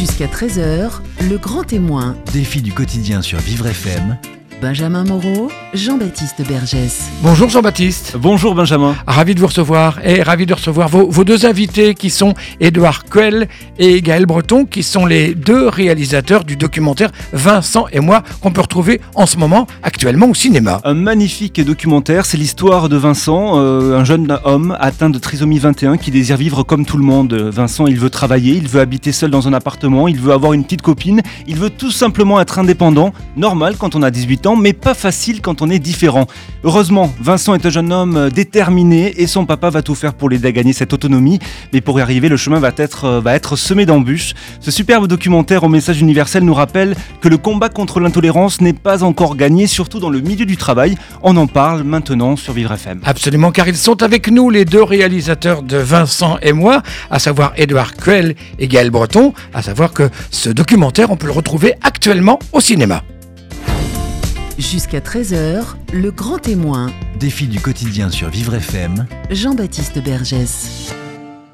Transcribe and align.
Jusqu'à 0.00 0.28
13h, 0.28 0.92
le 1.28 1.36
grand 1.36 1.62
témoin. 1.62 2.16
Défi 2.32 2.62
du 2.62 2.72
quotidien 2.72 3.20
sur 3.20 3.38
Vivre 3.38 3.66
FM. 3.66 4.16
Benjamin 4.60 5.04
Moreau, 5.04 5.50
Jean-Baptiste 5.72 6.42
Bergès. 6.46 7.08
Bonjour 7.22 7.48
Jean-Baptiste. 7.48 8.16
Bonjour 8.18 8.54
Benjamin. 8.54 8.94
Ravi 9.06 9.34
de 9.34 9.40
vous 9.40 9.46
recevoir 9.46 9.98
et 10.04 10.22
ravi 10.22 10.44
de 10.44 10.52
recevoir 10.52 10.88
vos, 10.88 11.08
vos 11.08 11.24
deux 11.24 11.46
invités 11.46 11.94
qui 11.94 12.10
sont 12.10 12.34
Édouard 12.60 13.04
Coel 13.06 13.48
et 13.78 14.02
Gaël 14.02 14.26
Breton, 14.26 14.66
qui 14.66 14.82
sont 14.82 15.06
les 15.06 15.34
deux 15.34 15.68
réalisateurs 15.68 16.44
du 16.44 16.56
documentaire 16.56 17.10
Vincent 17.32 17.86
et 17.90 18.00
moi, 18.00 18.22
qu'on 18.42 18.50
peut 18.50 18.60
retrouver 18.60 19.00
en 19.14 19.24
ce 19.24 19.38
moment 19.38 19.66
actuellement 19.82 20.28
au 20.28 20.34
cinéma. 20.34 20.80
Un 20.84 20.94
magnifique 20.94 21.64
documentaire, 21.64 22.26
c'est 22.26 22.36
l'histoire 22.36 22.90
de 22.90 22.96
Vincent, 22.96 23.58
euh, 23.58 23.98
un 23.98 24.04
jeune 24.04 24.38
homme 24.44 24.76
atteint 24.78 25.08
de 25.08 25.18
trisomie 25.18 25.58
21 25.58 25.96
qui 25.96 26.10
désire 26.10 26.36
vivre 26.36 26.64
comme 26.64 26.84
tout 26.84 26.98
le 26.98 27.04
monde. 27.04 27.32
Vincent, 27.32 27.86
il 27.86 27.98
veut 27.98 28.10
travailler, 28.10 28.56
il 28.56 28.68
veut 28.68 28.80
habiter 28.80 29.12
seul 29.12 29.30
dans 29.30 29.48
un 29.48 29.54
appartement, 29.54 30.06
il 30.06 30.18
veut 30.18 30.32
avoir 30.32 30.52
une 30.52 30.64
petite 30.64 30.82
copine, 30.82 31.22
il 31.46 31.56
veut 31.56 31.70
tout 31.70 31.90
simplement 31.90 32.40
être 32.42 32.58
indépendant, 32.58 33.14
normal 33.38 33.76
quand 33.78 33.94
on 33.94 34.02
a 34.02 34.10
18 34.10 34.48
ans, 34.48 34.49
mais 34.56 34.72
pas 34.72 34.94
facile 34.94 35.40
quand 35.40 35.62
on 35.62 35.70
est 35.70 35.78
différent. 35.78 36.26
Heureusement, 36.64 37.12
Vincent 37.20 37.54
est 37.54 37.64
un 37.64 37.70
jeune 37.70 37.92
homme 37.92 38.30
déterminé 38.30 39.20
et 39.20 39.26
son 39.26 39.46
papa 39.46 39.70
va 39.70 39.82
tout 39.82 39.94
faire 39.94 40.14
pour 40.14 40.28
l'aider 40.28 40.48
à 40.48 40.52
gagner 40.52 40.72
cette 40.72 40.92
autonomie, 40.92 41.38
mais 41.72 41.80
pour 41.80 41.98
y 41.98 42.02
arriver, 42.02 42.28
le 42.28 42.36
chemin 42.36 42.60
va 42.60 42.70
être, 42.76 43.04
euh, 43.04 43.20
va 43.20 43.34
être 43.34 43.56
semé 43.56 43.86
d'embûches. 43.86 44.34
Ce 44.60 44.70
superbe 44.70 45.06
documentaire 45.06 45.64
au 45.64 45.68
message 45.68 46.00
universel 46.00 46.44
nous 46.44 46.54
rappelle 46.54 46.94
que 47.20 47.28
le 47.28 47.38
combat 47.38 47.68
contre 47.68 48.00
l'intolérance 48.00 48.60
n'est 48.60 48.72
pas 48.72 49.02
encore 49.04 49.36
gagné, 49.36 49.66
surtout 49.66 50.00
dans 50.00 50.10
le 50.10 50.20
milieu 50.20 50.46
du 50.46 50.56
travail. 50.56 50.96
On 51.22 51.36
en 51.36 51.46
parle 51.46 51.82
maintenant 51.82 52.36
sur 52.36 52.52
Vivre 52.52 52.72
FM. 52.72 53.00
Absolument, 53.04 53.50
car 53.52 53.68
ils 53.68 53.76
sont 53.76 54.02
avec 54.02 54.28
nous, 54.30 54.50
les 54.50 54.64
deux 54.64 54.82
réalisateurs 54.82 55.62
de 55.62 55.76
Vincent 55.76 56.38
et 56.42 56.52
moi, 56.52 56.82
à 57.10 57.18
savoir 57.18 57.52
Édouard 57.56 57.94
Coel 57.94 58.34
et 58.58 58.68
Gaël 58.68 58.90
Breton, 58.90 59.32
à 59.54 59.62
savoir 59.62 59.92
que 59.92 60.10
ce 60.30 60.50
documentaire, 60.50 61.10
on 61.10 61.16
peut 61.16 61.26
le 61.26 61.32
retrouver 61.32 61.74
actuellement 61.82 62.38
au 62.52 62.60
cinéma. 62.60 63.02
Jusqu'à 64.58 65.00
13h, 65.00 65.62
le 65.92 66.10
grand 66.10 66.38
témoin. 66.38 66.90
Défi 67.18 67.46
du 67.46 67.60
quotidien 67.60 68.10
sur 68.10 68.28
Vivre 68.28 68.54
FM. 68.54 69.06
Jean-Baptiste 69.30 70.02
Bergès. 70.02 70.92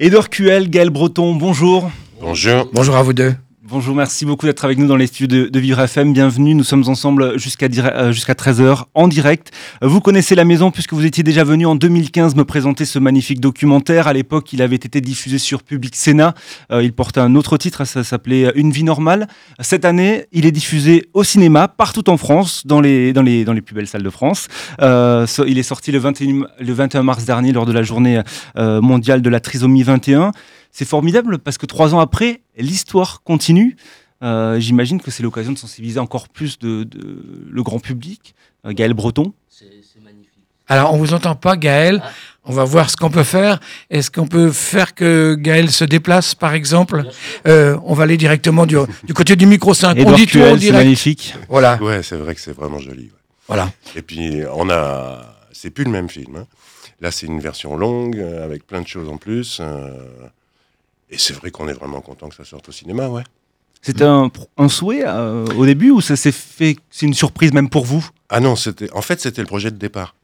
Edouard 0.01 0.29
Cuel, 0.29 0.69
Gaël 0.69 0.91
Breton, 0.91 1.35
bonjour. 1.35 1.91
Bonjour. 2.21 2.69
Bonjour 2.73 2.97
à 2.97 3.03
vous 3.03 3.13
deux. 3.13 3.35
Bonjour, 3.69 3.97
merci 3.97 4.25
beaucoup 4.25 4.47
d'être 4.47 4.65
avec 4.65 4.79
nous 4.79 4.87
dans 4.87 4.95
les 4.95 5.09
studios 5.09 5.27
de, 5.27 5.49
de 5.49 5.59
Vivre 5.59 5.81
FM. 5.81 6.13
Bienvenue, 6.13 6.55
nous 6.55 6.63
sommes 6.63 6.85
ensemble 6.87 7.37
jusqu'à 7.37 7.67
euh, 7.67 8.13
jusqu'à 8.13 8.35
13h 8.35 8.85
en 8.95 9.09
direct. 9.09 9.51
Euh, 9.83 9.89
Vous 9.89 10.01
connaissez 10.01 10.37
la 10.37 10.45
maison 10.45 10.71
puisque 10.71 10.93
vous 10.93 11.05
étiez 11.05 11.25
déjà 11.25 11.43
venu 11.43 11.67
en 11.67 11.75
2015 11.75 12.37
me 12.37 12.45
présenter 12.45 12.85
ce 12.85 13.01
magnifique 13.01 13.41
documentaire. 13.41 14.07
À 14.07 14.13
l'époque, 14.13 14.53
il 14.53 14.63
avait 14.63 14.77
été 14.77 15.01
diffusé 15.01 15.39
sur 15.39 15.65
Public 15.65 15.97
Sénat. 15.97 16.35
Euh, 16.71 16.85
il 16.85 16.93
portait 16.93 17.19
un 17.19 17.35
autre 17.35 17.57
titre, 17.57 17.85
ça 17.85 18.05
s'appelait 18.05 18.53
Une 18.55 18.71
vie 18.71 18.85
normale. 18.85 19.27
Cette 19.59 19.85
année, 19.85 20.27
il 20.31 20.47
est 20.47 20.53
diffusé 20.53 21.09
au 21.13 21.25
cinéma 21.25 21.67
partout 21.67 22.09
en 22.09 22.19
France, 22.19 22.65
dans 22.69 22.81
les, 22.81 23.13
dans 23.13 23.23
les, 23.23 23.45
dans 23.45 23.53
les 23.53 23.63
plus 23.63 23.75
belles 23.75 23.89
salles 23.89 24.05
de 24.05 24.11
France. 24.11 24.47
Euh, 24.81 25.27
il 25.45 25.59
est 25.59 25.65
sorti 25.65 25.91
le 25.91 25.99
21, 25.99 26.47
le 26.61 26.73
21 26.73 27.03
mars 27.03 27.25
dernier 27.25 27.51
lors 27.51 27.67
de 27.67 27.73
la 27.73 27.83
journée 27.83 28.21
euh, 28.59 28.81
mondiale 28.81 29.23
de 29.23 29.29
la 29.29 29.41
trisomie 29.41 29.83
21. 29.83 30.31
C'est 30.79 30.85
formidable 30.85 31.39
parce 31.39 31.57
que 31.57 31.65
trois 31.65 31.95
ans 31.95 32.01
après, 32.01 32.43
l'histoire 32.59 33.23
continue. 33.23 33.77
Euh, 34.23 34.61
J'imagine 34.61 35.01
que 35.01 35.11
c'est 35.11 35.23
l'occasion 35.23 35.53
de 35.53 35.59
sensibiliser 35.59 35.99
encore 36.01 36.29
plus 36.29 36.59
de, 36.59 36.85
de- 36.85 37.47
le 37.51 37.63
grand 37.63 37.79
public. 37.79 38.35
Euh, 38.67 38.73
Gaël 38.75 38.93
Breton. 38.93 39.33
C'est 39.49 39.65
c'est 39.91 40.03
magnifique. 40.05 40.33
Alors, 40.69 40.93
on 40.93 40.99
vous 40.99 41.15
entend 41.15 41.35
pas, 41.35 41.57
Gaël. 41.57 42.03
On 42.45 42.53
va 42.53 42.65
voir 42.65 42.91
ce 42.91 42.97
qu'on 42.99 43.09
peut 43.09 43.23
faire. 43.25 43.59
Est-ce 43.89 44.11
qu'on 44.11 44.27
peut 44.27 44.51
faire 44.53 44.95
que 44.95 45.35
Gaël 45.35 45.71
se 45.71 45.85
déplace, 45.85 46.35
par 46.35 46.53
exemple? 46.53 47.05
Euh, 47.47 47.79
On 47.85 47.95
va 47.95 48.03
aller 48.05 48.19
directement 48.19 48.67
du, 48.67 48.77
du 49.05 49.15
côté 49.15 49.35
du 49.35 49.47
micro 49.47 49.73
5. 49.73 49.97
on 49.97 50.01
Edouard 50.01 50.17
dit 50.17 50.27
tout 50.27 50.39
en 50.39 50.43
Cuel, 50.43 50.53
c'est 50.55 50.59
direct. 50.59 50.85
magnifique. 50.85 51.35
Voilà, 51.49 51.79
Ouais, 51.83 52.03
c'est 52.03 52.17
vrai 52.17 52.35
que 52.35 52.41
c'est 52.43 52.53
vraiment 52.55 52.81
joli. 52.81 53.05
ouais. 53.05 53.11
voilà. 53.49 53.71
Et 53.95 54.03
puis, 54.03 54.43
on 54.53 54.69
a. 54.69 55.23
C'est 55.53 55.71
plus 55.71 55.85
le 55.85 55.91
même 55.91 56.11
film. 56.11 56.37
hein. 56.37 56.47
Là, 57.01 57.11
c'est 57.11 57.27
une 57.27 57.41
version 57.41 57.77
longue, 57.79 58.19
euh, 58.19 58.45
avec 58.45 58.67
plein 58.67 58.83
de 58.83 58.87
choses 58.89 59.09
en 59.09 59.17
plus. 59.17 59.59
euh, 59.61 59.91
Et 61.11 61.19
c'est 61.19 61.35
vrai 61.35 61.51
qu'on 61.51 61.69
est 61.69 61.73
vraiment 61.73 62.01
content 62.01 62.29
que 62.29 62.35
ça 62.35 62.45
sorte 62.45 62.69
au 62.69 62.73
cinéma, 62.73 63.09
ouais. 63.09 63.23
C'était 63.83 64.05
un, 64.05 64.31
un 64.57 64.69
souhait 64.69 65.05
euh, 65.07 65.47
au 65.57 65.65
début 65.65 65.91
ou 65.91 66.01
ça 66.01 66.17
s'est 66.17 66.33
fait 66.33 66.77
C'est 66.91 67.07
une 67.07 67.15
surprise 67.15 67.53
même 67.53 67.69
pour 67.69 67.85
vous? 67.85 68.09
Ah 68.29 68.41
non, 68.41 68.57
c'était. 68.57 68.91
En 68.93 69.03
fait, 69.03 69.21
c'était 69.21 69.43
le 69.43 69.47
projet 69.47 69.71
de 69.71 69.77
départ. 69.77 70.17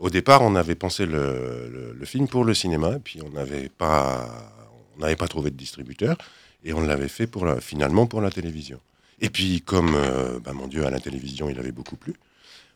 Au 0.00 0.10
départ, 0.10 0.42
on 0.42 0.56
avait 0.56 0.74
pensé 0.74 1.06
le, 1.06 1.68
le- 1.72 1.96
le 1.96 2.06
film 2.06 2.26
pour 2.26 2.44
le 2.44 2.54
cinéma, 2.54 2.94
et 2.96 2.98
puis 2.98 3.20
on 3.24 3.30
n'avait 3.30 3.68
pas, 3.68 4.52
on 4.96 5.00
n'avait 5.00 5.14
pas 5.14 5.28
trouvé 5.28 5.50
de 5.52 5.56
distributeur, 5.56 6.16
et 6.64 6.72
on 6.72 6.80
l'avait 6.80 7.06
fait 7.08 7.28
pour 7.28 7.44
la- 7.46 7.60
finalement 7.60 8.06
pour 8.06 8.20
la 8.20 8.30
télévision. 8.30 8.80
Et 9.20 9.30
puis, 9.30 9.60
comme, 9.60 9.94
euh, 9.94 10.40
bah, 10.40 10.52
mon 10.52 10.66
Dieu, 10.66 10.84
à 10.84 10.90
la 10.90 10.98
télévision, 10.98 11.48
il 11.48 11.58
avait 11.60 11.70
beaucoup 11.70 11.94
plu, 11.94 12.14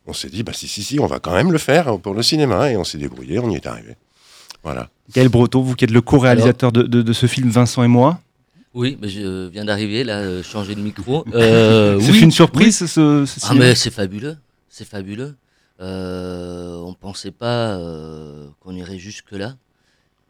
on 0.06 0.12
s'est 0.12 0.28
dit, 0.28 0.44
bah 0.44 0.52
si, 0.52 0.68
si, 0.68 0.84
si, 0.84 1.00
on 1.00 1.06
va 1.06 1.18
quand 1.18 1.34
même 1.34 1.50
le 1.50 1.58
faire 1.58 1.98
pour 1.98 2.14
le 2.14 2.22
cinéma, 2.22 2.70
et 2.70 2.76
on 2.76 2.84
s'est 2.84 2.98
débrouillé, 2.98 3.40
on 3.40 3.50
y 3.50 3.56
est 3.56 3.66
arrivé. 3.66 3.96
Voilà. 4.66 4.88
Gaël 5.14 5.28
Breton, 5.28 5.60
vous 5.62 5.76
qui 5.76 5.84
êtes 5.84 5.92
le 5.92 6.00
co-réalisateur 6.00 6.72
de, 6.72 6.82
de- 6.82 7.00
de 7.02 7.12
ce 7.12 7.26
film 7.26 7.48
Vincent 7.50 7.84
et 7.84 7.88
moi. 7.88 8.18
Oui, 8.74 8.98
mais 9.00 9.08
je 9.08 9.46
viens 9.46 9.64
d'arriver, 9.64 10.02
là, 10.02 10.18
euh, 10.18 10.42
changer 10.42 10.74
de 10.74 10.80
micro. 10.80 11.24
Euh, 11.34 12.00
C'est 12.00 12.10
oui, 12.10 12.20
une 12.22 12.32
surprise 12.32 12.76
ce, 12.84 13.24
ce 13.24 13.40
Ah, 13.44 13.54
mais 13.54 13.76
c'est 13.76 13.92
fabuleux. 13.92 14.36
C'est 14.68 14.84
fabuleux. 14.84 15.36
Euh, 15.80 16.74
on 16.84 16.94
pensait 16.94 17.30
pas 17.30 17.76
euh, 17.76 18.48
qu'on 18.60 18.74
irait 18.74 18.98
jusque-là. 18.98 19.54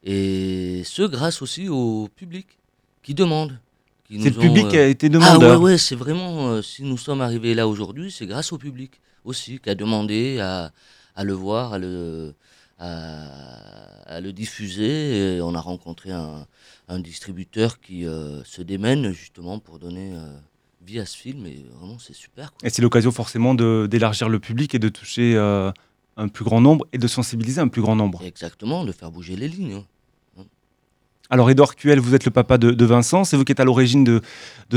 Et 0.05 0.83
ce, 0.85 1.03
grâce 1.03 1.41
aussi 1.41 1.69
au 1.71 2.09
public 2.15 2.47
qui 3.03 3.15
demande. 3.15 3.59
qui 4.07 4.21
C'est 4.23 4.29
le 4.31 4.37
public 4.37 4.67
ont, 4.67 4.69
qui 4.69 4.77
a 4.79 4.87
été 4.87 5.07
Ah 5.07 5.11
demandeur. 5.11 5.61
ouais, 5.63 5.73
ouais, 5.73 5.79
c'est 5.79 5.97
vraiment. 5.97 6.49
euh, 6.49 6.61
si 6.63 6.83
nous 6.83 6.99
sommes 6.99 7.23
arrivés 7.23 7.55
là 7.55 7.67
aujourd'hui, 7.67 8.11
c'est 8.13 8.27
grâce 8.27 8.53
au 8.53 8.59
public 8.59 9.01
aussi 9.25 9.59
qui 9.61 9.71
a 9.71 9.75
demandé 9.75 10.39
à, 10.41 10.73
à 11.17 11.25
le 11.25 11.33
voir, 11.33 11.73
à 11.73 11.79
le, 11.79 12.35
à, 12.79 13.27
à 14.07 14.21
le 14.21 14.33
diffuser. 14.33 15.37
Et 15.37 15.41
on 15.41 15.55
a 15.55 15.61
rencontré 15.61 16.11
un, 16.13 16.47
un 16.89 17.01
distributeur 17.01 17.81
qui 17.81 18.07
euh, 18.07 18.43
se 18.45 18.63
démène 18.63 19.13
justement 19.13 19.59
pour 19.59 19.79
donner 19.79 20.13
euh, 20.15 20.39
vie 20.85 21.01
à 21.01 21.07
ce 21.07 21.17
film. 21.17 21.47
Et 21.47 21.65
vraiment, 21.79 21.99
c'est 21.99 22.15
super. 22.15 22.53
quoi. 22.53 22.67
Et 22.67 22.71
c'est 22.71 22.83
l'occasion 22.83 23.13
forcément 23.13 23.55
d'élargir 23.55 24.29
le 24.29 24.39
public 24.39 24.75
et 24.75 24.79
de 24.79 24.89
toucher 24.89 25.35
euh, 25.37 25.71
un 26.17 26.29
plus 26.29 26.45
grand 26.45 26.61
nombre 26.61 26.87
et 26.93 26.99
de 26.99 27.07
sensibiliser 27.09 27.61
un 27.61 27.69
plus 27.69 27.83
grand 27.83 27.97
nombre. 27.97 28.23
Exactement, 28.25 28.85
de 28.85 28.93
faire 28.93 29.11
bouger 29.11 29.37
les 29.37 29.49
lignes. 29.49 29.83
Alors 31.29 31.51
Edouard 31.51 31.75
Cuel, 31.75 31.99
vous 31.99 32.15
êtes 32.15 32.25
le 32.25 32.31
papa 32.31 32.57
de, 32.57 32.85
Vincent, 32.85 33.25
c'est 33.25 33.37
vous 33.37 33.45
qui 33.45 33.51
êtes 33.51 33.59
à 33.59 33.65
l'origine 33.65 34.05
de, 34.05 34.21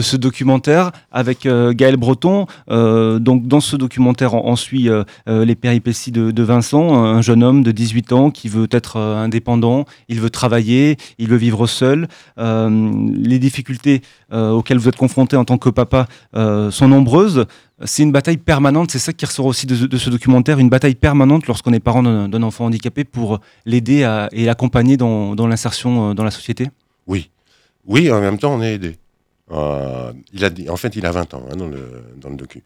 ce 0.01 0.17
documentaire 0.17 0.91
avec 1.11 1.45
euh, 1.45 1.73
Gaël 1.73 1.95
Breton. 1.95 2.47
Euh, 2.71 3.19
donc 3.19 3.47
dans 3.47 3.59
ce 3.59 3.75
documentaire, 3.75 4.33
on, 4.33 4.55
suit 4.55 4.89
euh, 4.89 5.03
les 5.27 5.55
péripéties 5.55 6.11
de, 6.11 6.31
de 6.31 6.43
Vincent, 6.43 6.95
un 6.95 7.21
jeune 7.21 7.43
homme 7.43 7.63
de 7.63 7.71
18 7.71 8.13
ans 8.13 8.31
qui 8.31 8.49
veut 8.49 8.67
être 8.71 8.97
indépendant, 8.97 9.85
il 10.07 10.19
veut 10.19 10.31
travailler, 10.31 10.97
il 11.19 11.27
veut 11.29 11.37
vivre 11.37 11.67
seul. 11.67 12.07
Les 12.37 13.39
difficultés 13.39 14.01
auxquelles 14.31 14.77
vous 14.77 14.87
êtes 14.87 14.95
confronté 14.95 15.35
en 15.35 15.45
tant 15.45 15.57
que 15.57 15.69
papa 15.69 16.07
euh, 16.35 16.71
sont 16.71 16.87
nombreuses. 16.87 17.45
C'est 17.85 18.03
une 18.03 18.11
bataille 18.11 18.37
permanente, 18.37 18.91
c'est 18.91 18.99
ça 18.99 19.13
qui 19.13 19.25
ressort 19.25 19.45
aussi 19.45 19.65
de, 19.65 19.97
ce 19.97 20.09
documentaire, 20.09 20.59
une 20.59 20.69
bataille 20.69 20.95
permanente 20.95 21.47
lorsqu'on 21.47 21.73
est 21.73 21.79
parent 21.79 22.03
d'un 22.03 22.43
enfant 22.43 22.65
handicapé 22.65 23.05
pour 23.05 23.39
l'aider 23.65 24.27
et 24.31 24.45
l'accompagner 24.45 24.97
dans, 24.97 25.47
l'insertion 25.47 26.11
euh, 26.11 26.13
dans 26.13 26.23
la 26.23 26.31
société? 26.31 26.67
Oui. 27.07 27.29
Oui, 27.85 28.11
en 28.11 28.19
même 28.19 28.37
temps, 28.37 28.53
on 28.53 28.61
est 28.61 28.73
aidé. 28.73 28.97
Euh, 29.51 30.13
en 30.69 30.77
fait, 30.77 30.95
il 30.95 31.05
a 31.05 31.11
20 31.11 31.33
ans 31.33 31.43
hein, 31.49 31.55
dans, 31.55 31.67
le, 31.67 32.03
dans 32.17 32.29
le 32.29 32.35
docu. 32.35 32.63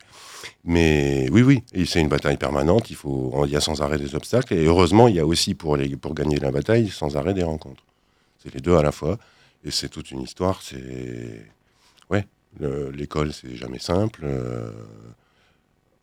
Mais 0.66 1.30
oui, 1.32 1.42
oui, 1.42 1.64
c'est 1.86 2.02
une 2.02 2.10
bataille 2.10 2.38
permanente. 2.38 2.90
Il, 2.90 2.96
faut, 2.96 3.32
il 3.46 3.52
y 3.52 3.56
a 3.56 3.62
sans 3.62 3.82
arrêt 3.82 3.98
des 3.98 4.16
obstacles. 4.16 4.54
Et 4.54 4.66
heureusement, 4.66 5.08
il 5.08 5.16
y 5.16 5.20
a 5.20 5.26
aussi, 5.26 5.54
pour 5.54 5.78
gagner 5.78 6.38
la 6.38 6.52
bataille, 6.52 6.90
sans 6.90 7.16
arrêt 7.16 7.34
des 7.34 7.44
rencontres. 7.44 7.84
C'est 8.44 8.54
les 8.54 8.60
deux 8.60 8.76
à 8.76 8.82
la 8.82 8.92
fois. 8.92 9.18
Et 9.66 9.72
c'est 9.72 9.90
toute 9.90 10.12
une 10.12 10.22
histoire. 10.22 10.62
C'est. 10.62 11.46
Ouais, 12.10 12.26
le- 12.60 12.92
l'école, 12.92 13.34
c'est 13.34 13.56
jamais 13.56 13.80
simple. 13.80 14.22
euh, 14.24 14.72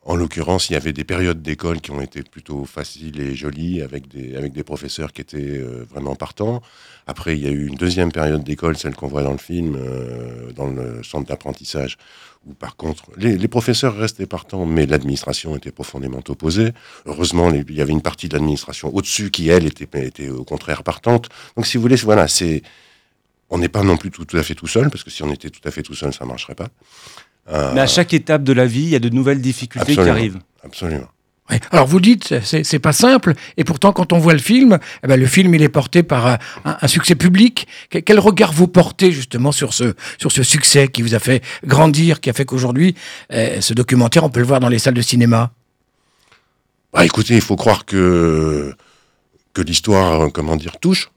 en 0.03 0.17
l'occurrence, 0.17 0.71
il 0.71 0.73
y 0.73 0.77
avait 0.77 0.95
des 0.95 1.05
périodes 1.05 1.43
d'école 1.43 1.81
qui 1.83 1.91
ont 1.91 2.01
été 2.01 2.23
plutôt 2.23 2.65
faciles 2.65 3.21
et 3.21 3.35
jolies, 3.35 3.83
avec 3.83 4.09
des, 4.09 4.35
avec 4.35 4.55
des 4.55 4.63
professeurs 4.63 5.13
qui 5.13 5.21
étaient 5.21 5.59
euh, 5.59 5.85
vraiment 5.91 6.15
partants. 6.17 6.63
Après, 7.07 7.37
il 7.37 7.45
y 7.45 7.47
a 7.47 7.51
eu 7.51 7.67
une 7.67 7.75
deuxième 7.75 8.11
période 8.11 8.43
d'école, 8.43 8.79
celle 8.79 8.95
qu'on 8.97 9.09
voit 9.09 9.23
dans 9.23 9.33
le 9.33 9.39
film, 9.39 9.77
euh, 9.79 10.53
dans 10.53 10.69
le 10.69 11.03
centre 11.03 11.29
d'apprentissage, 11.29 11.99
où 12.47 12.55
par 12.55 12.77
contre, 12.77 13.11
les, 13.19 13.37
professeurs 13.49 13.95
restaient 13.95 14.27
partants, 14.27 14.65
mais 14.65 14.87
l'administration 14.87 15.55
était 15.55 15.71
profondément 15.71 16.23
opposée. 16.29 16.73
Heureusement, 17.05 17.51
il 17.51 17.71
y 17.75 17.83
avait 17.83 17.93
une 17.93 18.03
partie 18.03 18.29
de 18.29 18.35
l'administration 18.35 18.95
au-dessus 18.95 19.31
qui, 19.31 19.51
elle, 19.51 19.67
était, 19.67 20.07
était 20.07 20.31
au 20.31 20.45
contraire 20.45 20.83
partante. 20.83 21.29
Donc, 21.57 21.67
si 21.67 21.77
vous 21.77 21.83
voulez, 21.83 21.97
voilà, 21.97 22.27
c'est. 22.27 22.63
On 23.51 23.59
n'est 23.59 23.69
pas 23.69 23.83
non 23.83 23.97
plus 23.97 24.11
tout, 24.11 24.25
tout 24.25 24.37
à 24.37 24.43
fait 24.43 24.55
tout 24.55 24.69
seul, 24.69 24.91
parce 24.91 25.03
que 25.05 25.11
si 25.11 25.23
on 25.23 25.33
était 25.33 25.51
tout 25.51 25.67
à 25.67 25.71
fait 25.71 25.83
tout 25.83 25.95
seul, 25.95 26.13
ça 26.15 26.25
ne 26.25 26.29
marcherait 26.31 26.55
pas. 26.55 26.69
Euh, 27.51 27.73
Mais 27.75 27.81
à 27.81 27.87
chaque 27.87 28.15
étape 28.15 28.45
de 28.45 28.53
la 28.53 28.65
vie, 28.67 28.83
il 28.83 28.89
y 28.91 28.95
a 28.97 29.01
de 29.01 29.09
nouvelles 29.09 29.41
difficultés 29.41 29.81
Absolument. 29.93 30.05
qui 30.05 30.11
arrivent. 30.11 30.39
Absolument. 30.65 31.09
Alors 31.73 31.89
vous 31.89 31.99
dites, 31.99 32.33
c'est 32.45 32.79
pas 32.79 32.93
simple, 32.93 33.35
et 33.57 33.65
pourtant 33.65 33.93
quand 33.93 34.13
on 34.13 34.19
voit 34.21 34.35
le 34.35 34.39
film, 34.39 34.79
eh 35.03 35.09
ben, 35.09 35.19
le 35.19 35.27
film 35.27 35.53
il 35.53 35.63
est 35.63 35.69
porté 35.69 36.05
par 36.05 36.25
un, 36.29 36.39
un- 36.65 36.77
un 36.81 36.87
succès 36.87 37.17
public. 37.17 37.67
Que- 37.91 37.99
Quel 37.99 38.21
regard 38.21 38.53
vous 38.53 38.69
portez 38.69 39.11
justement 39.11 39.51
sur 39.51 39.75
ce, 39.75 39.95
sur 40.17 40.31
ce 40.31 40.45
succès 40.45 40.87
qui 40.87 41.03
vous 41.03 41.17
a 41.17 41.19
fait 41.19 41.43
grandir, 41.67 42.21
qui 42.21 42.31
a 42.31 42.35
fait 42.35 42.45
qu'aujourd'hui, 42.45 42.95
euh, 43.33 43.61
ce 43.61 43.75
documentaire, 43.75 44.23
on 44.23 44.31
peut 44.31 44.39
le 44.39 44.47
voir 44.47 44.61
dans 44.61 44.69
les 44.69 44.79
salles 44.79 44.95
de 44.95 45.03
cinéma? 45.03 45.51
Bah 46.93 47.05
écoutez, 47.05 47.35
il 47.35 47.41
faut 47.41 47.57
croire 47.57 47.85
que, 47.85 48.73
que 49.53 49.63
l'histoire, 49.63 50.27
euh, 50.27 50.29
comment 50.31 50.55
dire, 50.55 50.79
touche. 50.79 51.11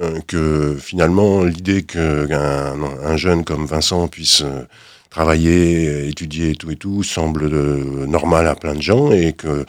Euh, 0.00 0.20
que 0.26 0.76
finalement, 0.76 1.44
l'idée 1.44 1.82
qu'un 1.84 2.82
un 2.82 3.16
jeune 3.16 3.44
comme 3.44 3.66
Vincent 3.66 4.08
puisse 4.08 4.42
euh, 4.42 4.64
travailler, 5.10 6.08
étudier 6.08 6.50
et 6.50 6.54
tout 6.54 6.70
et 6.70 6.76
tout, 6.76 7.02
semble 7.02 7.44
euh, 7.44 8.06
normal 8.06 8.46
à 8.46 8.54
plein 8.54 8.74
de 8.74 8.82
gens 8.82 9.10
et 9.10 9.32
que 9.32 9.64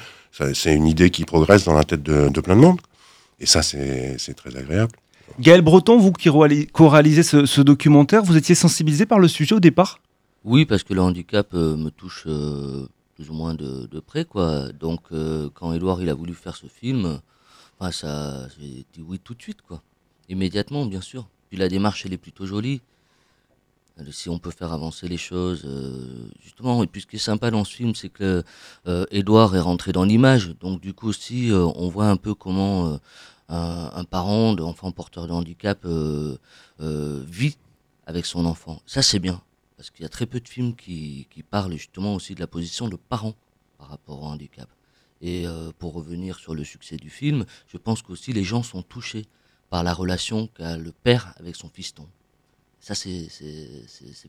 c'est 0.54 0.76
une 0.76 0.86
idée 0.86 1.10
qui 1.10 1.26
progresse 1.26 1.64
dans 1.64 1.74
la 1.74 1.84
tête 1.84 2.04
de, 2.04 2.30
de 2.30 2.42
plein 2.42 2.56
de 2.56 2.62
monde. 2.62 2.80
Et 3.40 3.46
ça, 3.46 3.64
c'est 3.64 4.36
très 4.36 4.56
agréable. 4.56 4.92
Gaël 5.40 5.62
Breton, 5.62 5.98
vous 5.98 6.12
qui 6.12 6.30
réali- 6.30 6.70
co-réalisez 6.72 7.24
ce, 7.24 7.46
ce 7.46 7.62
documentaire, 7.62 8.24
vous 8.24 8.38
étiez 8.38 8.56
sensibilisé 8.56 9.06
par 9.06 9.20
le 9.20 9.28
sujet 9.28 9.56
au 9.56 9.60
départ? 9.60 10.00
Oui, 10.44 10.66
parce 10.66 10.84
que 10.84 10.94
le 10.94 11.02
handicap 11.02 11.48
euh, 11.54 11.76
me 11.76 11.90
touche 11.90 12.24
euh, 12.28 12.88
plus 13.16 13.30
ou 13.30 13.34
moins 13.34 13.54
de, 13.54 13.88
de 13.88 14.00
près, 14.00 14.26
quoi. 14.26 14.72
Donc, 14.80 15.02
euh, 15.12 15.50
quand 15.54 15.74
Edouard 15.74 16.02
il 16.02 16.10
a 16.10 16.14
voulu 16.14 16.34
faire 16.34 16.56
ce 16.56 16.68
film, 16.68 17.20
enfin, 17.80 18.48
j'ai 18.60 18.86
dit 18.94 19.04
oui 19.08 19.20
tout 19.24 19.34
de 19.34 19.42
suite, 19.42 19.62
quoi. 19.68 19.82
Immédiatement, 20.30 20.86
bien 20.86 21.02
sûr. 21.02 21.28
Puis 21.50 21.58
la 21.58 21.70
démarche, 21.70 22.06
elle 22.06 22.14
est 22.14 22.18
plutôt 22.18 22.46
jolie. 22.46 22.82
Euh, 24.00 24.12
Si 24.12 24.30
on 24.30 24.40
peut 24.40 24.52
faire 24.52 24.74
avancer 24.74 25.08
les 25.08 25.18
choses, 25.18 25.64
euh, 25.66 26.30
justement. 26.44 26.84
Et 26.84 26.88
puis, 26.88 27.02
ce 27.02 27.08
qui 27.08 27.16
est 27.16 27.20
sympa 27.20 27.52
dans 27.52 27.64
ce 27.64 27.74
film, 27.74 27.96
c'est 27.96 28.10
que 28.10 28.44
euh, 28.88 29.06
Edouard 29.12 29.56
est 29.56 29.62
rentré 29.62 29.92
dans 29.92 30.04
l'image. 30.04 30.56
Donc, 30.60 30.82
du 30.82 30.94
coup 30.94 31.08
aussi, 31.10 31.52
euh, 31.52 31.66
on 31.76 31.88
voit 31.90 32.10
un 32.10 32.18
peu 32.18 32.34
comment 32.34 32.94
euh, 32.94 32.98
un, 33.50 34.04
parent 34.04 34.54
d'enfant 34.54 34.92
porteur 34.92 35.28
de 35.28 35.34
handicap 35.34 35.80
euh, 35.86 36.38
euh, 36.82 37.24
vit 37.28 37.58
avec 38.06 38.26
son 38.26 38.46
enfant. 38.46 38.82
Ça, 38.86 39.02
c'est 39.02 39.20
bien. 39.20 39.42
Parce 39.78 39.90
qu'il 39.92 40.04
y 40.04 40.06
a 40.06 40.10
très 40.10 40.26
peu 40.26 40.40
de 40.40 40.48
films 40.48 40.76
qui, 40.76 41.28
qui 41.30 41.44
parlent 41.44 41.74
justement 41.74 42.16
aussi 42.16 42.36
de 42.36 42.40
la 42.40 42.48
position 42.48 42.88
de 42.88 42.96
parents 42.96 43.36
par 43.78 43.90
rapport 43.90 44.22
au 44.22 44.26
handicap. 44.26 44.68
Et 45.22 45.48
euh, 45.48 45.72
pour 45.78 45.94
revenir 45.94 46.38
sur 46.38 46.54
le 46.56 46.64
succès 46.64 46.98
du 46.98 47.10
film, 47.10 47.46
je 47.68 47.78
pense 47.78 48.02
qu'aussi 48.02 48.34
les 48.34 48.44
gens 48.44 48.64
sont 48.64 48.82
touchés 48.82 49.26
par 49.70 49.84
la 49.84 49.94
relation 49.94 50.50
qu'a 50.58 50.78
le 50.78 50.92
père 50.92 51.34
avec 51.40 51.56
son 51.56 51.70
fiston. 51.70 52.06
Ça, 52.80 52.96
c'est 52.96 53.28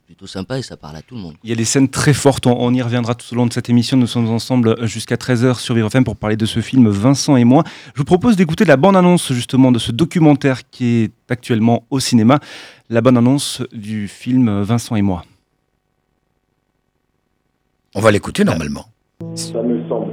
plutôt 0.05 0.27
sympa 0.27 0.59
et 0.59 0.63
ça 0.63 0.77
parle 0.77 0.97
à 0.97 1.03
tout 1.03 1.15
le 1.15 1.21
monde. 1.21 1.35
Il 1.45 1.51
y 1.51 1.53
a 1.53 1.57
des 1.57 1.65
scènes 1.65 1.89
très 1.89 2.13
fortes, 2.13 2.45
on, 2.49 2.57
on 2.59 2.75
y 2.75 2.83
reviendra 2.83 3.15
tout 3.15 3.27
au 3.33 3.37
long 3.37 3.47
de 3.47 3.53
cette 3.53 3.71
émission. 3.71 3.97
Nous 3.97 4.09
sommes 4.09 4.29
ensemble 4.29 4.85
jusqu'à 4.85 5.15
13h 5.15 5.61
sur 5.61 5.77
Vivre 5.77 5.87
FM 5.87 6.03
pour 6.03 6.17
parler 6.17 6.37
de 6.37 6.45
ce 6.45 6.59
film 6.59 6.89
Vincent 6.89 7.37
et 7.37 7.45
moi. 7.45 7.63
Je 7.95 7.99
vous 7.99 8.05
propose 8.05 8.35
d'écouter 8.35 8.65
la 8.65 8.77
bande-annonce 8.77 9.33
justement 9.33 9.71
de 9.71 9.79
ce 9.79 9.93
documentaire 9.93 10.69
qui 10.71 11.05
est 11.05 11.13
actuellement 11.31 11.85
au 11.91 12.01
cinéma. 12.01 12.41
La 12.91 13.01
bande-annonce 13.01 13.63
du 13.73 14.09
film 14.09 14.63
Vincent 14.63 14.97
et 14.97 15.03
moi. 15.03 15.23
On 17.95 18.01
va 18.01 18.11
l'écouter 18.11 18.43
normalement. 18.43 18.87
Ça 19.37 19.63
me 19.63 19.89
semble 19.89 20.13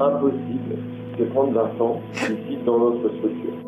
impossible 0.00 0.76
de 1.20 1.24
prendre 1.26 1.52
Vincent 1.52 2.00
ici 2.14 2.58
dans 2.66 2.78
notre 2.80 3.16
structure. 3.16 3.63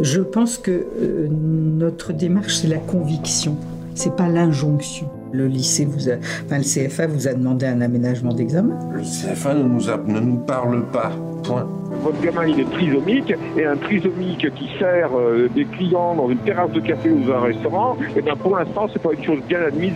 Je 0.00 0.20
pense 0.20 0.58
que 0.58 0.70
euh, 0.70 1.28
notre 1.30 2.12
démarche, 2.12 2.56
c'est 2.56 2.68
la 2.68 2.78
conviction, 2.78 3.56
c'est 3.94 4.14
pas 4.16 4.28
l'injonction. 4.28 5.08
Le 5.32 5.46
lycée 5.46 5.86
vous 5.86 6.10
a, 6.10 6.14
enfin 6.44 6.58
le 6.58 6.64
CFA 6.64 7.06
vous 7.06 7.26
a 7.26 7.32
demandé 7.32 7.64
un 7.66 7.80
aménagement 7.80 8.34
d'examen. 8.34 8.78
Le 8.92 9.00
CFA 9.00 9.54
ne 9.54 9.62
nous, 9.62 9.88
a- 9.90 10.00
ne 10.06 10.20
nous 10.20 10.36
parle 10.36 10.84
pas. 10.90 11.10
Point. 11.42 11.66
Votre 12.04 12.20
gamin, 12.20 12.46
il 12.46 12.60
est 12.60 12.70
trisomique, 12.70 13.32
et 13.56 13.64
un 13.64 13.76
trisomique 13.76 14.46
qui 14.54 14.68
sert 14.78 15.10
euh, 15.16 15.48
des 15.54 15.64
clients 15.64 16.14
dans 16.14 16.30
une 16.30 16.38
terrasse 16.38 16.70
de 16.72 16.80
café 16.80 17.10
ou 17.10 17.24
dans 17.24 17.34
un 17.34 17.40
restaurant, 17.40 17.96
et 18.16 18.20
ben 18.22 18.36
pour 18.36 18.56
l'instant, 18.56 18.88
c'est 18.92 19.02
pas 19.02 19.12
une 19.12 19.24
chose 19.24 19.40
bien 19.48 19.60
admise 19.62 19.94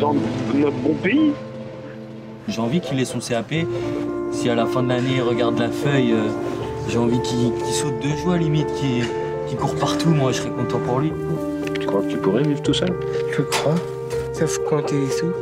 dans, 0.00 0.14
notre 0.54 0.76
bon 0.78 0.94
pays. 1.02 1.30
J'ai 2.48 2.60
envie 2.60 2.80
qu'il 2.80 2.98
ait 3.00 3.04
son 3.04 3.18
CAP. 3.20 3.54
Si 4.32 4.48
à 4.48 4.54
la 4.54 4.66
fin 4.66 4.82
de 4.82 4.88
l'année 4.88 5.16
il 5.16 5.22
regarde 5.22 5.58
la 5.58 5.68
feuille, 5.68 6.12
euh, 6.12 6.28
j'ai 6.88 6.98
envie 6.98 7.20
qu'il 7.22 7.52
qu'il 7.52 7.72
saute 7.74 7.98
de 8.02 8.16
joie 8.22 8.36
limite, 8.38 8.66
qu'il 8.74 9.04
qu'il 9.50 9.58
court 9.58 9.74
partout. 9.74 10.10
Moi, 10.10 10.30
je 10.30 10.38
serais 10.38 10.50
content 10.50 10.78
pour 10.86 11.00
lui. 11.00 11.12
Tu 11.80 11.86
crois 11.86 12.02
que 12.02 12.06
tu 12.06 12.16
pourrais 12.18 12.42
vivre 12.42 12.62
tout 12.62 12.72
seul? 12.72 12.92
Je 13.36 13.42
crois. 13.42 13.74
Sauf 14.32 14.58
compter 14.58 14.94
les 14.94 15.10
sous. 15.10 15.32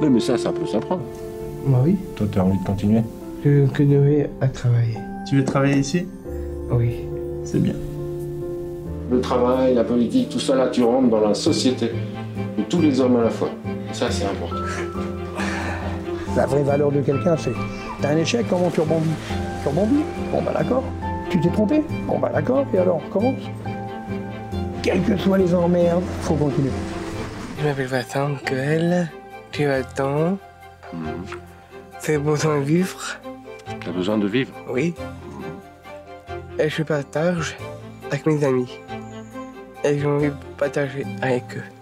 Oui, 0.00 0.08
mais 0.10 0.20
ça, 0.20 0.36
ça 0.36 0.50
peut 0.50 0.66
s'apprendre. 0.66 1.02
Moi 1.64 1.80
oui. 1.84 1.96
Toi, 2.16 2.26
tu 2.30 2.38
as 2.38 2.44
envie 2.44 2.58
de 2.58 2.64
continuer? 2.64 3.02
Je 3.44 3.50
veux 3.50 3.66
continuer 3.68 4.26
à 4.40 4.48
travailler. 4.48 4.98
Tu 5.28 5.36
veux 5.36 5.44
travailler 5.44 5.78
ici? 5.78 6.06
Oui. 6.70 6.96
C'est 7.44 7.62
bien. 7.62 7.74
Le 9.10 9.20
travail, 9.20 9.74
la 9.74 9.84
politique, 9.84 10.30
tout 10.30 10.40
ça, 10.40 10.56
là, 10.56 10.66
tu 10.66 10.82
rentres 10.82 11.08
dans 11.08 11.20
la 11.20 11.34
société 11.34 11.92
de 12.58 12.62
tous 12.64 12.80
les 12.80 13.00
hommes 13.00 13.16
à 13.16 13.24
la 13.24 13.30
fois. 13.30 13.50
Ça, 13.92 14.10
c'est 14.10 14.24
important. 14.24 14.66
La 16.36 16.46
vraie 16.46 16.64
valeur 16.64 16.90
de 16.90 17.00
quelqu'un, 17.00 17.36
c'est 17.38 17.52
t'as 18.02 18.10
un 18.10 18.16
échec, 18.16 18.46
comment 18.50 18.68
tu 18.68 18.80
rebondis? 18.80 19.06
Tu 19.62 19.68
rebondis? 19.68 20.02
Bon 20.32 20.42
bah 20.42 20.52
d'accord. 20.58 20.82
Tu 21.30 21.40
t'es 21.40 21.50
trompé 21.50 21.82
Bon 22.06 22.18
bah 22.18 22.30
d'accord, 22.32 22.64
et 22.72 22.78
alors, 22.78 23.00
commence. 23.10 23.40
Quelles 24.82 25.02
que 25.02 25.16
soient 25.16 25.38
les 25.38 25.54
emmerdes, 25.54 26.04
faut 26.22 26.34
continuer. 26.34 26.70
Je 27.58 27.66
m'appelle 27.66 27.86
Vincent 27.86 28.30
Coel. 28.46 29.10
J'ai 29.52 29.66
20 29.66 30.00
ans. 30.00 30.38
J'ai 32.04 32.18
besoin 32.18 32.60
de 32.60 32.64
vivre. 32.64 33.18
Tu 33.80 33.88
as 33.88 33.92
besoin 33.92 34.18
de 34.18 34.26
vivre. 34.26 34.52
Oui. 34.68 34.94
Et 36.58 36.68
je 36.68 36.82
partage 36.82 37.56
avec 38.10 38.26
mes 38.26 38.44
amis. 38.44 38.78
Et 39.82 39.98
j'ai 39.98 40.06
envie 40.06 40.28
de 40.28 40.34
partager 40.58 41.04
avec 41.22 41.44
eux. 41.56 41.75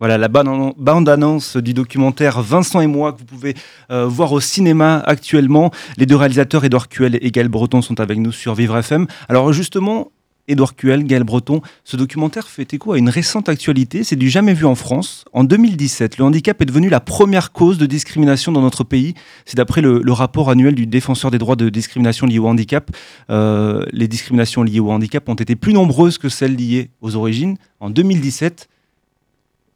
Voilà 0.00 0.16
la 0.16 0.28
bande- 0.28 0.74
bande-annonce 0.76 1.56
du 1.56 1.74
documentaire 1.74 2.40
Vincent 2.40 2.80
et 2.80 2.86
moi 2.86 3.12
que 3.12 3.18
vous 3.18 3.24
pouvez 3.24 3.54
euh, 3.90 4.06
voir 4.06 4.30
au 4.32 4.40
cinéma 4.40 5.02
actuellement. 5.04 5.72
Les 5.96 6.06
deux 6.06 6.14
réalisateurs, 6.14 6.64
Édouard 6.64 6.88
Cuel 6.88 7.18
et 7.20 7.30
Gaël 7.32 7.48
Breton, 7.48 7.82
sont 7.82 7.98
avec 7.98 8.18
nous 8.18 8.30
sur 8.30 8.54
Vivre 8.54 8.76
FM. 8.78 9.08
Alors 9.28 9.52
justement, 9.52 10.12
Édouard 10.46 10.76
Cuel, 10.76 11.04
Gaël 11.04 11.24
Breton, 11.24 11.62
ce 11.82 11.96
documentaire 11.96 12.46
fait 12.46 12.72
écho 12.72 12.92
à 12.92 12.98
une 12.98 13.08
récente 13.08 13.48
actualité, 13.48 14.04
c'est 14.04 14.14
du 14.14 14.30
jamais 14.30 14.54
vu 14.54 14.66
en 14.66 14.76
France. 14.76 15.24
En 15.32 15.42
2017, 15.42 16.16
le 16.18 16.24
handicap 16.24 16.62
est 16.62 16.64
devenu 16.64 16.88
la 16.88 17.00
première 17.00 17.50
cause 17.50 17.76
de 17.76 17.84
discrimination 17.84 18.52
dans 18.52 18.62
notre 18.62 18.84
pays. 18.84 19.14
C'est 19.46 19.56
d'après 19.56 19.82
le, 19.82 20.00
rapport 20.12 20.48
annuel 20.48 20.76
du 20.76 20.86
défenseur 20.86 21.30
des 21.30 21.38
droits 21.38 21.56
de 21.56 21.68
discrimination 21.68 22.26
liés 22.26 22.38
au 22.38 22.46
handicap. 22.46 22.90
Euh, 23.30 23.84
les 23.92 24.08
discriminations 24.08 24.62
liées 24.62 24.80
au 24.80 24.90
handicap 24.90 25.28
ont 25.28 25.34
été 25.34 25.54
plus 25.56 25.74
nombreuses 25.74 26.18
que 26.18 26.28
celles 26.28 26.54
liées 26.54 26.90
aux 27.02 27.16
origines. 27.16 27.56
En 27.80 27.90
2017, 27.90 28.68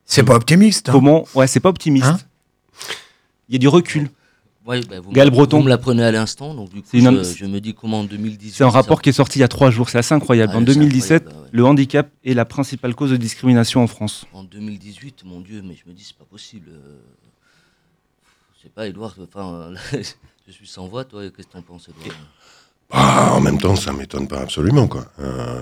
C'est 0.05 0.23
pas 0.25 0.35
optimiste. 0.35 0.89
hein. 0.89 0.93
Comment 0.93 1.25
Ouais, 1.35 1.47
c'est 1.47 1.61
pas 1.61 1.69
optimiste. 1.71 2.07
Hein 2.07 2.19
Il 3.49 3.55
y 3.55 3.57
a 3.57 3.59
du 3.59 3.69
recul. 3.69 4.11
Ouais, 4.65 4.81
bah, 4.83 5.01
vous, 5.01 5.11
Gaël 5.11 5.29
me- 5.31 5.35
Breton. 5.35 5.59
vous 5.59 5.65
me 5.65 5.69
l'apprenez 5.69 6.05
à 6.05 6.13
l'instant, 6.13 6.55
donc 6.55 6.71
du 6.71 6.83
coup, 6.83 6.89
une- 6.93 7.25
je, 7.25 7.35
je 7.37 7.45
me 7.47 7.61
dis 7.61 7.75
comment 7.75 8.01
en 8.01 8.05
2018. 8.05 8.53
C'est 8.55 8.63
un 8.65 8.69
ça- 8.71 8.75
rapport 8.79 9.03
qui 9.03 9.09
est 9.09 9.13
sorti 9.13 9.39
il 9.39 9.41
y 9.41 9.45
a 9.45 9.49
trois 9.49 9.71
jours. 9.71 9.89
C'est 9.91 9.99
assez 9.99 10.15
incroyable. 10.15 10.53
Ah, 10.55 10.59
en 10.59 10.61
c'est 10.61 10.67
2017, 10.67 11.23
incroyable, 11.27 11.45
ouais. 11.47 11.51
le 11.59 11.65
handicap 11.65 12.11
est 12.25 12.35
la 12.35 12.45
principale 12.45 12.95
cause 12.95 13.11
de 13.11 13.17
discrimination 13.17 13.83
en 13.83 13.89
France. 13.89 14.25
En 14.33 14.45
2018, 14.45 15.25
mon 15.25 15.41
Dieu, 15.41 15.63
mais 15.65 15.75
je 15.75 15.91
me 15.91 15.95
dis, 15.97 16.05
c'est 16.05 16.17
pas 16.17 16.25
possible. 16.31 16.69
euh, 16.71 16.99
Je 18.57 18.63
sais 18.63 18.69
pas, 18.73 18.87
Edouard, 18.87 19.17
enfin, 19.21 19.71
je 20.47 20.53
suis 20.53 20.69
sans 20.69 20.87
voix, 20.87 21.05
toi, 21.05 21.23
qu'est-ce 21.31 21.49
que 21.49 21.53
t'en 21.53 21.63
penses, 21.63 21.89
Edouard 21.89 22.17
Ah, 22.91 23.33
en 23.35 23.41
même 23.41 23.59
temps, 23.59 23.75
ça 23.75 23.93
m'étonne 23.93 24.29
pas 24.29 24.41
absolument, 24.43 24.87
quoi. 24.87 25.07
Euh, 25.19 25.61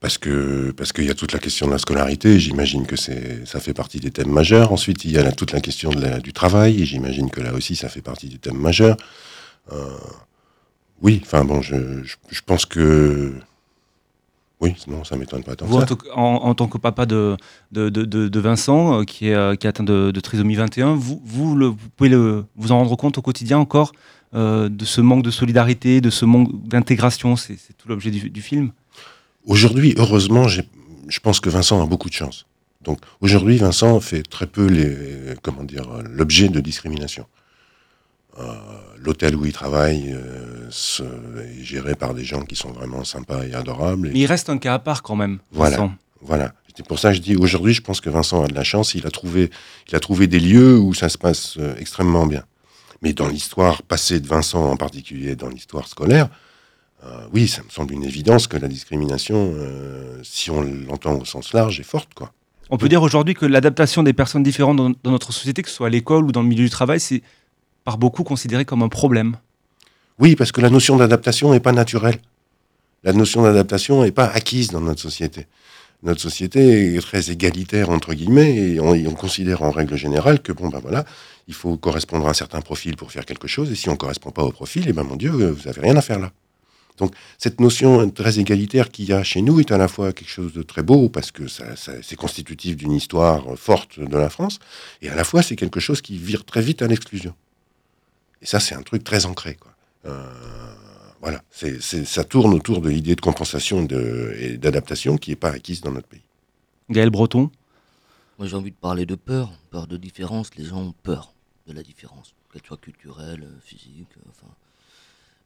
parce 0.00 0.16
que 0.18 0.70
parce 0.76 0.92
qu'il 0.92 1.04
y 1.04 1.10
a 1.10 1.14
toute 1.14 1.32
la 1.32 1.38
question 1.38 1.66
de 1.66 1.72
la 1.72 1.78
scolarité. 1.78 2.38
J'imagine 2.38 2.86
que 2.86 2.96
c'est 2.96 3.46
ça 3.46 3.58
fait 3.60 3.74
partie 3.74 3.98
des 4.00 4.10
thèmes 4.10 4.30
majeurs. 4.30 4.72
Ensuite, 4.72 5.04
il 5.04 5.10
y 5.10 5.18
a 5.18 5.22
la- 5.22 5.32
toute 5.32 5.52
la 5.52 5.60
question 5.60 5.90
de 5.90 6.00
la- 6.00 6.20
du 6.20 6.32
travail. 6.32 6.80
Et 6.80 6.84
j'imagine 6.84 7.30
que 7.30 7.40
là 7.40 7.52
aussi, 7.54 7.74
ça 7.76 7.88
fait 7.88 8.02
partie 8.02 8.28
du 8.28 8.38
thème 8.38 8.58
majeur. 8.58 8.96
Euh, 9.72 9.96
oui, 11.02 11.20
enfin 11.24 11.44
bon, 11.44 11.60
je, 11.62 12.02
je, 12.04 12.16
je 12.30 12.40
pense 12.46 12.64
que 12.64 13.32
oui, 14.60 14.74
non, 14.88 15.04
ça 15.04 15.16
m'étonne 15.16 15.44
pas 15.44 15.54
tant 15.54 15.66
Vous, 15.66 15.78
ça. 15.80 15.86
tant 15.86 15.94
que- 15.96 16.08
en- 16.14 16.42
en 16.44 16.54
tant 16.54 16.66
que 16.66 16.78
papa 16.78 17.06
de, 17.06 17.36
de, 17.70 17.88
de- 17.90 18.40
Vincent, 18.40 19.00
euh, 19.00 19.04
qui, 19.04 19.28
est, 19.28 19.34
euh, 19.34 19.54
qui 19.54 19.66
est 19.66 19.70
atteint 19.70 19.84
de, 19.84 20.10
de 20.10 20.20
trisomie 20.20 20.56
21, 20.56 20.94
vous, 20.94 21.20
vous, 21.24 21.54
le- 21.54 21.66
vous 21.66 21.76
pouvez 21.96 22.08
le, 22.10 22.44
vous 22.56 22.72
en 22.72 22.78
rendre 22.78 22.96
compte 22.96 23.18
au 23.18 23.22
quotidien 23.22 23.58
encore 23.58 23.92
de 24.34 24.84
ce 24.84 25.00
manque 25.00 25.22
de 25.22 25.30
solidarité, 25.30 26.00
de 26.02 26.10
ce 26.10 26.24
manque 26.26 26.50
d'intégration 26.68 27.34
C'est 27.36 27.56
c'est 27.56 27.74
tout 27.78 27.88
l'objet 27.88 28.10
du, 28.10 28.28
du 28.28 28.42
film? 28.42 28.72
Aujourd'hui, 29.46 29.94
heureusement, 29.96 30.46
je 30.48 30.60
pense 31.22 31.40
que 31.40 31.48
Vincent 31.50 31.82
a 31.82 31.86
beaucoup 31.86 32.08
de 32.08 32.14
chance. 32.14 32.46
Donc 32.82 32.98
aujourd'hui, 33.20 33.56
Vincent 33.56 33.98
fait 34.00 34.22
très 34.22 34.46
peu 34.46 34.66
les, 34.66 35.34
comment 35.42 35.64
dire, 35.64 35.88
l'objet 36.10 36.48
de 36.48 36.60
discrimination. 36.60 37.26
Euh, 38.38 38.54
L'hôtel 39.00 39.34
où 39.36 39.44
il 39.46 39.52
travaille 39.52 40.12
euh, 40.12 40.66
se- 40.70 41.02
est 41.02 41.64
géré 41.64 41.94
par 41.94 42.14
des 42.14 42.24
gens 42.24 42.42
qui 42.42 42.56
sont 42.56 42.70
vraiment 42.72 43.04
sympas 43.04 43.44
et 43.44 43.54
adorables. 43.54 44.08
et 44.08 44.12
Mais 44.12 44.20
il 44.20 44.26
reste 44.26 44.48
un 44.50 44.58
cas 44.58 44.74
à 44.74 44.78
part 44.78 45.02
quand 45.02 45.16
même. 45.16 45.38
Voilà. 45.52 45.76
Vincent. 45.76 45.92
Voilà. 46.20 46.52
C'est 46.76 46.86
pour 46.86 46.98
ça 47.00 47.10
que 47.10 47.16
je 47.16 47.20
dis 47.20 47.34
aujourd'hui, 47.36 47.74
je 47.74 47.80
pense 47.80 48.00
que 48.00 48.10
Vincent 48.10 48.44
a 48.44 48.48
de 48.48 48.54
la 48.54 48.62
chance. 48.64 48.94
Il 48.94 49.06
a 49.06 49.10
trouvé, 49.10 49.50
il 49.88 49.96
a 49.96 50.00
trouvé 50.00 50.26
des 50.28 50.38
lieux 50.40 50.78
où 50.78 50.94
ça 50.94 51.08
se 51.08 51.18
passe 51.18 51.56
euh, 51.58 51.74
extrêmement 51.78 52.26
bien. 52.26 52.44
Mais 53.02 53.12
dans 53.12 53.28
l'histoire 53.28 53.82
passée 53.82 54.20
de 54.20 54.26
Vincent, 54.28 54.64
en 54.70 54.76
particulier 54.76 55.34
dans 55.36 55.48
l'histoire 55.48 55.88
scolaire, 55.88 56.28
euh, 57.04 57.26
oui, 57.32 57.46
ça 57.46 57.62
me 57.62 57.70
semble 57.70 57.94
une 57.94 58.04
évidence 58.04 58.46
que 58.46 58.56
la 58.56 58.68
discrimination, 58.68 59.52
euh, 59.56 60.18
si 60.24 60.50
on 60.50 60.62
l'entend 60.62 61.18
au 61.18 61.24
sens 61.24 61.52
large, 61.52 61.78
est 61.78 61.84
forte. 61.84 62.12
Quoi. 62.14 62.32
On 62.70 62.76
peut 62.76 62.88
dire 62.88 63.02
aujourd'hui 63.02 63.34
que 63.34 63.46
l'adaptation 63.46 64.02
des 64.02 64.12
personnes 64.12 64.42
différentes 64.42 64.76
dans, 64.76 64.90
dans 64.90 65.10
notre 65.10 65.32
société, 65.32 65.62
que 65.62 65.68
ce 65.68 65.76
soit 65.76 65.86
à 65.86 65.90
l'école 65.90 66.24
ou 66.24 66.32
dans 66.32 66.42
le 66.42 66.48
milieu 66.48 66.64
du 66.64 66.70
travail, 66.70 67.00
c'est 67.00 67.22
par 67.84 67.98
beaucoup 67.98 68.24
considéré 68.24 68.64
comme 68.64 68.82
un 68.82 68.88
problème. 68.88 69.36
Oui, 70.18 70.34
parce 70.34 70.52
que 70.52 70.60
la 70.60 70.70
notion 70.70 70.96
d'adaptation 70.96 71.52
n'est 71.52 71.60
pas 71.60 71.72
naturelle. 71.72 72.18
La 73.04 73.12
notion 73.12 73.42
d'adaptation 73.42 74.02
n'est 74.02 74.10
pas 74.12 74.26
acquise 74.26 74.68
dans 74.70 74.80
notre 74.80 75.00
société. 75.00 75.46
Notre 76.02 76.20
société 76.20 76.94
est 76.94 77.00
très 77.00 77.30
égalitaire, 77.30 77.90
entre 77.90 78.14
guillemets, 78.14 78.54
et 78.54 78.80
on, 78.80 78.94
et 78.94 79.06
on 79.06 79.14
considère 79.14 79.62
en 79.62 79.70
règle 79.70 79.96
générale 79.96 80.40
que, 80.40 80.52
bon, 80.52 80.68
ben 80.68 80.78
voilà, 80.80 81.04
il 81.48 81.54
faut 81.54 81.76
correspondre 81.76 82.26
à 82.26 82.30
un 82.30 82.34
certain 82.34 82.60
profil 82.60 82.96
pour 82.96 83.10
faire 83.10 83.24
quelque 83.24 83.48
chose, 83.48 83.70
et 83.70 83.74
si 83.74 83.88
on 83.88 83.92
ne 83.92 83.96
correspond 83.96 84.30
pas 84.30 84.42
au 84.42 84.52
profil, 84.52 84.84
eh 84.86 84.92
ben 84.92 85.02
mon 85.02 85.16
Dieu, 85.16 85.30
vous 85.30 85.66
n'avez 85.66 85.80
rien 85.80 85.96
à 85.96 86.02
faire 86.02 86.18
là. 86.18 86.30
Donc, 86.98 87.14
cette 87.38 87.60
notion 87.60 88.10
très 88.10 88.38
égalitaire 88.38 88.90
qu'il 88.90 89.06
y 89.06 89.12
a 89.12 89.22
chez 89.22 89.40
nous 89.42 89.60
est 89.60 89.70
à 89.72 89.78
la 89.78 89.88
fois 89.88 90.12
quelque 90.12 90.28
chose 90.30 90.52
de 90.52 90.62
très 90.62 90.82
beau, 90.82 91.08
parce 91.08 91.30
que 91.30 91.46
ça, 91.48 91.76
ça- 91.76 92.02
c'est 92.02 92.16
constitutif 92.16 92.76
d'une 92.76 92.92
histoire 92.92 93.56
forte 93.56 93.98
de 94.00 94.16
la 94.16 94.28
France, 94.30 94.58
et 95.02 95.08
à 95.08 95.14
la 95.14 95.24
fois, 95.24 95.42
c'est 95.42 95.56
quelque 95.56 95.80
chose 95.80 96.00
qui 96.00 96.18
vire 96.18 96.44
très 96.44 96.60
vite 96.62 96.82
à 96.82 96.86
l'exclusion. 96.88 97.34
Et 98.42 98.46
ça, 98.46 98.60
c'est 98.60 98.74
un 98.74 98.82
truc 98.82 99.02
très 99.04 99.26
ancré, 99.26 99.54
quoi. 99.54 99.72
Euh, 100.06 100.32
voilà, 101.20 101.42
c'est, 101.50 101.82
c'est- 101.82 102.04
ça 102.04 102.22
tourne 102.24 102.54
autour 102.54 102.80
de 102.80 102.88
l'idée 102.88 103.16
de 103.16 103.20
compensation 103.20 103.82
de- 103.84 104.34
et 104.38 104.56
d'adaptation 104.56 105.16
qui 105.18 105.30
n'est 105.30 105.36
pas 105.36 105.50
acquise 105.50 105.80
dans 105.80 105.90
notre 105.90 106.06
pays. 106.08 106.22
Gaël 106.90 107.10
Breton? 107.10 107.50
Moi, 108.38 108.46
j'ai 108.46 108.54
envie 108.54 108.70
de 108.70 108.76
parler 108.76 109.04
de 109.06 109.16
peur, 109.16 109.50
peur 109.70 109.86
de 109.88 109.96
différence. 109.96 110.50
Les 110.56 110.64
gens 110.64 110.80
ont 110.82 110.94
peur 111.02 111.32
de 111.66 111.72
la 111.72 111.82
différence, 111.82 112.34
qu'elle 112.52 112.62
soit 112.66 112.76
culturelle, 112.80 113.42
euh, 113.42 113.58
physique, 113.64 114.08
euh, 114.16 114.30
enfin. 114.30 114.52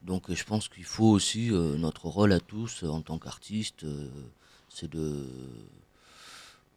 Donc, 0.05 0.33
je 0.33 0.45
pense 0.45 0.69
qu'il 0.69 0.85
faut 0.85 1.09
aussi 1.09 1.51
euh, 1.51 1.77
notre 1.77 2.07
rôle 2.07 2.33
à 2.33 2.41
tous 2.41 2.83
euh, 2.83 2.89
en 2.89 3.01
tant 3.01 3.19
qu'artistes, 3.19 3.85
euh, 3.85 4.09
c'est 4.69 4.91
de 4.91 5.25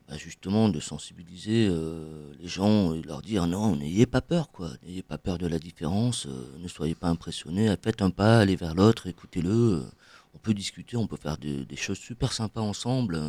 bah, 0.08 0.17
justement 0.17 0.70
de 0.70 0.79
sensibiliser 0.79 1.67
les 2.39 2.48
gens 2.48 2.94
et 2.94 3.01
leur 3.01 3.24
dire 3.24 3.48
non, 3.48 3.75
n'ayez 3.75 4.05
pas 4.05 4.22
peur, 4.22 4.51
quoi. 4.51 4.70
N'ayez 4.86 5.01
pas 5.01 5.17
peur 5.17 5.39
de 5.39 5.48
la 5.48 5.58
différence, 5.58 6.27
ne 6.60 6.67
soyez 6.67 6.94
pas 6.94 7.08
impressionnés, 7.08 7.74
faites 7.82 8.03
un 8.03 8.12
pas, 8.12 8.38
allez 8.38 8.55
vers 8.55 8.75
l'autre, 8.75 9.08
écoutez-le. 9.08 9.84
on 10.36 10.38
peut 10.38 10.53
discuter, 10.53 10.96
on 10.96 11.08
peut 11.08 11.17
faire 11.17 11.39
des, 11.39 11.65
des 11.65 11.75
choses 11.75 11.98
super 11.98 12.34
sympas 12.34 12.62
ensemble. 12.62 13.20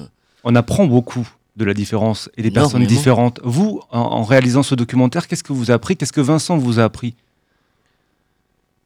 On 0.44 0.54
apprend 0.54 0.86
beaucoup 0.86 1.26
de 1.56 1.64
la 1.64 1.72
différence 1.72 2.28
et 2.36 2.42
des 2.42 2.50
personnes 2.50 2.84
différentes. 2.84 3.40
Vous, 3.42 3.80
en, 3.90 3.98
en 3.98 4.24
réalisant 4.24 4.62
ce 4.62 4.74
documentaire, 4.74 5.28
qu'est-ce 5.28 5.44
que 5.44 5.54
vous 5.54 5.70
avez 5.70 5.76
appris? 5.76 5.96
Qu'est-ce 5.96 6.12
que 6.12 6.20
Vincent 6.20 6.58
vous 6.58 6.78
a 6.78 6.84
appris? 6.84 7.14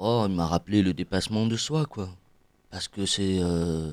Oh, 0.03 0.25
il 0.27 0.35
m'a 0.35 0.47
rappelé 0.47 0.81
le 0.81 0.95
dépassement 0.95 1.47
de 1.47 1.57
soi, 1.59 1.85
quoi. 1.85 2.09
Parce 2.71 2.89
que 2.89 3.05
c'est 3.05 3.39
euh, 3.43 3.93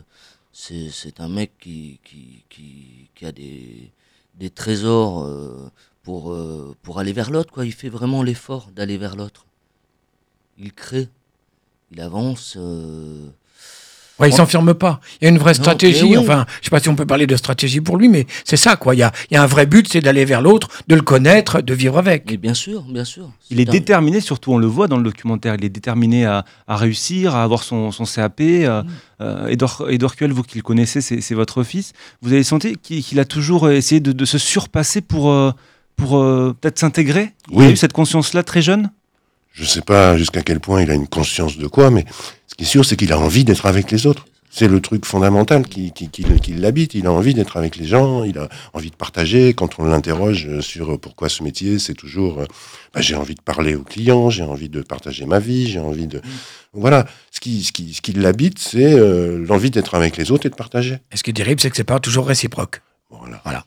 un 1.19 1.27
mec 1.27 1.51
qui, 1.59 1.99
qui, 2.05 2.45
qui, 2.47 3.09
qui 3.13 3.25
a 3.25 3.33
des, 3.33 3.91
des 4.35 4.49
trésors 4.49 5.25
euh, 5.25 5.69
pour, 6.03 6.31
euh, 6.31 6.73
pour 6.81 6.99
aller 6.99 7.11
vers 7.11 7.29
l'autre, 7.29 7.51
quoi. 7.51 7.65
Il 7.65 7.73
fait 7.73 7.89
vraiment 7.89 8.23
l'effort 8.23 8.71
d'aller 8.71 8.97
vers 8.97 9.17
l'autre. 9.17 9.45
Il 10.57 10.71
crée, 10.71 11.09
il 11.91 11.99
avance. 11.99 12.57
Ouais, 14.19 14.29
il 14.29 14.33
s'enferme 14.33 14.73
pas. 14.73 14.99
Il 15.21 15.25
y 15.25 15.27
a 15.27 15.29
une 15.29 15.37
vraie 15.37 15.51
Non, 15.53 15.59
stratégie. 15.61 16.03
mais 16.09 16.17
oui. 16.17 16.17
Enfin, 16.17 16.45
je 16.59 16.65
sais 16.65 16.69
pas 16.71 16.79
si 16.79 16.89
on 16.89 16.95
peut 16.95 17.05
parler 17.05 17.27
de 17.27 17.35
stratégie 17.35 17.81
pour 17.81 17.97
lui, 17.97 18.09
mais 18.09 18.25
c'est 18.45 18.57
ça, 18.57 18.75
quoi. 18.75 18.95
Il 18.95 18.97
y 18.97 19.03
a, 19.03 19.11
il 19.29 19.35
y 19.35 19.37
a 19.37 19.43
un 19.43 19.45
vrai 19.47 19.67
but, 19.67 19.87
c'est 19.91 20.01
d'aller 20.01 20.25
vers 20.25 20.41
l'autre, 20.41 20.69
de 20.87 20.95
le 20.95 21.01
connaître, 21.01 21.61
de 21.61 21.73
vivre 21.75 21.97
avec. 21.99 22.23
Mais 22.29 22.37
bien 22.37 22.55
sûr, 22.55 22.81
bien 22.81 23.05
sûr. 23.05 23.29
Il 23.51 23.59
est 23.59 23.65
déterminé, 23.65 24.19
surtout 24.19 24.53
on 24.53 24.57
le 24.57 24.65
voit 24.67 24.87
dans 24.87 24.97
le 24.97 25.03
documentaire, 25.03 25.55
il 25.59 25.65
est 25.65 25.69
déterminé 25.69 26.25
à, 26.25 26.45
à 26.67 26.75
réussir, 26.77 27.35
à 27.35 27.43
avoir 27.43 27.61
son, 27.63 27.91
son 27.91 28.05
CAP. 28.05 28.41
euh, 28.41 28.81
Mm. 28.83 28.87
euh, 29.21 29.47
Edouard, 29.47 29.83
Edouard 29.89 30.15
Cuel, 30.15 30.31
vous 30.31 30.43
qui 30.43 30.57
le 30.57 30.63
connaissez, 30.63 31.01
c'est 31.01 31.33
votre 31.35 31.63
fils. 31.63 31.93
Vous 32.21 32.33
avez 32.33 32.43
senti 32.43 32.75
qu'il 32.77 33.19
a 33.19 33.25
toujours 33.25 33.69
essayé 33.69 33.99
de, 33.99 34.11
de 34.11 34.25
se 34.25 34.37
surpasser 34.37 35.01
pour, 35.01 35.29
euh, 35.31 35.51
pour 35.95 36.17
euh, 36.17 36.55
peut-être 36.59 36.79
s'intégrer? 36.79 37.33
Il 37.51 37.57
Oui. 37.57 37.65
a 37.65 37.69
eu 37.69 37.75
cette 37.75 37.93
conscience-là 37.93 38.43
très 38.43 38.61
jeune? 38.61 38.89
Je 39.53 39.63
ne 39.63 39.67
sais 39.67 39.81
pas 39.81 40.15
jusqu'à 40.17 40.43
quel 40.43 40.59
point 40.59 40.83
il 40.83 40.91
a 40.91 40.93
une 40.93 41.07
conscience 41.07 41.57
de 41.57 41.65
quoi, 41.65 41.89
mais 41.89 42.05
qui 42.57 42.63
est 42.63 42.67
sûr, 42.67 42.85
c'est 42.85 42.95
qu'il 42.95 43.13
a 43.13 43.19
envie 43.19 43.45
d'être 43.45 43.65
avec 43.65 43.91
les 43.91 44.07
autres. 44.07 44.25
C'est 44.49 44.67
le 44.67 44.79
truc 44.81 45.05
fondamental 45.05 45.67
qui, 45.67 45.93
l'habite. 46.55 46.95
Il 46.95 47.05
a 47.05 47.11
envie 47.11 47.33
d'être 47.33 47.57
avec 47.57 47.75
les 47.75 47.85
gens, 47.85 48.23
il 48.23 48.39
a 48.39 48.49
envie 48.73 48.89
de 48.89 48.95
partager. 48.95 49.53
Quand 49.53 49.77
on 49.77 49.85
l'interroge 49.85 50.61
sur 50.61 50.99
pourquoi 50.99 51.29
ce 51.29 51.43
métier, 51.43 51.77
c'est 51.77 51.93
toujours 51.93 52.39
euh, 52.39 52.45
bah, 52.93 53.01
j'ai 53.01 53.15
envie 53.15 53.35
de 53.35 53.41
parler 53.41 53.75
aux 53.75 53.83
clients, 53.83 54.29
j'ai 54.29 54.43
envie 54.43 54.69
de 54.69 54.81
partager 54.81 55.25
ma 55.25 55.39
vie, 55.39 55.67
j'ai 55.67 55.79
envie 55.79 56.07
de. 56.07 56.21
Voilà. 56.73 57.05
Ce 57.29 57.39
qui 57.39 58.13
l'habite, 58.13 58.57
c'est 58.57 58.93
euh, 58.93 59.45
l'envie 59.45 59.69
d'être 59.69 59.93
avec 59.93 60.17
les 60.17 60.31
autres 60.31 60.47
et 60.47 60.49
de 60.49 60.55
partager. 60.55 60.97
Et 61.11 61.17
ce 61.17 61.23
qui 61.23 61.29
est 61.29 61.33
terrible, 61.33 61.61
c'est 61.61 61.69
que 61.69 61.77
c'est 61.77 61.83
pas 61.83 61.99
toujours 61.99 62.25
réciproque. 62.25 62.81
Voilà. 63.09 63.39
Voilà. 63.45 63.63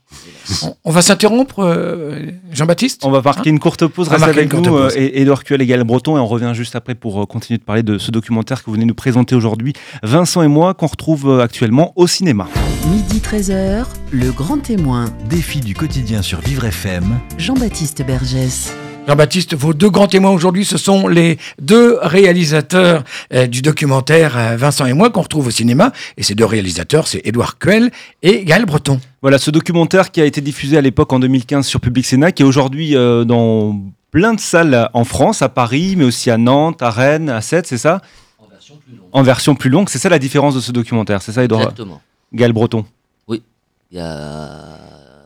On, 0.63 0.77
on 0.85 0.91
va 0.91 1.01
s'interrompre, 1.01 1.61
euh, 1.61 2.27
Jean-Baptiste 2.53 3.03
On 3.07 3.11
va 3.11 3.23
marquer 3.23 3.49
une 3.49 3.59
courte 3.59 3.87
pause, 3.87 4.11
marquer 4.11 4.25
avec 4.41 4.53
nous, 4.53 4.77
euh, 4.77 4.91
et 4.95 5.23
Edouard 5.23 5.45
Cuel 5.45 5.63
et 5.63 5.67
Gaël 5.67 5.83
Breton, 5.85 6.19
et 6.19 6.21
on 6.21 6.27
revient 6.27 6.53
juste 6.55 6.77
après 6.77 6.95
pour 6.95 7.23
euh, 7.23 7.27
continuer 7.27 7.57
de 7.57 7.65
parler 7.65 7.83
de 7.83 7.97
ce 7.97 8.11
documentaire 8.11 8.61
que 8.61 8.67
vous 8.67 8.75
venez 8.75 8.85
nous 8.85 8.95
présenter 8.95 9.35
aujourd'hui, 9.35 9.73
Vincent 10.03 10.43
et 10.43 10.49
moi, 10.49 10.75
qu'on 10.75 10.89
retrouve 10.89 11.29
euh, 11.31 11.41
actuellement 11.43 11.95
au 11.97 12.07
cinéma. 12.07 12.49
Midi 12.91 13.21
13h, 13.21 13.87
le 14.11 14.31
grand 14.31 14.59
témoin, 14.59 15.07
Défi 15.31 15.61
du 15.61 15.75
quotidien 15.75 16.21
sur 16.21 16.41
Vivre 16.41 16.67
FM. 16.67 17.19
Jean-Baptiste 17.39 18.05
Bergès. 18.05 18.75
Jean-Baptiste, 19.07 19.57
vos 19.57 19.75
deux 19.75 19.91
grands 19.91 20.07
témoins 20.07 20.31
aujourd'hui, 20.31 20.65
ce 20.65 20.79
sont 20.79 21.09
les 21.09 21.39
deux 21.61 21.99
réalisateurs 22.01 23.03
euh, 23.33 23.47
du 23.47 23.61
documentaire 23.61 24.37
euh, 24.37 24.57
Vincent 24.57 24.87
et 24.87 24.93
moi 24.93 25.11
qu'on 25.11 25.23
retrouve 25.23 25.49
au 25.49 25.51
cinéma. 25.51 25.93
Et 26.17 26.23
ces 26.23 26.35
deux 26.37 26.45
réalisateurs, 26.45 27.09
c'est 27.09 27.21
Édouard 27.25 27.59
Cuel 27.59 27.91
et 28.23 28.45
Gaël 28.45 28.67
Breton. 28.67 29.01
Voilà, 29.23 29.39
ce 29.39 29.51
documentaire 29.51 30.13
qui 30.13 30.21
a 30.21 30.25
été 30.25 30.41
diffusé 30.41 30.79
à 30.79 30.81
l'époque 30.81 31.13
en 31.13 31.19
2015 31.19 31.67
sur 31.67 31.81
Public 31.81 32.07
Sénat, 32.07 32.31
qui 32.31 32.43
est 32.43 32.47
aujourd'hui 32.47 32.95
euh, 32.95 33.25
dans 33.25 33.81
plein 34.13 34.35
de 34.35 34.41
salles 34.41 34.89
en 34.93 35.05
France, 35.05 35.43
à 35.43 35.49
Paris, 35.49 35.95
mais 35.97 36.05
aussi 36.05 36.31
à 36.31 36.37
Nantes, 36.37 36.81
à 36.83 36.91
Rennes, 36.91 37.31
à 37.31 37.41
Sète, 37.41 37.67
c'est 37.67 37.79
ça? 37.79 38.01
En 38.39 38.47
version 38.49 38.77
plus 38.77 38.97
longue. 38.97 39.09
En 39.13 39.23
version 39.23 39.55
plus 39.57 39.71
longue, 39.71 39.89
c'est 39.89 39.99
ça 39.99 40.09
la 40.09 40.19
différence 40.21 40.55
de 40.55 40.61
ce 40.61 40.71
documentaire, 40.71 41.21
c'est 41.23 41.33
ça 41.33 41.43
Edouard 41.43 41.63
Exactement. 41.63 42.01
Gaël 42.33 42.53
Breton 42.53 42.85
Oui. 43.27 43.43
Il 43.91 43.99
y 43.99 44.01
a. 44.01 44.79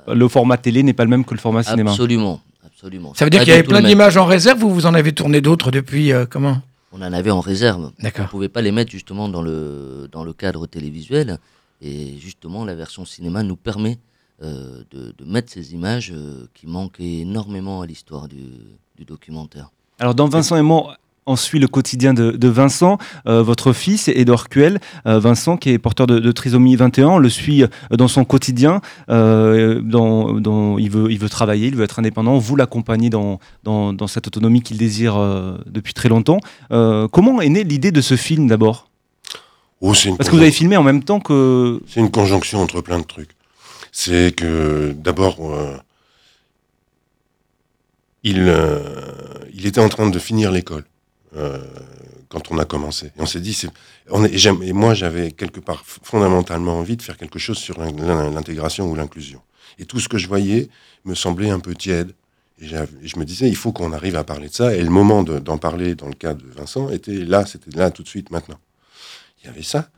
Le 0.07 0.28
format 0.28 0.57
télé 0.59 0.83
n'est 0.83 0.93
pas 0.93 1.04
le 1.04 1.11
même 1.11 1.25
que 1.25 1.35
le 1.35 1.40
format 1.40 1.62
cinéma. 1.62 1.90
Absolument. 1.90 2.40
Absolument. 2.75 3.14
Ça 3.14 3.25
veut 3.25 3.31
dire 3.31 3.40
qu'il 3.40 3.50
y 3.50 3.52
avait 3.52 3.62
plein 3.62 3.83
d'images 3.83 4.16
en 4.16 4.26
réserve 4.26 4.62
ou 4.64 4.71
vous 4.71 4.87
en 4.87 4.95
avez 4.95 5.12
tourné 5.12 5.40
d'autres 5.40 5.71
depuis 5.71 6.12
euh, 6.12 6.26
comment? 6.26 6.61
On 6.93 6.99
en 7.02 7.12
avait 7.12 7.31
en 7.31 7.40
réserve. 7.40 7.93
On 7.99 8.02
D'accord. 8.02 8.25
ne 8.26 8.31
pouvait 8.31 8.49
pas 8.49 8.62
les 8.62 8.73
mettre 8.73 8.90
justement 8.90 9.28
dans 9.28 9.43
le, 9.43 10.09
dans 10.11 10.25
le 10.25 10.33
cadre 10.33 10.66
télévisuel. 10.66 11.38
Et 11.81 12.16
justement, 12.19 12.64
la 12.64 12.75
version 12.75 13.04
cinéma 13.04 13.43
nous 13.43 13.57
permet 13.57 13.99
euh, 14.43 14.83
de, 14.90 15.14
de 15.16 15.25
mettre 15.25 15.50
ces 15.52 15.73
images 15.75 16.12
euh, 16.14 16.47
qui 16.54 16.66
manquent 16.66 17.00
énormément 17.00 17.83
à 17.83 17.87
l'histoire 17.87 18.26
du, 18.28 18.43
du 18.97 19.04
documentaire. 19.04 19.71
Alors 19.99 20.14
dans 20.14 20.28
Vincent 20.28 20.57
et 20.57 20.62
moi, 20.62 20.97
on 21.26 21.37
suit 21.37 21.59
le 21.59 21.69
quotidien 21.69 22.12
de, 22.14 22.33
de 22.33 22.49
Vincent, 22.49 22.99
euh, 23.26 23.43
votre 23.43 23.73
fils, 23.73 24.09
Edouard 24.09 24.49
Cuel. 24.49 24.78
Euh, 25.07 25.19
Vincent, 25.19 25.57
qui 25.57 25.71
est 25.71 25.78
porteur 25.78 26.07
de, 26.07 26.19
de 26.19 26.33
trisomie 26.33 26.76
21, 26.76 27.09
on 27.09 27.19
le 27.19 27.28
suit 27.31 27.62
euh, 27.62 27.69
dans 27.90 28.09
son 28.09 28.25
quotidien. 28.25 28.81
euh, 29.09 29.81
dans, 29.83 30.35
dans- 30.40 30.76
il, 30.78 30.90
veut, 30.90 31.11
il 31.11 31.19
veut 31.19 31.28
travailler, 31.28 31.69
il 31.69 31.76
veut 31.76 31.85
être 31.85 31.99
indépendant. 31.99 32.37
Vous 32.38 32.57
l'accompagnez 32.57 33.11
dans, 33.11 33.38
dans, 33.62 33.93
dans 33.93 34.07
cette 34.07 34.26
autonomie 34.26 34.61
qu'il 34.62 34.76
désire 34.76 35.16
depuis 35.66 35.95
très 35.95 36.09
longtemps. 36.09 36.38
Comment 36.71 37.40
est 37.40 37.49
née 37.49 37.64
l'idée 37.64 37.90
de 37.93 38.00
ce 38.00 38.16
film 38.16 38.47
d'abord? 38.47 38.88
Oh, 39.81 39.93
Parce 40.16 40.31
que 40.31 40.35
vous 40.37 40.43
avez 40.43 40.50
filmé 40.52 40.76
en 40.76 40.83
même 40.83 41.02
temps 41.04 41.21
que... 41.21 41.81
C'est 41.87 42.00
une 42.00 42.11
conjonction 42.11 42.61
entre 42.62 42.81
plein 42.81 42.99
de 42.99 43.04
trucs. 43.04 43.31
C'est 43.93 44.35
que 44.35 44.93
d'abord, 44.97 45.38
il, 48.23 48.52
il 49.54 49.66
était 49.66 49.81
en 49.81 49.88
train 49.88 50.09
de 50.09 50.19
finir 50.19 50.50
l'école 50.50 50.85
euh, 51.37 51.59
quand 52.29 52.50
on 52.50 52.59
a 52.59 52.64
commencé. 52.64 53.07
Et 53.07 53.11
on 53.21 53.26
s'est 53.26 53.41
dit, 53.41 53.57
et, 54.09 54.73
moi 54.73 54.95
j'avais 54.95 55.33
quelque 55.33 55.61
part 55.61 55.83
fondamentalement 55.85 56.79
envie 56.79 56.97
de 56.97 57.03
faire 57.03 57.17
quelque 57.17 57.38
chose 57.38 57.59
sur 57.59 57.79
l'in- 57.81 57.93
l'in- 57.93 58.31
l'intégration 58.31 58.91
ou 58.91 58.95
l'inclusion. 58.95 59.41
Et 59.79 59.85
tout 59.87 60.00
ce 60.00 60.09
que 60.09 60.19
je 60.19 60.29
voyais 60.29 60.69
me 61.05 61.14
semblait 61.14 61.50
un 61.50 61.61
peu 61.61 61.75
tiède. 61.75 62.12
Et, 62.61 62.67
je 62.69 63.19
me 63.19 63.25
disais, 63.25 63.49
il 63.49 63.57
faut 63.57 63.73
qu'on 63.73 63.93
arrive 63.93 64.17
à 64.17 64.25
parler 64.25 64.49
de 64.49 64.55
ça. 64.55 64.75
Et 64.75 64.83
le 64.83 64.91
moment 64.91 65.23
de- 65.25 65.38
d'en 65.41 65.59
parler 65.59 65.95
dans 65.97 66.07
le 66.09 66.14
cas 66.14 66.35
de 66.35 66.45
Vincent 66.47 66.88
était 66.91 67.25
là, 67.25 67.45
c'était 67.47 67.76
là 67.76 67.91
tout 67.91 68.03
de 68.05 68.09
suite 68.09 68.31
maintenant. 68.31 68.59
Il 69.43 69.47
y 69.47 69.49
avait 69.50 69.62
ça. 69.62 69.91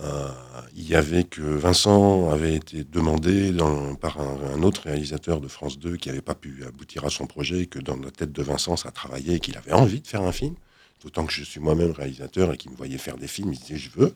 Euh, 0.00 0.28
il 0.74 0.88
y 0.88 0.94
avait 0.94 1.24
que 1.24 1.42
Vincent 1.42 2.30
avait 2.30 2.54
été 2.54 2.84
demandé 2.84 3.54
par 4.00 4.18
un, 4.18 4.54
un 4.56 4.62
autre 4.62 4.82
réalisateur 4.84 5.42
de 5.42 5.48
France 5.48 5.78
2 5.78 5.98
qui 5.98 6.08
n'avait 6.08 6.22
pas 6.22 6.34
pu 6.34 6.64
aboutir 6.66 7.04
à 7.04 7.10
son 7.10 7.26
projet, 7.26 7.60
et 7.60 7.66
que 7.66 7.78
dans 7.78 7.96
la 7.96 8.10
tête 8.10 8.32
de 8.32 8.42
Vincent, 8.42 8.76
ça 8.76 8.90
travaillait 8.90 9.34
et 9.36 9.40
qu'il 9.40 9.58
avait 9.58 9.72
envie 9.72 10.00
de 10.00 10.06
faire 10.06 10.22
un 10.22 10.32
film. 10.32 10.54
D'autant 11.02 11.24
que 11.24 11.32
je 11.32 11.42
suis 11.44 11.60
moi-même 11.60 11.92
réalisateur 11.92 12.52
et 12.52 12.56
qu'il 12.58 12.70
me 12.70 12.76
voyait 12.76 12.98
faire 12.98 13.16
des 13.16 13.26
films, 13.26 13.52
il 13.54 13.58
disait 13.58 13.76
je 13.76 13.90
veux. 13.96 14.12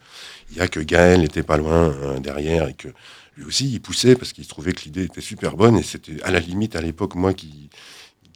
Il 0.51 0.57
y 0.57 0.61
a 0.61 0.67
que 0.67 0.79
Gaël 0.79 1.21
n'était 1.21 1.43
pas 1.43 1.57
loin 1.57 1.91
euh, 1.91 2.19
derrière 2.19 2.67
et 2.67 2.73
que 2.73 2.89
lui 3.37 3.45
aussi 3.45 3.71
il 3.71 3.81
poussait 3.81 4.15
parce 4.15 4.33
qu'il 4.33 4.45
trouvait 4.45 4.73
que 4.73 4.83
l'idée 4.83 5.05
était 5.05 5.21
super 5.21 5.55
bonne 5.55 5.77
et 5.77 5.83
c'était 5.83 6.21
à 6.23 6.31
la 6.31 6.39
limite 6.39 6.75
à 6.75 6.81
l'époque 6.81 7.15
moi 7.15 7.33
qui 7.33 7.69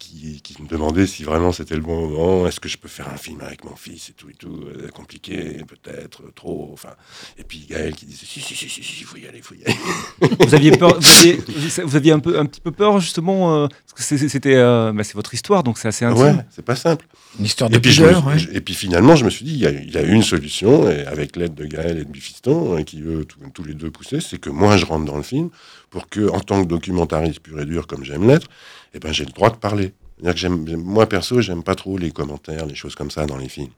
qui, 0.00 0.40
qui 0.42 0.60
me 0.60 0.66
demandait 0.66 1.06
si 1.06 1.22
vraiment 1.22 1.52
c'était 1.52 1.76
le 1.76 1.82
bon 1.82 2.08
moment. 2.08 2.48
Est-ce 2.48 2.58
que 2.58 2.68
je 2.68 2.76
peux 2.78 2.88
faire 2.88 3.08
un 3.12 3.16
film 3.16 3.40
avec 3.42 3.64
mon 3.64 3.76
fils 3.76 4.08
et 4.08 4.12
tout 4.14 4.28
et 4.30 4.34
tout 4.34 4.64
euh, 4.66 4.88
Compliqué, 4.88 5.58
peut-être, 5.68 6.22
trop. 6.34 6.70
Enfin, 6.72 6.94
et 7.38 7.44
puis 7.44 7.66
Gaël 7.70 7.94
qui 7.94 8.06
disait 8.06 8.26
si, 8.26 8.40
si, 8.40 8.56
si, 8.56 8.68
si, 8.68 8.82
si, 8.82 9.04
faut 9.04 9.16
y 9.18 9.26
aller, 9.28 9.42
faut 9.42 9.54
y 9.54 9.62
aller. 9.64 9.76
Vous 10.46 10.54
aviez 10.54 10.72
peur, 10.72 10.98
vous 10.98 11.06
aviez, 11.20 11.40
vous 11.84 11.96
aviez 11.96 12.12
un, 12.12 12.18
peu, 12.18 12.38
un 12.38 12.46
petit 12.46 12.60
peu 12.60 12.72
peur 12.72 12.98
justement, 12.98 13.54
euh, 13.64 13.68
parce 13.68 13.92
que 13.94 14.02
c'est- 14.02 14.28
c'était, 14.28 14.56
euh, 14.56 14.92
bah, 14.92 15.04
c'est 15.04 15.14
votre 15.14 15.32
histoire, 15.34 15.62
donc 15.62 15.78
c'est 15.78 15.88
assez 15.88 16.04
intime. 16.04 16.22
Ouais, 16.22 16.34
c'est 16.50 16.64
pas 16.64 16.76
simple. 16.76 17.06
Une 17.38 17.44
histoire 17.44 17.70
de 17.70 17.76
Et 17.76 17.80
puis, 17.80 17.92
je 17.92 18.02
me- 18.02 18.08
pudeur, 18.08 18.26
ouais. 18.26 18.38
je- 18.38 18.50
et 18.50 18.60
puis 18.60 18.74
finalement, 18.74 19.14
je 19.16 19.24
me 19.24 19.30
suis 19.30 19.44
dit, 19.44 19.52
il 19.52 19.58
y 19.60 19.66
a, 19.66 19.70
il 19.70 19.90
y 19.90 19.96
a 19.98 20.02
une 20.02 20.22
solution, 20.22 20.90
et 20.90 21.04
avec 21.06 21.36
l'aide 21.36 21.54
de 21.54 21.66
Gaël 21.66 21.98
et 21.98 22.04
de 22.04 22.10
Bifiston, 22.10 22.76
hein, 22.76 22.82
qui 22.82 23.00
eux, 23.02 23.24
tous, 23.26 23.38
tous 23.54 23.64
les 23.64 23.74
deux 23.74 23.90
poussaient, 23.90 24.20
c'est 24.20 24.38
que 24.38 24.50
moi, 24.50 24.76
je 24.76 24.86
rentre 24.86 25.04
dans 25.04 25.16
le 25.16 25.22
film 25.22 25.50
pour 25.90 26.08
que, 26.08 26.28
en 26.30 26.40
tant 26.40 26.62
que 26.62 26.68
documentariste 26.68 27.40
pur 27.40 27.60
et 27.60 27.66
dur, 27.66 27.86
comme 27.86 28.04
j'aime 28.04 28.26
l'être, 28.26 28.46
eh 28.94 28.98
ben, 28.98 29.12
j'ai 29.12 29.24
le 29.24 29.32
droit 29.32 29.50
de 29.50 29.56
parler. 29.56 29.92
Que 30.22 30.74
moi, 30.76 31.08
perso, 31.08 31.40
j'aime 31.40 31.62
pas 31.62 31.74
trop 31.74 31.96
les 31.96 32.10
commentaires, 32.10 32.66
les 32.66 32.74
choses 32.74 32.94
comme 32.94 33.10
ça 33.10 33.24
dans 33.24 33.38
les 33.38 33.48
films. 33.48 33.70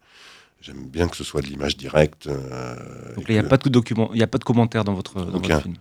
J'aime 0.61 0.85
bien 0.87 1.09
que 1.09 1.17
ce 1.17 1.25
soit 1.25 1.41
de 1.41 1.47
l'image 1.47 1.77
directe. 1.77 2.27
euh, 2.27 3.15
Donc 3.17 3.25
il 3.29 3.33
n'y 3.33 3.39
a 3.39 3.43
pas 3.45 3.57
de 3.59 3.69
document, 3.69 4.11
il 4.13 4.19
y 4.21 4.23
a 4.23 4.27
pas 4.27 4.39
de 4.39 4.45
commentaires 4.45 4.85
dans 4.85 4.95
votre, 4.95 5.15
dans 5.25 5.39
votre 5.39 5.61
film. 5.63 5.75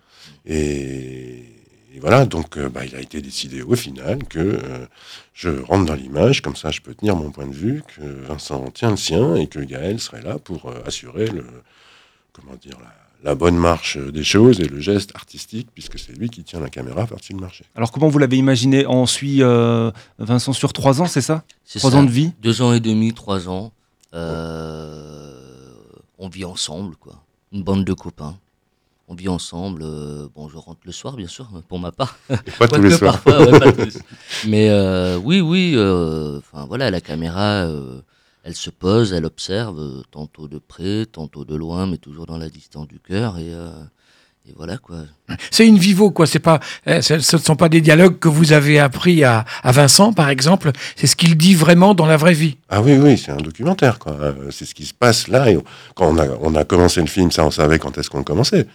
Et, 0.45 1.45
et 1.93 1.99
voilà, 1.99 2.25
donc 2.25 2.57
euh, 2.57 2.69
bah, 2.69 2.85
il 2.85 2.95
a 2.95 2.99
été 3.01 3.21
décidé 3.21 3.61
au 3.63 3.75
final 3.75 4.23
que 4.27 4.39
euh, 4.39 4.85
je 5.33 5.49
rentre 5.49 5.85
dans 5.85 5.95
l'image, 5.95 6.41
comme 6.41 6.55
ça 6.55 6.71
je 6.71 6.81
peux 6.81 6.93
tenir 6.93 7.15
mon 7.15 7.31
point 7.31 7.45
de 7.47 7.53
vue, 7.53 7.83
que 7.95 8.01
Vincent 8.27 8.69
tient 8.71 8.91
le 8.91 8.97
sien 8.97 9.35
et 9.35 9.47
que 9.47 9.59
Gaël 9.59 9.99
serait 9.99 10.21
là 10.21 10.37
pour 10.39 10.67
euh, 10.69 10.81
assurer 10.85 11.27
le, 11.27 11.45
comment 12.33 12.55
dire, 12.55 12.77
la, 12.79 12.93
la 13.23 13.35
bonne 13.35 13.55
marche 13.57 13.97
des 13.97 14.23
choses 14.23 14.59
et 14.59 14.67
le 14.67 14.79
geste 14.79 15.11
artistique, 15.15 15.67
puisque 15.73 15.99
c'est 15.99 16.11
lui 16.13 16.29
qui 16.29 16.43
tient 16.43 16.59
la 16.59 16.69
caméra 16.69 17.05
par-dessus 17.05 17.33
le 17.33 17.39
marché. 17.39 17.65
Alors 17.75 17.91
comment 17.91 18.09
vous 18.09 18.17
l'avez 18.17 18.37
imaginé? 18.37 18.85
On 18.87 19.05
suit 19.05 19.43
euh, 19.43 19.91
Vincent 20.17 20.53
sur 20.53 20.73
trois 20.73 21.01
ans, 21.01 21.05
c'est 21.05 21.21
ça? 21.21 21.43
C'est 21.65 21.79
Trois 21.79 21.91
ça. 21.91 21.97
ans 21.97 22.03
de 22.03 22.09
vie? 22.09 22.31
Deux 22.41 22.61
ans 22.61 22.73
et 22.73 22.79
demi, 22.79 23.13
trois 23.13 23.47
ans. 23.47 23.71
Euh, 24.13 25.73
on 26.17 26.29
vit 26.29 26.45
ensemble, 26.45 26.95
quoi. 26.95 27.13
Une 27.51 27.63
bande 27.63 27.85
de 27.85 27.93
copains. 27.93 28.37
On 29.07 29.15
vit 29.15 29.27
ensemble. 29.29 29.81
euh, 29.83 30.27
bon, 30.33 30.47
je 30.49 30.57
rentre 30.57 30.79
le 30.85 30.91
soir, 30.91 31.15
bien 31.15 31.27
sûr, 31.27 31.49
pour 31.67 31.79
ma 31.79 31.91
part. 31.91 32.17
pas 32.59 32.67
tous 32.67 32.81
les 32.81 32.91
soirs. 32.91 33.21
parfois, 33.21 33.45
ouais, 33.51 33.59
pas 33.59 33.71
tous. 33.73 33.99
Mais 34.47 34.69
euh, 34.69 35.17
oui, 35.17 35.41
oui. 35.41 35.73
euh, 35.75 36.37
Enfin 36.39 36.65
voilà, 36.65 36.89
la 36.89 37.01
caméra, 37.01 37.65
euh, 37.65 38.01
elle 38.43 38.55
se 38.55 38.69
pose, 38.69 39.13
elle 39.13 39.25
observe, 39.25 39.79
euh, 39.79 40.01
tantôt 40.11 40.47
de 40.47 40.57
près, 40.59 41.05
tantôt 41.05 41.45
de 41.45 41.55
loin, 41.55 41.85
mais 41.87 41.97
toujours 41.97 42.25
dans 42.25 42.37
la 42.37 42.49
distance 42.49 42.87
du 42.87 42.99
cœur. 42.99 43.37
Et, 43.37 43.53
euh, 43.53 43.69
et 44.49 44.53
voilà, 44.57 44.77
quoi. 44.79 44.97
C'est 45.51 45.67
une 45.67 45.77
vivo, 45.77 46.09
quoi. 46.09 46.25
C'est 46.25 46.39
pas, 46.39 46.59
eh, 46.87 47.03
ce 47.03 47.13
ne 47.13 47.19
sont 47.41 47.55
pas 47.55 47.69
des 47.69 47.81
dialogues 47.81 48.17
que 48.17 48.27
vous 48.27 48.53
avez 48.53 48.79
appris 48.79 49.23
à, 49.23 49.45
à 49.61 49.71
Vincent, 49.71 50.13
par 50.13 50.29
exemple. 50.29 50.71
C'est 50.95 51.05
ce 51.05 51.15
qu'il 51.15 51.37
dit 51.37 51.53
vraiment 51.53 51.93
dans 51.93 52.07
la 52.07 52.17
vraie 52.17 52.33
vie. 52.33 52.57
Ah 52.67 52.81
oui, 52.81 52.97
oui, 52.97 53.17
c'est 53.19 53.31
un 53.31 53.37
documentaire, 53.37 53.99
quoi. 53.99 54.13
Euh, 54.13 54.49
C'est 54.49 54.65
ce 54.65 54.73
qui 54.73 54.85
se 54.87 54.93
passe 54.95 55.27
là. 55.27 55.51
Et 55.51 55.57
on- 55.57 55.63
quand 55.93 56.07
on 56.07 56.17
a, 56.17 56.27
on 56.41 56.55
a 56.55 56.63
commencé 56.63 56.99
le 57.01 57.07
film, 57.07 57.31
ça, 57.31 57.45
on 57.45 57.51
savait 57.51 57.77
quand 57.77 57.95
est-ce 57.99 58.09
qu'on 58.09 58.17
le 58.17 58.23
commençait. 58.23 58.65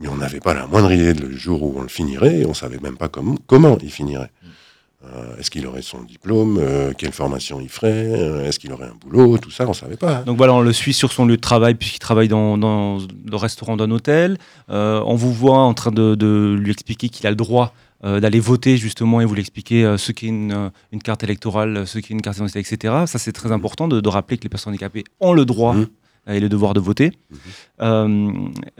Mais 0.00 0.08
on 0.08 0.16
n'avait 0.16 0.40
pas 0.40 0.54
la 0.54 0.66
moindre 0.66 0.90
idée 0.90 1.14
de 1.14 1.24
le 1.28 1.36
jour 1.36 1.62
où 1.62 1.78
on 1.78 1.82
le 1.82 1.88
finirait. 1.88 2.40
Et 2.40 2.46
on 2.46 2.54
savait 2.54 2.80
même 2.80 2.96
pas 2.96 3.08
comment, 3.08 3.36
comment 3.46 3.78
il 3.80 3.92
finirait. 3.92 4.32
Euh, 5.12 5.36
est-ce 5.38 5.50
qu'il 5.50 5.66
aurait 5.66 5.82
son 5.82 6.02
diplôme 6.02 6.58
euh, 6.60 6.92
Quelle 6.96 7.12
formation 7.12 7.60
il 7.60 7.68
ferait 7.68 7.92
euh, 7.92 8.44
Est-ce 8.46 8.58
qu'il 8.58 8.72
aurait 8.72 8.86
un 8.86 8.94
boulot 9.00 9.38
Tout 9.38 9.50
ça, 9.50 9.68
on 9.68 9.72
savait 9.72 9.96
pas. 9.96 10.22
Donc 10.22 10.36
voilà, 10.36 10.54
on 10.54 10.60
le 10.60 10.72
suit 10.72 10.92
sur 10.94 11.12
son 11.12 11.26
lieu 11.26 11.36
de 11.36 11.40
travail 11.40 11.74
puisqu'il 11.74 11.98
travaille 11.98 12.28
dans, 12.28 12.56
dans 12.58 12.98
le 12.98 13.36
restaurant 13.36 13.76
d'un 13.76 13.90
hôtel. 13.90 14.38
On 14.68 15.14
vous 15.14 15.32
voit 15.32 15.58
en 15.58 15.74
train 15.74 15.90
de, 15.90 16.14
de 16.14 16.56
lui 16.58 16.72
expliquer 16.72 17.08
qu'il 17.08 17.26
a 17.26 17.30
le 17.30 17.36
droit 17.36 17.74
d'aller 18.02 18.40
voter 18.40 18.76
justement 18.76 19.20
et 19.22 19.24
vous 19.24 19.34
l'expliquer 19.34 19.94
ce 19.96 20.12
qu'est 20.12 20.26
une, 20.26 20.70
une 20.92 21.02
carte 21.02 21.24
électorale, 21.24 21.86
ce 21.86 21.98
qu'est 21.98 22.12
une 22.12 22.20
carte 22.20 22.36
d'identité, 22.36 22.60
etc. 22.60 23.04
Ça 23.06 23.18
c'est 23.18 23.32
très 23.32 23.50
important 23.50 23.88
de, 23.88 24.00
de 24.00 24.08
rappeler 24.08 24.36
que 24.36 24.42
les 24.42 24.50
personnes 24.50 24.72
handicapées 24.72 25.04
ont 25.20 25.32
le 25.32 25.44
droit 25.44 25.74
Mhm. 25.74 25.86
Et 26.26 26.40
le 26.40 26.48
devoir 26.48 26.74
de 26.74 26.80
voter. 26.80 27.12
Euh, 27.82 28.32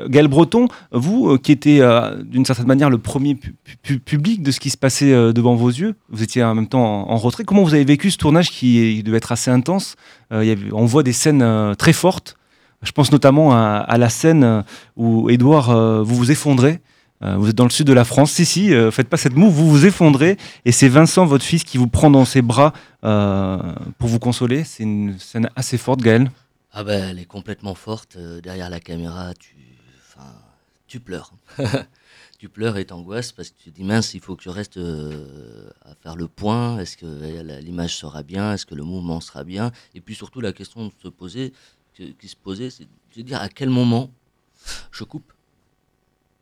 Gaël 0.08 0.28
Breton, 0.28 0.68
vous 0.92 1.30
euh, 1.30 1.38
qui 1.38 1.52
étiez 1.52 1.80
euh, 1.82 2.22
d'une 2.22 2.44
certaine 2.44 2.66
manière 2.66 2.90
le 2.90 2.98
premier 2.98 3.34
pu- 3.34 3.54
pu- 3.82 3.98
public 3.98 4.42
de 4.42 4.50
ce 4.50 4.60
qui 4.60 4.70
se 4.70 4.76
passait 4.76 5.12
devant 5.32 5.54
vos 5.54 5.68
yeux, 5.68 5.94
vous 6.10 6.22
étiez 6.22 6.42
en 6.44 6.54
même 6.54 6.68
temps 6.68 6.84
en, 6.84 7.10
en 7.12 7.16
retrait. 7.16 7.44
Comment 7.44 7.62
vous 7.64 7.74
avez 7.74 7.84
vécu 7.84 8.10
ce 8.10 8.18
tournage 8.18 8.50
qui, 8.50 9.02
devait 9.02 9.18
être 9.18 9.32
assez 9.32 9.50
intense 9.50 9.96
il 10.32 10.44
y 10.44 10.50
avait- 10.50 10.72
On 10.72 10.84
voit 10.86 11.02
des 11.02 11.12
scènes 11.12 11.74
très 11.76 11.92
fortes. 11.92 12.36
Je 12.82 12.92
pense 12.92 13.10
notamment 13.12 13.52
à, 13.52 13.76
à 13.78 13.98
la 13.98 14.08
scène 14.10 14.62
où 14.96 15.28
Édouard, 15.30 15.70
euh, 15.70 16.02
vous 16.02 16.14
vous 16.16 16.30
effondrez. 16.30 16.80
Vous 17.38 17.48
êtes 17.48 17.54
dans 17.56 17.64
le 17.64 17.70
sud 17.70 17.86
de 17.86 17.94
la 17.94 18.04
France. 18.04 18.32
Si, 18.32 18.44
si, 18.44 18.74
euh, 18.74 18.90
faites 18.90 19.08
pas 19.08 19.16
cette 19.16 19.34
moue, 19.34 19.48
vous 19.48 19.70
vous 19.70 19.86
effondrez. 19.86 20.36
Et 20.66 20.72
c'est 20.72 20.88
Vincent, 20.88 21.24
votre 21.24 21.44
fils, 21.44 21.64
qui 21.64 21.78
vous 21.78 21.86
prend 21.86 22.10
dans 22.10 22.26
ses 22.26 22.42
bras 22.42 22.74
euh, 23.02 23.56
pour 23.98 24.10
vous 24.10 24.18
consoler. 24.18 24.62
C'est 24.64 24.82
une 24.82 25.14
scène 25.18 25.48
assez 25.56 25.78
forte, 25.78 26.02
Gaël. 26.02 26.30
Ah 26.76 26.82
ben, 26.82 27.10
elle 27.10 27.18
est 27.20 27.24
complètement 27.24 27.74
forte. 27.74 28.16
euh, 28.16 28.40
derrière 28.40 28.68
la 28.68 28.80
caméra, 28.80 29.32
tu, 29.34 29.56
enfin, 30.00 30.34
tu 30.88 30.98
pleures. 30.98 31.32
tu 32.38 32.48
pleures 32.48 32.76
et 32.78 32.84
t'angoisses 32.84 33.30
parce 33.30 33.50
que 33.50 33.58
tu 33.62 33.70
te 33.70 33.76
dis 33.76 33.84
mince, 33.84 34.12
il 34.14 34.20
faut 34.20 34.34
que 34.34 34.42
je 34.42 34.48
reste 34.50 34.76
euh, 34.76 35.70
à 35.82 35.94
faire 35.94 36.16
le 36.16 36.26
point. 36.26 36.78
Est-ce 36.80 36.96
que 36.96 37.06
euh, 37.06 37.60
l'image 37.60 37.94
sera 37.96 38.24
bien? 38.24 38.52
Est-ce 38.52 38.66
que 38.66 38.74
le 38.74 38.82
mouvement 38.82 39.20
sera 39.20 39.44
bien? 39.44 39.70
Et 39.94 40.00
puis 40.00 40.16
surtout, 40.16 40.40
la 40.40 40.52
question 40.52 40.88
de 40.88 40.92
se 41.00 41.08
poser, 41.08 41.52
que- 41.94 42.10
qui 42.10 42.26
se 42.28 42.36
posait, 42.36 42.70
c'est 42.70 42.88
de 43.16 43.22
dire 43.22 43.40
à 43.40 43.48
quel 43.48 43.70
moment 43.70 44.10
je 44.90 45.04
coupe? 45.04 45.32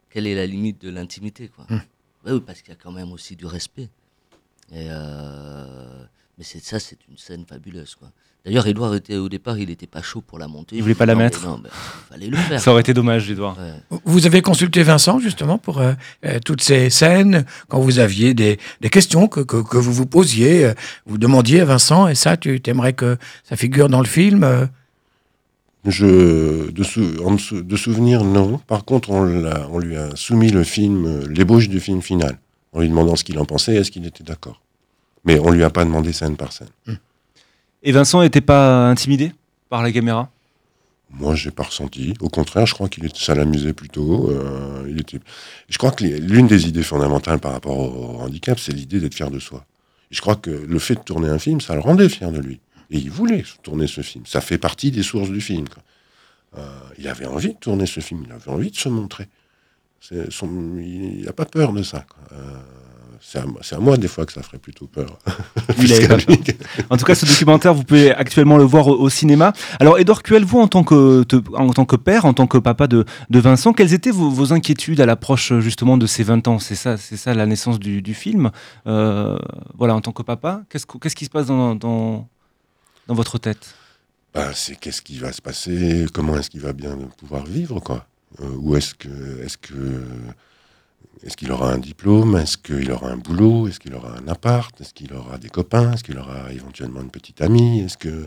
Quelle 0.09 0.27
est 0.27 0.35
la 0.35 0.47
limite 0.47 0.81
de 0.81 0.89
l'intimité, 0.91 1.49
quoi? 1.49 1.67
Hmm. 1.69 1.81
Ouais, 2.25 2.33
oui, 2.33 2.41
parce 2.41 2.61
qu'il 2.63 2.71
y 2.71 2.73
a 2.73 2.77
quand 2.81 2.93
même 2.93 3.13
aussi 3.13 3.37
du 3.37 3.47
respect. 3.47 3.91
Et 4.71 4.87
euh, 4.91 6.05
mais 6.39 6.45
c'est 6.45 6.61
ça, 6.61 6.81
c'est 6.81 7.07
une 7.09 7.19
scène 7.19 7.45
fabuleuse, 7.45 7.95
quoi. 7.97 8.11
D'ailleurs, 8.45 8.67
Edouard 8.67 8.95
était 8.97 9.17
au 9.17 9.29
départ, 9.29 9.57
il 9.59 9.69
n'était 9.69 9.87
pas 9.87 10.03
chaud 10.03 10.21
pour 10.21 10.37
la 10.39 10.49
monter. 10.49 10.75
Il 10.75 10.83
voulait 10.83 10.97
pas 10.97 11.07
la 11.07 11.13
Non, 11.15 11.19
mais 11.21 11.25
mettre. 11.27 11.47
Non, 11.47 11.61
mais 11.63 11.71
fallait 12.11 12.27
le 12.27 12.37
faire. 12.37 12.61
Ça 12.61 12.73
aurait 12.73 12.81
été 12.81 12.93
dommage, 12.93 13.31
Édouard. 13.31 13.57
Ouais. 13.57 13.99
Vous 14.05 14.27
avez 14.27 14.43
consulté 14.43 14.83
Vincent, 14.83 15.21
justement, 15.21 15.59
pour 15.59 15.79
euh, 15.81 15.93
euh, 16.27 16.41
toutes 16.45 16.61
ces 16.61 16.91
scènes, 16.91 17.45
quand 17.69 17.79
vous 17.79 18.01
aviez 18.01 18.35
des, 18.35 18.59
des 18.81 18.91
questions 18.91 19.29
que, 19.29 19.39
que, 19.41 19.59
que 19.63 19.77
vous 19.77 19.93
vous 19.93 20.07
posiez, 20.07 20.65
euh, 20.65 20.75
vous 21.07 21.19
demandiez 21.19 21.61
à 21.61 21.65
Vincent, 21.67 22.09
et 22.09 22.17
ça, 22.17 22.37
tu 22.37 22.61
aimerais 22.67 22.95
que 22.95 23.17
ça 23.45 23.55
figure 23.55 23.89
dans 23.89 24.01
le 24.01 24.07
film 24.09 24.43
euh? 24.43 24.67
Je, 25.87 26.71
de, 26.71 26.83
sou- 26.85 27.63
de 27.63 27.77
souvenir, 27.77 28.25
non. 28.25 28.59
Par 28.59 28.85
contre, 28.85 29.11
on, 29.11 29.25
lui 29.79 29.97
a 29.97 30.15
soumis 30.15 30.51
le 30.51 30.63
film, 30.63 31.27
l'ébauche 31.29 31.69
du 31.69 31.81
film 31.81 32.03
final, 32.03 32.39
en 32.73 32.81
lui 32.81 32.89
demandant 32.89 33.17
ce 33.17 33.25
qu'il 33.25 33.39
en 33.39 33.45
pensait 33.45 33.75
et 33.75 33.77
est-ce 33.79 33.91
qu'il 33.91 34.07
était 34.07 34.23
d'accord. 34.25 34.61
Mais 35.25 35.39
on 35.41 35.51
lui 35.51 35.65
a 35.65 35.71
pas 35.71 35.85
demandé 35.85 36.13
scène 36.13 36.37
par 36.37 36.53
scène. 36.53 36.69
Et 37.83 37.93
Vincent 37.93 38.23
n'était 38.23 38.41
pas 38.41 38.89
intimidé 38.89 39.33
par 39.69 39.83
la 39.83 39.91
caméra? 39.91 40.31
Moi, 41.11 41.35
j'ai 41.35 41.51
pas 41.51 41.65
ressenti. 41.65 42.15
Au 42.21 42.29
contraire, 42.29 42.65
je 42.65 42.75
crois 42.75 42.89
qu'il 42.89 43.05
était, 43.05 43.19
ça 43.19 43.35
plutôt. 43.75 44.31
euh. 44.31 44.91
Je 45.69 45.79
crois 45.79 45.91
que 45.91 46.05
l'une 46.05 46.47
des 46.47 46.69
idées 46.69 46.83
fondamentales 46.83 47.39
par 47.39 47.53
rapport 47.53 47.79
au 47.79 48.21
handicap, 48.21 48.59
c'est 48.59 48.73
l'idée 48.73 49.01
d'être 49.01 49.15
fier 49.15 49.31
de 49.31 49.39
soi. 49.39 49.67
Je 50.11 50.21
crois 50.21 50.37
que 50.37 50.51
le 50.51 50.79
fait 50.79 50.95
de 50.95 51.01
tourner 51.01 51.29
un 51.29 51.39
film, 51.39 51.61
ça 51.61 51.75
le 51.75 51.81
rendait 51.81 52.09
fier 52.09 52.31
de 52.33 52.39
lui. 52.39 52.61
Et 52.91 52.99
il 52.99 53.11
voulait 53.11 53.45
tourner 53.63 53.87
ce 53.87 54.01
film. 54.01 54.25
Ça 54.27 54.41
fait 54.41 54.59
partie 54.59 54.91
des 54.91 55.03
sources 55.03 55.31
du 55.31 55.41
film. 55.41 55.67
Euh, 56.57 56.61
il 56.99 57.09
avait 57.09 57.27
envie 57.27 57.55
de 57.55 57.59
tourner 57.59 57.87
ce 57.87 58.01
film. 58.01 58.23
Il 58.27 58.33
avait 58.33 58.51
envie 58.51 58.71
de 58.71 58.77
se 58.77 58.89
montrer. 58.89 59.29
Il 60.11 61.23
n'a 61.25 61.33
pas 61.33 61.47
peur 61.47 61.73
de 61.73 61.83
ça. 61.83 62.05
Euh, 62.33 62.59
c'est 63.25 63.75
à, 63.75 63.79
moi 63.79 63.97
des 63.97 64.09
fois 64.09 64.27
que 64.27 64.33
ça 64.33 64.43
ferait 64.43 64.59
plutôt 64.59 64.87
peur. 64.87 65.19
Il. 65.79 65.93
En 66.91 66.97
tout 66.97 67.05
cas, 67.05 67.15
ce 67.15 67.25
documentaire, 67.25 67.73
vous 67.73 67.85
pouvez 67.85 68.13
actuellement 68.13 68.59
le 68.59 68.65
voir 68.65 68.89
au, 68.89 68.99
au 68.99 69.09
cinéma. 69.09 69.53
Alors, 69.81 69.99
Edouard 69.99 70.23
Cuel, 70.23 70.45
vous, 70.45 70.59
en 70.59 70.69
tant 70.69 70.85
que, 70.85 71.23
te- 71.23 71.37
en 71.55 71.71
tant 71.73 71.85
que 71.85 71.97
père, 71.97 72.25
en 72.27 72.35
tant 72.35 72.47
que 72.47 72.59
papa 72.59 72.87
de, 72.89 73.05
de 73.31 73.39
Vincent, 73.39 73.73
quelles 73.73 73.95
étaient 73.95 74.11
vos, 74.11 74.29
vos 74.29 74.53
inquiétudes 74.53 75.01
à 75.01 75.07
l'approche 75.07 75.53
justement 75.61 75.97
de 75.97 76.07
ces 76.07 76.25
20 76.25 76.49
ans? 76.49 76.59
C'est 76.59 76.75
ça, 76.75 76.97
c'est 76.97 77.17
ça 77.17 77.33
la 77.33 77.47
naissance 77.47 77.79
du, 77.79 78.03
du 78.03 78.15
film. 78.15 78.51
Euh, 78.87 79.39
voilà, 79.79 79.95
en 79.95 80.01
tant 80.01 80.13
que 80.13 80.23
papa, 80.23 80.63
qu'est-ce, 80.69 80.85
que- 80.87 80.99
qu'est-ce 80.99 81.17
qui 81.17 81.25
se 81.25 81.31
passe 81.31 81.47
dans, 81.47 81.75
dans, 81.75 82.29
dans 83.07 83.15
votre 83.15 83.39
tête? 83.39 83.75
Bah, 84.35 84.51
c'est 84.55 84.77
qu'est-ce 84.77 85.03
qui 85.03 85.19
va 85.19 85.33
se 85.33 85.41
passer, 85.43 86.07
comment 86.13 86.37
est-ce 86.37 86.51
qu'il 86.51 86.61
va 86.61 86.73
bien 86.73 86.97
pouvoir 87.19 87.45
vivre, 87.45 87.81
quoi? 87.81 88.07
Euh, 88.41 88.47
ou 88.59 88.77
est-ce 88.77 88.95
que, 88.95 89.09
est-ce 89.45 89.59
que, 89.59 89.75
est-ce 91.25 91.37
qu'il 91.37 91.53
aura 91.53 91.73
un 91.73 91.79
diplôme, 91.79 92.37
est-ce 92.37 92.57
qu'il 92.59 92.91
aura 92.91 93.09
un 93.11 93.17
boulot, 93.17 93.69
est-ce 93.69 93.79
qu'il 93.81 93.95
aura 93.95 94.11
un 94.17 94.29
appart, 94.29 94.79
est-ce 94.81 94.93
qu'il 94.95 95.13
aura 95.15 95.39
des 95.39 95.49
copains, 95.49 95.93
est-ce 95.93 96.03
qu'il 96.05 96.19
aura 96.19 96.53
éventuellement 96.53 97.01
une 97.01 97.11
petite 97.11 97.41
amie, 97.41 97.81
est-ce 97.81 97.97
que, 97.97 98.27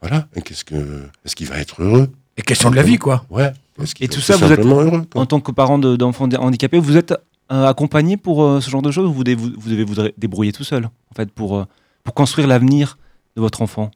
voilà, 0.00 0.28
et 0.36 0.42
qu'est-ce 0.42 0.64
que, 0.64 1.02
est-ce 1.24 1.34
qu'il 1.36 1.48
va 1.48 1.58
être 1.58 1.82
heureux? 1.82 2.10
Les 2.36 2.42
questions 2.44 2.70
de 2.70 2.76
la 2.76 2.82
vie, 2.82 2.98
quoi? 2.98 3.24
Ouais. 3.30 3.52
Est-ce 3.82 3.94
qu'il 3.94 4.04
Et 4.04 4.08
va 4.08 4.14
tout 4.14 4.20
être 4.20 4.26
ça, 4.26 4.36
vous 4.36 4.44
êtes, 4.44 4.50
simplement 4.50 4.80
heureux, 4.80 5.02
quoi? 5.10 5.22
en 5.22 5.26
tant 5.26 5.40
que 5.40 5.50
parent 5.52 5.78
de- 5.78 5.96
d'enfants 5.96 6.28
handicapés, 6.38 6.78
vous 6.78 6.96
êtes 6.96 7.12
euh, 7.50 7.66
accompagné 7.66 8.16
pour 8.16 8.42
euh, 8.44 8.60
ce 8.60 8.70
genre 8.70 8.82
de 8.82 8.90
choses 8.90 9.06
ou 9.08 9.12
vous 9.12 9.24
devez 9.24 9.34
vous, 9.36 9.50
vous 9.56 9.70
devez 9.70 9.84
vous 9.84 9.94
dé- 9.94 10.14
débrouiller 10.18 10.52
tout 10.52 10.64
seul, 10.64 10.84
en 10.84 11.14
fait, 11.16 11.30
pour, 11.32 11.56
euh, 11.58 11.64
pour 12.04 12.14
construire 12.14 12.46
l'avenir 12.46 12.98
de 13.36 13.40
votre 13.40 13.62
enfant? 13.62 13.90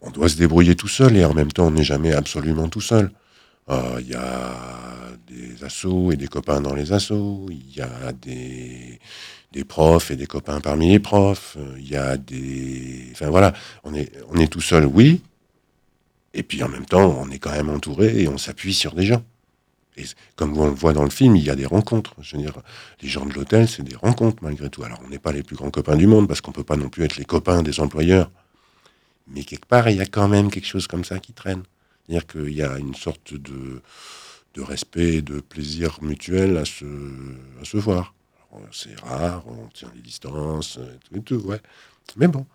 On 0.00 0.10
doit 0.10 0.28
se 0.28 0.36
débrouiller 0.36 0.74
tout 0.74 0.88
seul 0.88 1.16
et 1.16 1.24
en 1.24 1.32
même 1.34 1.50
temps 1.52 1.66
on 1.66 1.70
n'est 1.70 1.84
jamais 1.84 2.12
absolument 2.12 2.68
tout 2.68 2.80
seul. 2.82 3.10
Euh, 3.70 3.98
Il 4.00 4.08
y 4.08 4.14
a 4.14 4.52
des 5.34 5.64
assos 5.64 6.12
et 6.12 6.16
des 6.16 6.28
copains 6.28 6.60
dans 6.60 6.74
les 6.74 6.92
assos, 6.92 7.46
il 7.50 7.76
y 7.76 7.80
a 7.80 8.12
des, 8.12 9.00
des 9.52 9.64
profs 9.64 10.10
et 10.10 10.16
des 10.16 10.26
copains 10.26 10.60
parmi 10.60 10.90
les 10.90 10.98
profs. 11.00 11.56
euh, 11.58 11.76
Il 11.78 11.88
y 11.88 11.96
a 11.96 12.16
des. 12.16 13.08
Enfin 13.12 13.30
voilà, 13.30 13.52
on 13.84 13.94
est, 13.94 14.12
on 14.30 14.36
est 14.36 14.48
tout 14.48 14.60
seul, 14.60 14.86
oui. 14.86 15.22
Et 16.32 16.42
puis 16.42 16.62
en 16.62 16.68
même 16.68 16.86
temps, 16.86 17.16
on 17.20 17.30
est 17.30 17.38
quand 17.38 17.52
même 17.52 17.70
entouré 17.70 18.22
et 18.22 18.28
on 18.28 18.38
s'appuie 18.38 18.74
sur 18.74 18.94
des 18.94 19.04
gens. 19.06 19.22
Et 19.96 20.04
comme 20.34 20.58
on 20.58 20.66
le 20.66 20.72
voit 20.74 20.92
dans 20.92 21.04
le 21.04 21.10
film, 21.10 21.36
il 21.36 21.44
y 21.44 21.50
a 21.50 21.54
des 21.54 21.66
rencontres. 21.66 22.14
Je 22.20 22.36
veux 22.36 22.42
dire, 22.42 22.54
les 23.00 23.08
gens 23.08 23.24
de 23.26 23.32
l'hôtel, 23.32 23.68
c'est 23.68 23.84
des 23.84 23.94
rencontres 23.94 24.42
malgré 24.42 24.68
tout. 24.68 24.82
Alors 24.82 25.00
on 25.04 25.08
n'est 25.08 25.20
pas 25.20 25.32
les 25.32 25.44
plus 25.44 25.54
grands 25.56 25.70
copains 25.70 25.96
du 25.96 26.08
monde 26.08 26.26
parce 26.26 26.40
qu'on 26.40 26.50
peut 26.52 26.64
pas 26.64 26.76
non 26.76 26.88
plus 26.88 27.04
être 27.04 27.16
les 27.16 27.24
copains 27.24 27.62
des 27.62 27.78
employeurs. 27.80 28.30
Mais 29.28 29.44
quelque 29.44 29.66
part, 29.66 29.88
il 29.88 29.96
y 29.96 30.00
a 30.00 30.06
quand 30.06 30.28
même 30.28 30.50
quelque 30.50 30.66
chose 30.66 30.86
comme 30.88 31.04
ça 31.04 31.18
qui 31.20 31.32
traîne. 31.32 31.62
C'est-à-dire 32.06 32.26
qu'il 32.26 32.52
y 32.52 32.62
a 32.62 32.76
une 32.78 32.94
sorte 32.94 33.34
de, 33.34 33.80
de 34.54 34.62
respect 34.62 35.14
et 35.16 35.22
de 35.22 35.40
plaisir 35.40 35.98
mutuel 36.02 36.56
à 36.56 36.64
se, 36.64 36.84
à 37.60 37.64
se 37.64 37.76
voir. 37.76 38.14
C'est 38.70 38.98
rare, 39.00 39.42
on 39.48 39.66
tient 39.74 39.90
les 39.96 40.00
distances, 40.00 40.78
euh, 40.78 40.96
tout 41.10 41.18
et 41.18 41.22
tout, 41.22 41.42
ouais. 41.46 41.60
Mais 42.16 42.28
bon. 42.28 42.46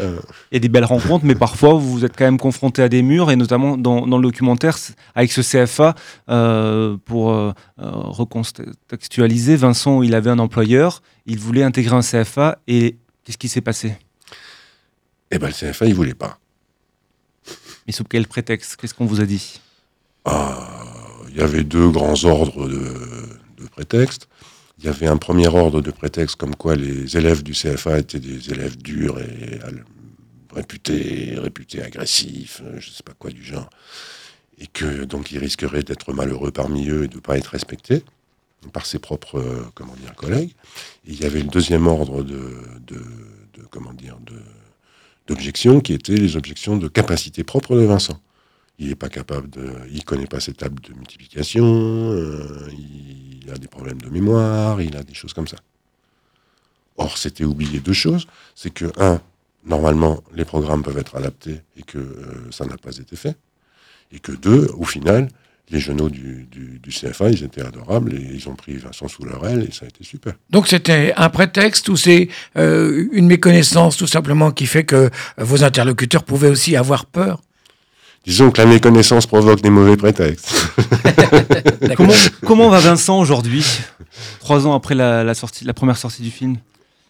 euh, 0.00 0.18
Il 0.50 0.54
y 0.54 0.56
a 0.56 0.60
des 0.60 0.70
belles 0.70 0.86
rencontres, 0.86 1.26
mais 1.26 1.34
parfois 1.34 1.74
vous 1.74 2.06
êtes 2.06 2.16
quand 2.16 2.24
même 2.24 2.38
confronté 2.38 2.82
à 2.82 2.88
des 2.88 3.02
murs, 3.02 3.30
et 3.30 3.36
notamment 3.36 3.76
dans, 3.76 4.06
dans 4.06 4.16
le 4.16 4.22
documentaire, 4.22 4.78
avec 5.14 5.30
ce 5.30 5.42
CFA, 5.42 5.94
euh, 6.30 6.96
pour 7.04 7.32
euh, 7.32 7.52
recontextualiser, 7.76 9.56
Vincent, 9.56 10.02
il 10.02 10.14
avait 10.14 10.30
un 10.30 10.38
employeur, 10.38 11.02
il 11.26 11.38
voulait 11.38 11.64
intégrer 11.64 11.96
un 11.96 12.00
CFA, 12.00 12.58
et 12.66 12.96
qu'est-ce 13.24 13.36
qui 13.36 13.48
s'est 13.48 13.60
passé? 13.60 13.94
Eh 15.30 15.38
ben, 15.38 15.48
le 15.48 15.52
CFA, 15.52 15.84
il 15.84 15.94
voulait 15.94 16.14
pas. 16.14 16.38
Mais 17.86 17.92
sous 17.92 18.04
quel 18.04 18.26
prétexte? 18.26 18.76
Qu'est-ce 18.76 18.94
qu'on 18.94 19.04
vous 19.06 19.20
a 19.20 19.26
dit? 19.26 19.60
Ah, 20.24 20.81
il 21.32 21.38
y 21.38 21.42
avait 21.42 21.64
deux 21.64 21.88
grands 21.90 22.24
ordres 22.24 22.68
de, 22.68 23.66
prétextes. 23.70 24.28
Il 24.78 24.84
y 24.84 24.88
avait 24.88 25.06
un 25.06 25.16
premier 25.16 25.48
ordre 25.48 25.80
de 25.80 25.90
prétexte 25.90 26.36
comme 26.36 26.54
quoi 26.54 26.76
les 26.76 27.16
élèves 27.16 27.42
du 27.42 27.52
CFA 27.52 28.00
étaient 28.00 28.20
des 28.20 28.50
élèves 28.50 28.76
durs 28.76 29.18
et 29.18 29.60
réputés, 30.54 31.36
réputés 31.38 31.82
agressifs, 31.82 32.60
euh, 32.62 32.78
je 32.78 32.90
ne 32.90 32.92
sais 32.92 33.02
pas 33.02 33.14
quoi 33.18 33.30
du 33.30 33.42
genre, 33.42 33.70
et 34.58 34.66
que 34.66 35.04
donc 35.04 35.32
ils 35.32 35.38
risqueraient 35.38 35.82
d'être 35.82 36.12
malheureux 36.12 36.50
parmi 36.50 36.88
eux 36.90 37.04
et 37.04 37.08
de 37.08 37.14
ne 37.14 37.20
pas 37.20 37.38
être 37.38 37.46
respectés 37.46 38.04
par 38.74 38.84
ses 38.84 38.98
propres 38.98 39.38
euh, 39.38 39.62
comment 39.74 39.94
collègues. 40.16 40.50
Et 41.06 41.12
il 41.12 41.20
y 41.20 41.24
avait 41.24 41.40
le 41.40 41.48
deuxième 41.48 41.86
ordre 41.86 42.22
de 42.22 42.52
d'objections 45.28 45.80
qui 45.80 45.92
étaient 45.92 46.16
les 46.16 46.36
objections 46.36 46.76
de 46.76 46.88
capacité 46.88 47.44
propre 47.44 47.76
de 47.76 47.82
Vincent. 47.82 48.20
Il 48.82 48.88
n'est 48.88 48.96
pas 48.96 49.08
capable 49.08 49.48
de. 49.48 49.64
Il 49.92 50.02
connaît 50.04 50.26
pas 50.26 50.40
ses 50.40 50.54
tables 50.54 50.80
de 50.82 50.92
multiplication, 50.92 51.64
euh, 51.64 52.68
il 52.72 53.48
a 53.48 53.56
des 53.56 53.68
problèmes 53.68 54.00
de 54.02 54.08
mémoire, 54.08 54.82
il 54.82 54.96
a 54.96 55.04
des 55.04 55.14
choses 55.14 55.32
comme 55.32 55.46
ça. 55.46 55.58
Or, 56.96 57.16
c'était 57.16 57.44
oublier 57.44 57.78
deux 57.78 57.92
choses. 57.92 58.26
C'est 58.56 58.70
que, 58.74 58.86
un, 58.98 59.20
normalement, 59.64 60.22
les 60.34 60.44
programmes 60.44 60.82
peuvent 60.82 60.98
être 60.98 61.14
adaptés 61.16 61.60
et 61.78 61.82
que 61.84 61.98
euh, 61.98 62.50
ça 62.50 62.64
n'a 62.66 62.76
pas 62.76 62.96
été 62.96 63.14
fait. 63.14 63.36
Et 64.10 64.18
que, 64.18 64.32
deux, 64.32 64.68
au 64.76 64.84
final, 64.84 65.28
les 65.70 65.78
genoux 65.78 66.10
du, 66.10 66.48
du- 66.50 66.80
CFA, 66.90 67.30
ils 67.30 67.44
étaient 67.44 67.62
adorables 67.62 68.12
et 68.14 68.20
ils 68.20 68.48
ont 68.48 68.56
pris 68.56 68.76
Vincent 68.76 69.06
sous 69.08 69.24
leur 69.24 69.46
aile 69.46 69.62
et 69.68 69.72
ça 69.72 69.84
a 69.86 69.88
été 69.88 70.02
super. 70.04 70.34
Donc 70.50 70.66
c'était 70.66 71.14
un 71.16 71.30
prétexte 71.30 71.88
ou 71.88 71.96
c'est 71.96 72.28
euh, 72.56 73.08
une 73.12 73.26
méconnaissance 73.28 73.96
tout 73.96 74.06
simplement 74.08 74.50
qui 74.50 74.66
fait 74.66 74.84
que 74.84 75.08
vos 75.38 75.62
interlocuteurs 75.64 76.24
pouvaient 76.24 76.50
aussi 76.50 76.76
avoir 76.76 77.06
peur? 77.06 77.40
Disons 78.24 78.50
que 78.50 78.60
la 78.60 78.66
méconnaissance 78.66 79.26
provoque 79.26 79.60
des 79.62 79.70
mauvais 79.70 79.96
prétextes. 79.96 80.52
comment, 81.96 82.12
comment 82.46 82.68
va 82.68 82.78
Vincent 82.80 83.18
aujourd'hui, 83.18 83.64
trois 84.40 84.66
ans 84.66 84.74
après 84.74 84.94
la, 84.94 85.24
la 85.24 85.34
sortie, 85.34 85.64
la 85.64 85.74
première 85.74 85.96
sortie 85.96 86.22
du 86.22 86.30
film? 86.30 86.56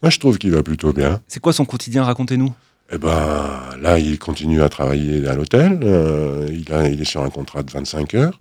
Moi, 0.03 0.11
je 0.11 0.19
trouve 0.19 0.39
qu'il 0.39 0.51
va 0.53 0.63
plutôt 0.63 0.93
bien. 0.93 1.21
C'est 1.29 1.41
quoi 1.41 1.53
son 1.53 1.65
quotidien? 1.65 2.03
Racontez-nous. 2.05 2.53
Eh 2.93 2.99
ben, 2.99 3.61
là, 3.81 3.99
il 3.99 4.19
continue 4.19 4.63
à 4.63 4.69
travailler 4.69 5.27
à 5.29 5.35
l'hôtel. 5.35 5.81
Euh, 5.83 6.49
il, 6.51 6.73
a- 6.73 6.89
il 6.89 7.01
est 7.01 7.05
sur 7.05 7.23
un 7.23 7.31
contrat 7.31 7.63
de 7.63 7.71
25 7.71 8.15
heures 8.15 8.41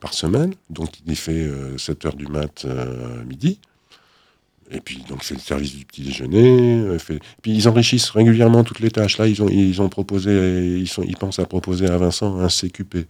par 0.00 0.12
semaine. 0.14 0.52
Donc, 0.70 0.90
il 1.06 1.16
fait 1.16 1.32
euh, 1.32 1.78
7 1.78 2.06
heures 2.06 2.16
du 2.16 2.26
mat 2.26 2.64
euh, 2.64 3.22
midi. 3.24 3.58
Et 4.70 4.80
puis, 4.80 5.04
donc, 5.08 5.22
c'est 5.22 5.34
le 5.34 5.40
service 5.40 5.74
du 5.76 5.84
petit 5.84 6.02
déjeuner. 6.02 6.80
euh, 6.80 6.98
fait... 6.98 7.20
Puis, 7.42 7.52
ils 7.54 7.68
enrichissent 7.68 8.10
régulièrement 8.10 8.64
toutes 8.64 8.80
les 8.80 8.90
tâches. 8.90 9.18
Là, 9.18 9.26
ils 9.28 9.40
ont, 9.42 9.48
ils 9.48 9.80
ont 9.80 9.88
proposé, 9.88 10.32
ils, 10.78 10.88
sont, 10.88 11.02
ils 11.02 11.16
pensent 11.16 11.38
à 11.38 11.44
proposer 11.46 11.86
à 11.86 11.96
Vincent 11.96 12.38
un 12.40 12.48
CQP. 12.48 13.06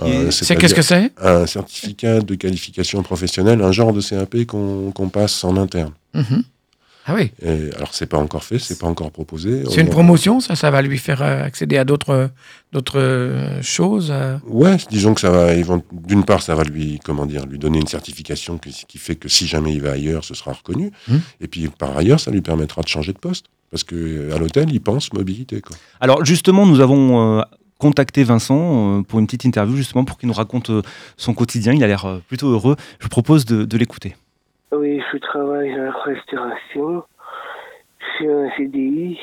Euh, 0.00 0.30
C'est- 0.30 0.56
qu'est-ce 0.56 0.74
que 0.74 0.82
c'est? 0.82 1.12
Un 1.20 1.46
certificat 1.46 2.20
de 2.20 2.34
qualification 2.34 3.02
professionnelle, 3.02 3.60
un 3.62 3.72
genre 3.72 3.92
de 3.92 4.00
CAP 4.00 4.44
qu'on 4.46 4.90
qu'on 4.90 5.08
passe 5.10 5.44
en 5.44 5.56
interne. 5.58 5.92
Mhm. 6.14 6.42
Ah 7.06 7.14
oui. 7.16 7.32
Et 7.44 7.70
alors, 7.76 7.88
c'est 7.92 8.06
pas 8.06 8.18
encore 8.18 8.44
fait, 8.44 8.58
c'est 8.60 8.78
pas 8.78 8.86
encore 8.86 9.10
proposé. 9.10 9.64
C'est 9.70 9.80
une 9.80 9.88
On- 9.88 9.90
promotion, 9.90 10.38
ça, 10.40 10.54
ça 10.54 10.70
va 10.70 10.82
lui 10.82 10.98
faire 10.98 11.20
euh, 11.20 11.42
accéder 11.44 11.76
à 11.76 11.84
d'autres 11.84 12.30
d'autres 12.72 13.00
euh, 13.00 13.60
choses. 13.60 14.10
euh. 14.12 14.38
Ouais, 14.46 14.76
disons 14.88 15.12
que 15.14 15.20
ça 15.20 15.30
va. 15.30 15.52
D'une 15.92 16.24
part, 16.24 16.42
ça 16.42 16.54
va 16.54 16.62
lui, 16.62 17.00
comment 17.04 17.26
dire, 17.26 17.44
lui 17.46 17.58
donner 17.58 17.78
une 17.80 17.88
certification 17.88 18.56
qui, 18.58 18.84
qui 18.86 18.98
fait 18.98 19.16
que 19.16 19.28
si 19.28 19.46
jamais 19.48 19.72
il 19.74 19.82
va 19.82 19.92
ailleurs, 19.92 20.22
ce 20.24 20.34
sera 20.34 20.52
reconnu. 20.52 20.92
Hmm. 21.08 21.16
Et 21.40 21.48
puis 21.48 21.66
par 21.68 21.96
ailleurs, 21.96 22.20
ça 22.20 22.30
lui 22.30 22.40
permettra 22.40 22.82
de 22.82 22.88
changer 22.88 23.12
de 23.12 23.18
poste 23.18 23.46
parce 23.70 23.82
que 23.84 24.30
à 24.32 24.38
l'hôtel, 24.38 24.70
il 24.72 24.80
pense 24.80 25.12
mobilité. 25.12 25.60
Quoi. 25.60 25.76
Alors 26.00 26.24
justement, 26.24 26.66
nous 26.66 26.78
avons 26.80 27.38
euh, 27.38 27.42
contacté 27.78 28.22
Vincent 28.22 29.02
pour 29.08 29.18
une 29.18 29.26
petite 29.26 29.44
interview, 29.44 29.76
justement 29.76 30.04
pour 30.04 30.18
qu'il 30.18 30.28
nous 30.28 30.34
raconte 30.34 30.70
son 31.16 31.34
quotidien. 31.34 31.72
Il 31.72 31.82
a 31.82 31.88
l'air 31.88 32.20
plutôt 32.28 32.48
heureux. 32.52 32.76
Je 33.00 33.04
vous 33.04 33.08
propose 33.10 33.44
de, 33.44 33.64
de 33.64 33.76
l'écouter. 33.76 34.14
Oui, 34.72 35.02
je 35.12 35.18
travaille 35.18 35.70
à 35.74 35.84
la 35.84 35.90
restauration. 35.90 37.04
Je 37.98 38.06
suis 38.16 38.26
un 38.26 38.50
CDI. 38.56 39.20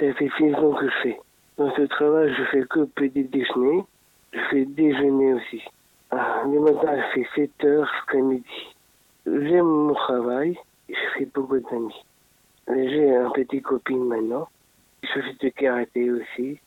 Ça 0.00 0.12
fait 0.14 0.30
six 0.36 0.52
ans 0.52 0.72
que 0.72 0.88
je 0.90 0.94
fais. 1.00 1.20
Dans 1.58 1.72
ce 1.76 1.82
travail, 1.82 2.34
je 2.36 2.42
fais 2.46 2.64
que 2.64 2.86
petit 2.86 3.22
déjeuner. 3.22 3.84
Je 4.32 4.40
fais 4.50 4.64
déjeuner 4.64 5.34
aussi. 5.34 5.62
Ah, 6.10 6.42
le 6.44 6.58
matin, 6.58 6.96
je 7.14 7.22
fais 7.22 7.28
7 7.36 7.64
heures 7.66 7.88
jusqu'à 7.94 8.18
midi. 8.18 8.74
J'aime 9.26 9.64
mon 9.64 9.94
travail. 9.94 10.58
Je 10.88 10.94
fais 11.16 11.26
beaucoup 11.26 11.60
d'amis. 11.60 11.94
J'ai 12.66 13.14
un 13.14 13.30
petit 13.30 13.62
copine 13.62 14.06
maintenant. 14.06 14.48
Je 15.04 15.20
fais 15.20 15.34
du 15.34 15.52
karaté 15.52 16.10
aussi. 16.10 16.58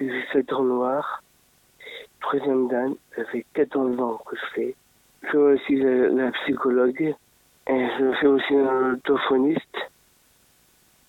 Je 0.00 0.22
fais 0.32 0.44
noir. 0.50 1.22
Troisième 2.22 2.68
dan, 2.68 2.94
ça 3.14 3.24
fait 3.26 3.44
14 3.52 4.00
ans 4.00 4.18
que 4.26 4.34
je 4.34 4.46
fais. 4.54 4.76
Je 5.26 5.30
fais 5.32 5.36
aussi 5.38 5.76
la, 5.76 6.08
la 6.08 6.30
psychologue. 6.32 7.14
Et 7.68 7.86
je 7.98 8.12
fais 8.20 8.26
aussi 8.26 8.54
un 8.54 8.92
orthophoniste. 8.94 9.76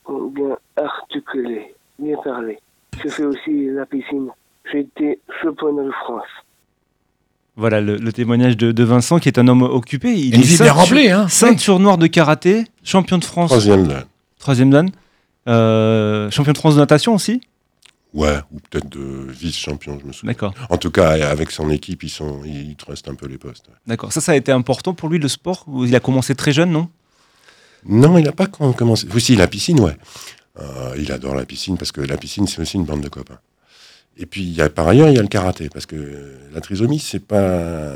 Bien 0.09 0.57
articulé, 0.77 1.75
bien 1.99 2.15
parlé. 2.23 2.57
Je 3.03 3.09
fais 3.09 3.25
aussi 3.25 3.65
la 3.69 3.85
piscine. 3.85 4.29
J'étais 4.71 5.19
champion 5.43 5.73
de 5.83 5.91
France. 5.91 6.23
Voilà 7.55 7.81
le, 7.81 7.97
le 7.97 8.13
témoignage 8.13 8.55
de, 8.55 8.71
de 8.71 8.83
Vincent, 8.83 9.19
qui 9.19 9.27
est 9.29 9.37
un 9.39 9.47
homme 9.47 9.63
occupé. 9.63 10.13
Il 10.13 10.35
Une 10.35 10.41
est 10.41 10.45
ceinture- 10.45 10.75
remplie, 10.75 11.09
hein. 11.09 11.27
Ceinture 11.27 11.79
noire 11.79 11.97
de 11.97 12.07
karaté, 12.07 12.65
champion 12.83 13.17
de 13.17 13.25
France. 13.25 13.49
Troisième 13.49 13.87
dan. 13.87 14.03
Troisième 14.39 14.69
dan. 14.69 14.89
Euh, 15.47 16.29
champion 16.31 16.53
de 16.53 16.57
France 16.57 16.75
de 16.75 16.79
natation 16.81 17.13
aussi 17.15 17.41
Ouais, 18.17 18.39
ou 18.51 18.59
peut-être 18.59 18.89
de 18.89 19.27
vice-champion, 19.31 19.99
je 20.01 20.07
me 20.07 20.11
souviens. 20.11 20.31
D'accord. 20.31 20.53
En 20.71 20.77
tout 20.77 20.89
cas, 20.89 21.11
avec 21.29 21.51
son 21.51 21.69
équipe, 21.69 22.01
ils, 22.01 22.09
sont, 22.09 22.43
ils 22.45 22.75
trustent 22.75 23.07
un 23.09 23.13
peu 23.13 23.27
les 23.27 23.37
postes. 23.37 23.67
D'accord. 23.85 24.11
Ça, 24.11 24.21
ça 24.21 24.31
a 24.31 24.35
été 24.35 24.51
important 24.51 24.95
pour 24.95 25.07
lui, 25.07 25.19
le 25.19 25.27
sport 25.27 25.65
Il 25.85 25.95
a 25.95 25.99
commencé 25.99 26.33
très 26.33 26.51
jeune, 26.51 26.71
non? 26.71 26.89
Non, 27.85 28.17
il 28.17 28.23
n'a 28.25 28.31
pas 28.31 28.47
com- 28.47 28.73
commencé. 28.73 29.07
Oui, 29.13 29.21
si, 29.21 29.35
la 29.35 29.47
piscine, 29.47 29.79
ouais. 29.79 29.95
Euh, 30.59 30.95
il 30.97 31.11
adore 31.11 31.35
la 31.35 31.45
piscine 31.45 31.77
parce 31.77 31.91
que 31.91 32.01
la 32.01 32.17
piscine, 32.17 32.47
c'est 32.47 32.59
aussi 32.59 32.77
une 32.77 32.85
bande 32.85 33.01
de 33.01 33.09
copains. 33.09 33.37
Et 34.17 34.25
puis, 34.25 34.41
il 34.41 34.53
y 34.53 34.63
a, 34.63 34.69
par 34.69 34.87
ailleurs, 34.87 35.09
il 35.09 35.15
y 35.15 35.19
a 35.19 35.21
le 35.21 35.27
karaté 35.27 35.69
parce 35.69 35.85
que 35.85 36.33
la 36.51 36.59
trisomie, 36.59 36.97
c'est 36.99 37.19
pas. 37.19 37.93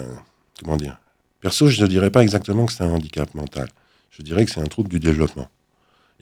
Comment 0.64 0.78
dire? 0.78 1.00
Perso, 1.40 1.66
je 1.68 1.82
ne 1.82 1.88
dirais 1.88 2.12
pas 2.12 2.22
exactement 2.22 2.68
que 2.68 2.74
c'est 2.74 2.84
un 2.84 2.92
handicap 2.92 3.34
mental. 3.34 3.68
Je 4.12 4.22
dirais 4.22 4.46
que 4.46 4.52
c'est 4.52 4.62
un 4.62 4.66
trouble 4.66 4.90
du 4.90 5.00
développement. 5.00 5.48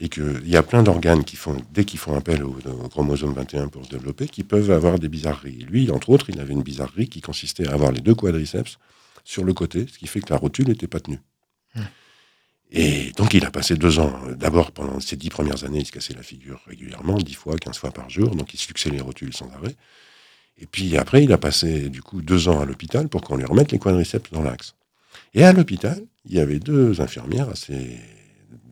Et 0.00 0.08
qu'il 0.08 0.48
y 0.48 0.56
a 0.56 0.62
plein 0.62 0.82
d'organes 0.82 1.24
qui 1.24 1.36
font, 1.36 1.56
dès 1.72 1.84
qu'ils 1.84 1.98
font 1.98 2.16
appel 2.16 2.42
au, 2.42 2.56
au 2.66 2.88
chromosome 2.88 3.34
21 3.34 3.68
pour 3.68 3.84
se 3.84 3.90
développer, 3.90 4.26
qui 4.28 4.44
peuvent 4.44 4.70
avoir 4.70 4.98
des 4.98 5.08
bizarreries. 5.08 5.66
Lui, 5.68 5.90
entre 5.90 6.08
autres, 6.08 6.30
il 6.30 6.40
avait 6.40 6.54
une 6.54 6.62
bizarrerie 6.62 7.08
qui 7.08 7.20
consistait 7.20 7.68
à 7.68 7.74
avoir 7.74 7.92
les 7.92 8.00
deux 8.00 8.14
quadriceps 8.14 8.78
sur 9.24 9.44
le 9.44 9.52
côté, 9.52 9.86
ce 9.92 9.98
qui 9.98 10.06
fait 10.06 10.20
que 10.20 10.32
la 10.32 10.38
rotule 10.38 10.68
n'était 10.68 10.86
pas 10.86 11.00
tenue. 11.00 11.20
Et 12.72 13.12
donc, 13.16 13.34
il 13.34 13.44
a 13.44 13.50
passé 13.50 13.74
deux 13.74 13.98
ans. 13.98 14.12
Euh, 14.26 14.34
D'abord, 14.34 14.72
pendant 14.72 15.00
ces 15.00 15.16
dix 15.16 15.28
premières 15.28 15.64
années, 15.64 15.80
il 15.80 15.86
se 15.86 15.92
cassait 15.92 16.14
la 16.14 16.22
figure 16.22 16.60
régulièrement, 16.66 17.18
dix 17.18 17.34
fois, 17.34 17.56
quinze 17.56 17.78
fois 17.78 17.90
par 17.90 18.08
jour. 18.10 18.34
Donc, 18.34 18.54
il 18.54 18.58
se 18.58 18.88
les 18.88 19.00
rotules 19.00 19.34
sans 19.34 19.50
arrêt. 19.52 19.74
Et 20.58 20.66
puis 20.66 20.96
après, 20.96 21.24
il 21.24 21.32
a 21.32 21.38
passé, 21.38 21.88
du 21.88 22.02
coup, 22.02 22.22
deux 22.22 22.48
ans 22.48 22.60
à 22.60 22.64
l'hôpital 22.64 23.08
pour 23.08 23.22
qu'on 23.22 23.36
lui 23.36 23.44
remette 23.44 23.72
les 23.72 23.78
quadriceps 23.78 24.30
dans 24.30 24.42
l'axe. 24.42 24.74
Et 25.34 25.42
à 25.42 25.52
l'hôpital, 25.52 26.00
il 26.26 26.34
y 26.34 26.40
avait 26.40 26.60
deux 26.60 27.00
infirmières 27.00 27.48
assez 27.48 27.98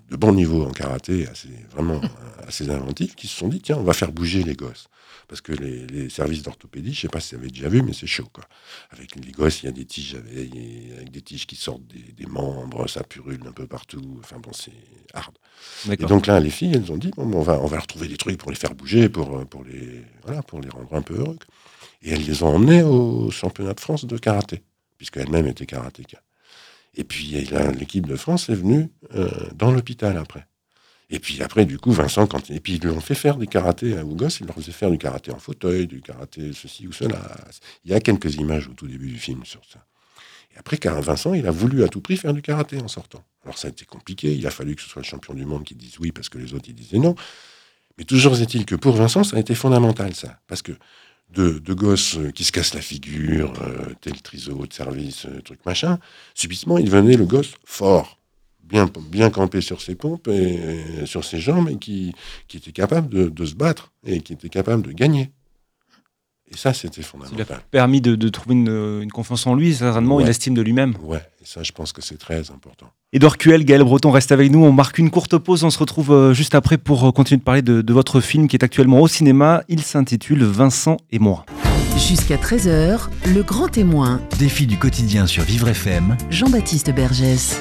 de 0.08 0.16
bon 0.16 0.32
niveau 0.32 0.64
en 0.64 0.70
karaté, 0.70 1.26
assez, 1.28 1.48
vraiment 1.70 2.00
assez 2.46 2.68
inventifs, 2.70 3.14
qui 3.14 3.26
se 3.26 3.36
sont 3.36 3.48
dit 3.48 3.60
tiens, 3.60 3.76
on 3.76 3.84
va 3.84 3.92
faire 3.92 4.12
bouger 4.12 4.42
les 4.42 4.54
gosses. 4.54 4.88
Parce 5.26 5.42
que 5.42 5.52
les, 5.52 5.86
les 5.86 6.08
services 6.08 6.42
d'orthopédie, 6.42 6.94
je 6.94 7.02
sais 7.02 7.08
pas 7.08 7.20
si 7.20 7.34
vous 7.34 7.42
avez 7.42 7.50
déjà 7.50 7.68
vu, 7.68 7.82
mais 7.82 7.92
c'est 7.92 8.06
chaud. 8.06 8.28
Quoi. 8.32 8.44
Avec 8.90 9.14
les 9.14 9.32
gosses, 9.32 9.62
il 9.62 9.66
y 9.66 9.68
a 9.68 9.72
des 9.72 9.84
tiges 9.84 10.14
avec, 10.14 10.50
avec 10.96 11.10
des 11.10 11.20
tiges 11.20 11.46
qui 11.46 11.56
sortent 11.56 11.86
des, 11.86 12.12
des, 12.12 12.24
membres, 12.24 12.88
ça 12.88 13.02
purule 13.02 13.40
un 13.46 13.52
peu 13.52 13.66
partout. 13.66 14.18
Enfin 14.20 14.38
bon, 14.38 14.52
c'est 14.54 14.72
hard. 15.12 15.36
Et 15.90 15.96
donc 15.96 16.26
là, 16.26 16.40
les 16.40 16.48
filles, 16.48 16.72
elles 16.74 16.90
ont 16.90 16.96
dit 16.96 17.10
bon, 17.14 17.30
on 17.34 17.42
va, 17.42 17.60
on 17.60 17.66
va 17.66 17.76
leur 17.76 17.86
trouver 17.86 18.08
des 18.08 18.16
trucs 18.16 18.38
pour 18.38 18.50
les 18.50 18.56
faire 18.56 18.74
bouger, 18.74 19.10
pour, 19.10 19.46
pour, 19.46 19.64
les, 19.64 20.02
voilà, 20.24 20.42
pour 20.42 20.62
les 20.62 20.70
rendre 20.70 20.94
un 20.94 21.02
peu 21.02 21.18
heureux. 21.18 21.38
Et 22.00 22.10
elles 22.10 22.24
les 22.24 22.42
ont 22.42 22.54
emmenés 22.54 22.82
au 22.82 23.30
championnat 23.30 23.74
de 23.74 23.80
France 23.80 24.06
de 24.06 24.16
karaté, 24.16 24.62
puisqu'elles-mêmes 24.96 25.48
étaient 25.48 25.66
karatéka. 25.66 26.22
Et 26.98 27.04
puis 27.04 27.46
l'équipe 27.78 28.06
de 28.06 28.16
France 28.16 28.48
est 28.48 28.54
venue 28.54 28.90
euh, 29.14 29.30
dans 29.54 29.70
l'hôpital 29.70 30.16
après. 30.18 30.46
Et 31.10 31.20
puis 31.20 31.40
après, 31.42 31.64
du 31.64 31.78
coup, 31.78 31.92
Vincent, 31.92 32.26
quand... 32.26 32.50
et 32.50 32.60
puis 32.60 32.74
ils 32.74 32.80
lui 32.82 32.90
ont 32.90 33.00
fait 33.00 33.14
faire 33.14 33.36
des 33.36 33.46
karatés 33.46 33.96
à 33.96 34.04
Ougos, 34.04 34.40
ils 34.40 34.46
leur 34.46 34.56
faisaient 34.56 34.72
faire 34.72 34.90
du 34.90 34.98
karaté 34.98 35.30
en 35.30 35.38
fauteuil, 35.38 35.86
du 35.86 36.02
karaté 36.02 36.52
ceci 36.52 36.86
ou 36.86 36.92
cela. 36.92 37.20
Il 37.84 37.92
y 37.92 37.94
a 37.94 38.00
quelques 38.00 38.34
images 38.34 38.68
au 38.68 38.72
tout 38.74 38.88
début 38.88 39.08
du 39.08 39.18
film 39.18 39.44
sur 39.44 39.62
ça. 39.64 39.86
Et 40.54 40.58
après, 40.58 40.76
Vincent, 41.00 41.34
il 41.34 41.46
a 41.46 41.52
voulu 41.52 41.84
à 41.84 41.88
tout 41.88 42.00
prix 42.00 42.16
faire 42.16 42.34
du 42.34 42.42
karaté 42.42 42.80
en 42.80 42.88
sortant. 42.88 43.24
Alors 43.44 43.56
ça 43.56 43.68
a 43.68 43.70
été 43.70 43.84
compliqué, 43.84 44.34
il 44.34 44.46
a 44.46 44.50
fallu 44.50 44.74
que 44.74 44.82
ce 44.82 44.88
soit 44.88 45.02
le 45.02 45.06
champion 45.06 45.34
du 45.34 45.46
monde 45.46 45.64
qui 45.64 45.76
dise 45.76 45.98
oui 46.00 46.10
parce 46.10 46.28
que 46.28 46.36
les 46.36 46.52
autres 46.52 46.68
ils 46.68 46.74
disaient 46.74 46.98
non. 46.98 47.14
Mais 47.96 48.04
toujours 48.04 48.36
est-il 48.38 48.66
que 48.66 48.74
pour 48.74 48.94
Vincent, 48.96 49.24
ça 49.24 49.36
a 49.36 49.40
été 49.40 49.54
fondamental 49.54 50.14
ça. 50.14 50.40
Parce 50.46 50.62
que 50.62 50.72
de, 51.30 51.58
de 51.58 51.74
gosses 51.74 52.18
qui 52.34 52.44
se 52.44 52.52
cassent 52.52 52.74
la 52.74 52.80
figure, 52.80 53.52
euh, 53.62 53.94
tel 54.00 54.20
triso 54.22 54.66
de 54.66 54.72
service, 54.72 55.26
euh, 55.26 55.40
truc 55.42 55.60
machin, 55.66 55.98
subitement, 56.34 56.78
il 56.78 56.90
venait 56.90 57.16
le 57.16 57.26
gosse 57.26 57.54
fort, 57.64 58.18
bien, 58.62 58.90
bien 59.10 59.30
campé 59.30 59.60
sur 59.60 59.80
ses 59.82 59.94
pompes 59.94 60.28
et, 60.28 61.02
et 61.02 61.06
sur 61.06 61.24
ses 61.24 61.38
jambes, 61.38 61.68
et 61.68 61.76
qui, 61.76 62.14
qui 62.48 62.56
était 62.56 62.72
capable 62.72 63.32
de, 63.32 63.44
se 63.44 63.54
battre 63.54 63.92
et 64.06 64.20
qui 64.20 64.32
était 64.32 64.48
capable 64.48 64.82
de 64.82 64.92
gagner. 64.92 65.30
Et 66.52 66.56
ça, 66.56 66.72
c'était 66.72 67.02
fondamental. 67.02 67.46
Il 67.48 67.52
a 67.52 67.60
permis 67.70 68.00
de, 68.00 68.14
de 68.14 68.28
trouver 68.28 68.54
une, 68.54 69.02
une, 69.02 69.12
confiance 69.12 69.46
en 69.46 69.54
lui, 69.54 69.74
certainement 69.74 70.16
ouais. 70.16 70.22
une 70.22 70.28
estime 70.28 70.54
de 70.54 70.62
lui-même. 70.62 70.94
Ouais, 71.02 71.18
et 71.40 71.44
ça, 71.44 71.62
je 71.62 71.72
pense 71.72 71.92
que 71.92 72.00
c'est 72.00 72.16
très 72.16 72.50
important. 72.50 72.86
Edouard 73.12 73.36
Cuel, 73.38 73.64
Gaël 73.64 73.82
Breton 73.82 74.10
reste 74.10 74.32
avec 74.32 74.50
nous. 74.50 74.64
On 74.64 74.72
marque 74.72 74.98
une 74.98 75.10
courte 75.10 75.36
pause. 75.36 75.64
On 75.64 75.70
se 75.70 75.78
retrouve 75.78 76.12
euh, 76.12 76.34
juste 76.34 76.54
après 76.54 76.78
pour 76.78 77.12
continuer 77.12 77.38
de 77.38 77.44
parler 77.44 77.62
de, 77.62 77.82
de 77.82 77.92
votre 77.92 78.20
film 78.20 78.48
qui 78.48 78.56
est 78.56 78.64
actuellement 78.64 79.00
au 79.00 79.08
cinéma. 79.08 79.62
Il 79.68 79.82
s'intitule 79.82 80.44
Vincent 80.44 80.96
et 81.10 81.18
moi. 81.18 81.44
Jusqu'à 81.96 82.36
13h, 82.36 83.08
le 83.34 83.42
grand 83.42 83.68
témoin. 83.68 84.20
Défi 84.38 84.66
du 84.66 84.78
quotidien 84.78 85.26
sur 85.26 85.42
Vivre 85.42 85.68
FM. 85.68 86.16
Jean-Baptiste 86.30 86.94
Bergès. 86.94 87.60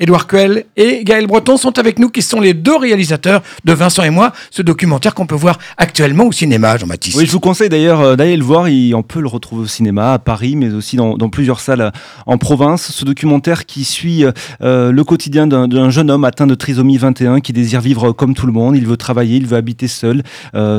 Édouard 0.00 0.26
Cuel 0.26 0.64
et 0.76 1.02
Gaël 1.04 1.26
Breton 1.26 1.56
sont 1.56 1.78
avec 1.78 1.98
nous, 1.98 2.08
qui 2.08 2.22
sont 2.22 2.40
les 2.40 2.54
deux 2.54 2.76
réalisateurs 2.76 3.42
de 3.64 3.72
Vincent 3.72 4.04
et 4.04 4.10
moi, 4.10 4.32
ce 4.50 4.62
documentaire 4.62 5.14
qu'on 5.14 5.26
peut 5.26 5.34
voir 5.34 5.58
actuellement 5.76 6.24
au 6.24 6.32
cinéma, 6.32 6.76
Jean-Baptiste. 6.76 7.16
Oui, 7.16 7.26
je 7.26 7.32
vous 7.32 7.40
conseille 7.40 7.68
d'ailleurs 7.68 8.00
euh, 8.00 8.16
d'aller 8.16 8.36
le 8.36 8.44
voir. 8.44 8.66
On 8.94 9.02
peut 9.02 9.20
le 9.20 9.28
retrouver 9.28 9.62
au 9.62 9.66
cinéma 9.66 10.12
à 10.12 10.18
Paris, 10.18 10.56
mais 10.56 10.72
aussi 10.72 10.96
dans, 10.96 11.16
plusieurs 11.28 11.60
salles 11.60 11.80
euh, 11.80 11.90
en 12.26 12.38
province. 12.38 12.90
Ce 12.92 13.04
documentaire 13.04 13.66
qui 13.66 13.84
suit 13.84 14.24
euh, 14.62 14.92
le 14.92 15.04
quotidien 15.04 15.46
d'un 15.46 15.90
jeune 15.90 16.10
homme 16.10 16.24
atteint 16.24 16.46
de 16.46 16.54
trisomie 16.54 16.96
21 16.96 17.40
qui 17.40 17.52
désire 17.52 17.80
vivre 17.80 18.12
comme 18.12 18.34
tout 18.34 18.46
le 18.46 18.52
monde. 18.52 18.76
Il 18.76 18.86
veut 18.86 18.96
travailler, 18.96 19.36
il 19.36 19.46
veut 19.46 19.56
habiter 19.56 19.88
seul. 19.88 20.22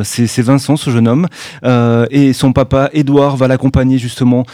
C'est 0.03 0.41
Vincent, 0.41 0.77
ce 0.77 0.89
jeune 0.89 1.07
homme, 1.07 1.27
et 2.11 2.33
son 2.33 2.53
papa 2.53 2.89
Édouard 2.93 3.35
va 3.35 3.47
l'accompagner 3.47 3.97
justement 3.97 4.45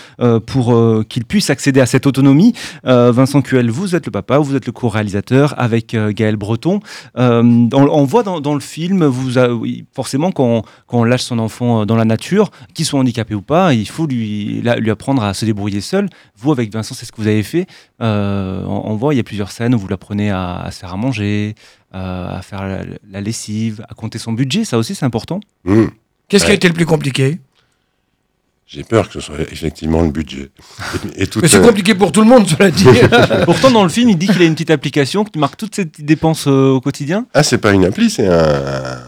pour 0.45 1.05
qu'il 1.07 1.25
puisse 1.25 1.49
accéder 1.49 1.79
à 1.79 1.85
cette 1.85 2.07
autonomie. 2.07 2.53
Vincent 2.83 3.41
Cuel, 3.41 3.69
vous 3.69 3.95
êtes 3.95 4.05
le 4.05 4.11
papa, 4.11 4.37
êtes 4.55 4.65
le 4.65 4.71
co-réalisateur 4.71 5.53
avec 5.57 5.93
euh, 5.93 6.11
Gaël 6.13 6.35
Breton. 6.35 6.79
Euh, 7.17 7.41
on, 7.41 7.73
on, 7.73 8.03
voit 8.03 8.23
dans, 8.23 8.39
dans, 8.41 8.53
le 8.53 8.59
film, 8.59 9.05
vous 9.05 9.37
a, 9.37 9.49
oui, 9.49 9.85
forcément, 9.93 10.31
quand 10.31 10.45
on, 10.45 10.61
quand 10.87 10.99
on, 10.99 11.03
lâche 11.03 11.23
son 11.23 11.39
enfant 11.39 11.85
dans 11.85 11.95
la 11.95 12.05
nature, 12.05 12.51
qu'il 12.73 12.85
soit 12.85 12.99
handicapé 12.99 13.35
ou 13.35 13.41
pas, 13.41 13.73
il 13.73 13.87
faut 13.87 14.07
lui, 14.07 14.61
la, 14.61 14.77
lui 14.77 14.91
apprendre 14.91 15.23
à 15.23 15.33
se 15.33 15.45
débrouiller 15.45 15.81
seul. 15.81 16.09
Vous, 16.37 16.51
avec 16.51 16.71
Vincent, 16.71 16.95
c'est 16.95 17.05
ce 17.05 17.11
que 17.11 17.21
vous 17.21 17.27
avez 17.27 17.43
fait. 17.43 17.67
Euh, 18.01 18.63
on, 18.65 18.91
on, 18.91 18.95
voit, 18.95 19.13
il 19.13 19.17
y 19.17 19.21
a 19.21 19.23
plusieurs 19.23 19.51
scènes 19.51 19.75
où 19.75 19.79
vous 19.79 19.87
l'apprenez 19.87 20.31
à, 20.31 20.57
à, 20.57 20.71
se 20.71 20.79
faire 20.79 20.93
à 20.93 20.97
manger, 20.97 21.55
à 21.91 22.41
faire 22.43 22.67
la, 22.67 22.81
la, 23.09 23.21
lessive, 23.21 23.85
à 23.89 23.93
compter 23.93 24.17
son 24.17 24.33
budget. 24.33 24.65
Ça 24.65 24.77
aussi, 24.77 24.95
c'est 24.95 25.05
important. 25.05 25.39
Mmh. 25.63 25.85
Qu'est-ce 26.27 26.43
ouais. 26.43 26.47
qui 26.47 26.51
a 26.51 26.55
été 26.55 26.67
le 26.67 26.73
plus 26.73 26.85
compliqué? 26.85 27.39
J'ai 28.67 28.83
peur 28.83 29.07
que 29.07 29.13
ce 29.13 29.19
soit 29.19 29.39
effectivement 29.51 30.01
le 30.01 30.09
budget. 30.09 30.49
Et, 31.15 31.23
et 31.23 31.27
Mais 31.41 31.47
c'est 31.47 31.61
compliqué 31.61 31.93
pour 31.93 32.11
tout 32.11 32.21
le 32.21 32.27
monde, 32.27 32.47
cela 32.47 32.71
dit. 32.71 32.85
Pourtant, 33.45 33.69
dans 33.69 33.83
le 33.83 33.89
film, 33.89 34.09
il 34.09 34.17
dit 34.17 34.27
qu'il 34.27 34.41
a 34.41 34.45
une 34.45 34.53
petite 34.53 34.71
application 34.71 35.23
qui 35.23 35.37
marque 35.37 35.57
toutes 35.57 35.75
ses 35.75 35.85
dépenses 35.85 36.47
euh, 36.47 36.71
au 36.71 36.81
quotidien. 36.81 37.27
Ah, 37.33 37.43
c'est 37.43 37.59
pas 37.59 37.73
une 37.73 37.85
appli, 37.85 38.09
c'est 38.09 38.27
un. 38.27 38.99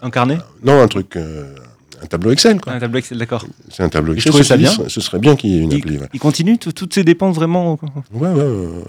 Un 0.00 0.10
carnet? 0.10 0.38
Non, 0.62 0.80
un 0.80 0.88
truc. 0.88 1.16
Euh, 1.16 1.54
un 2.02 2.06
tableau 2.06 2.30
Excel, 2.30 2.60
quoi. 2.60 2.72
Un 2.72 2.78
tableau 2.78 2.98
Excel, 2.98 3.18
d'accord. 3.18 3.44
C'est 3.70 3.82
un 3.82 3.88
tableau 3.88 4.14
Excel. 4.14 4.32
Je 4.32 4.42
ça 4.42 4.56
bien. 4.56 4.72
Ce 4.88 5.00
serait 5.00 5.18
bien 5.18 5.36
qu'il 5.36 5.50
y 5.50 5.58
ait 5.58 5.62
une 5.62 5.72
il, 5.72 5.78
appli. 5.78 5.98
Ouais. 5.98 6.08
Il 6.14 6.20
continue 6.20 6.56
toutes 6.58 6.94
ses 6.94 7.04
dépenses 7.04 7.34
vraiment 7.34 7.78
Ouais, 8.12 8.28
ouais, 8.28 8.30
ouais. 8.30 8.42
ouais. 8.42 8.84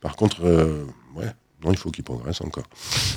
Par 0.00 0.16
contre, 0.16 0.38
euh, 0.44 0.84
ouais. 1.14 1.26
Non, 1.64 1.72
il 1.72 1.76
faut 1.76 1.90
qu'il 1.90 2.04
progresse 2.04 2.40
encore. 2.40 2.64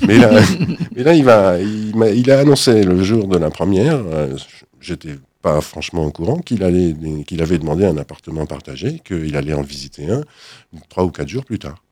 Mais 0.08 0.17
là, 0.17 0.41
mais 0.95 1.04
là 1.04 1.13
il, 1.13 1.23
va, 1.23 1.60
il, 1.60 2.02
a, 2.02 2.10
il, 2.10 2.32
a, 2.32 2.39
annoncé 2.39 2.84
le 2.84 3.04
jour 3.04 3.28
de 3.28 3.38
la 3.38 3.49
première, 3.49 4.02
euh, 4.12 4.36
j'étais 4.80 5.15
pas 5.41 5.62
franchement 5.62 6.06
au 6.06 6.12
courant, 6.12 6.39
qu'il 6.39 6.63
allait, 6.63 6.95
qu'il 7.25 7.41
avait 7.41 7.58
demandé 7.58 7.86
un 7.86 7.97
appartement 7.97 8.45
partagé, 8.45 8.99
qu'il 8.99 9.36
allait 9.36 9.54
en 9.54 9.62
visiter 9.62 10.10
un 10.10 10.23
trois 10.89 11.04
ou 11.04 11.12
quatre 11.12 11.30
jours 11.30 11.45
plus 11.45 11.60
tard. 11.60 11.84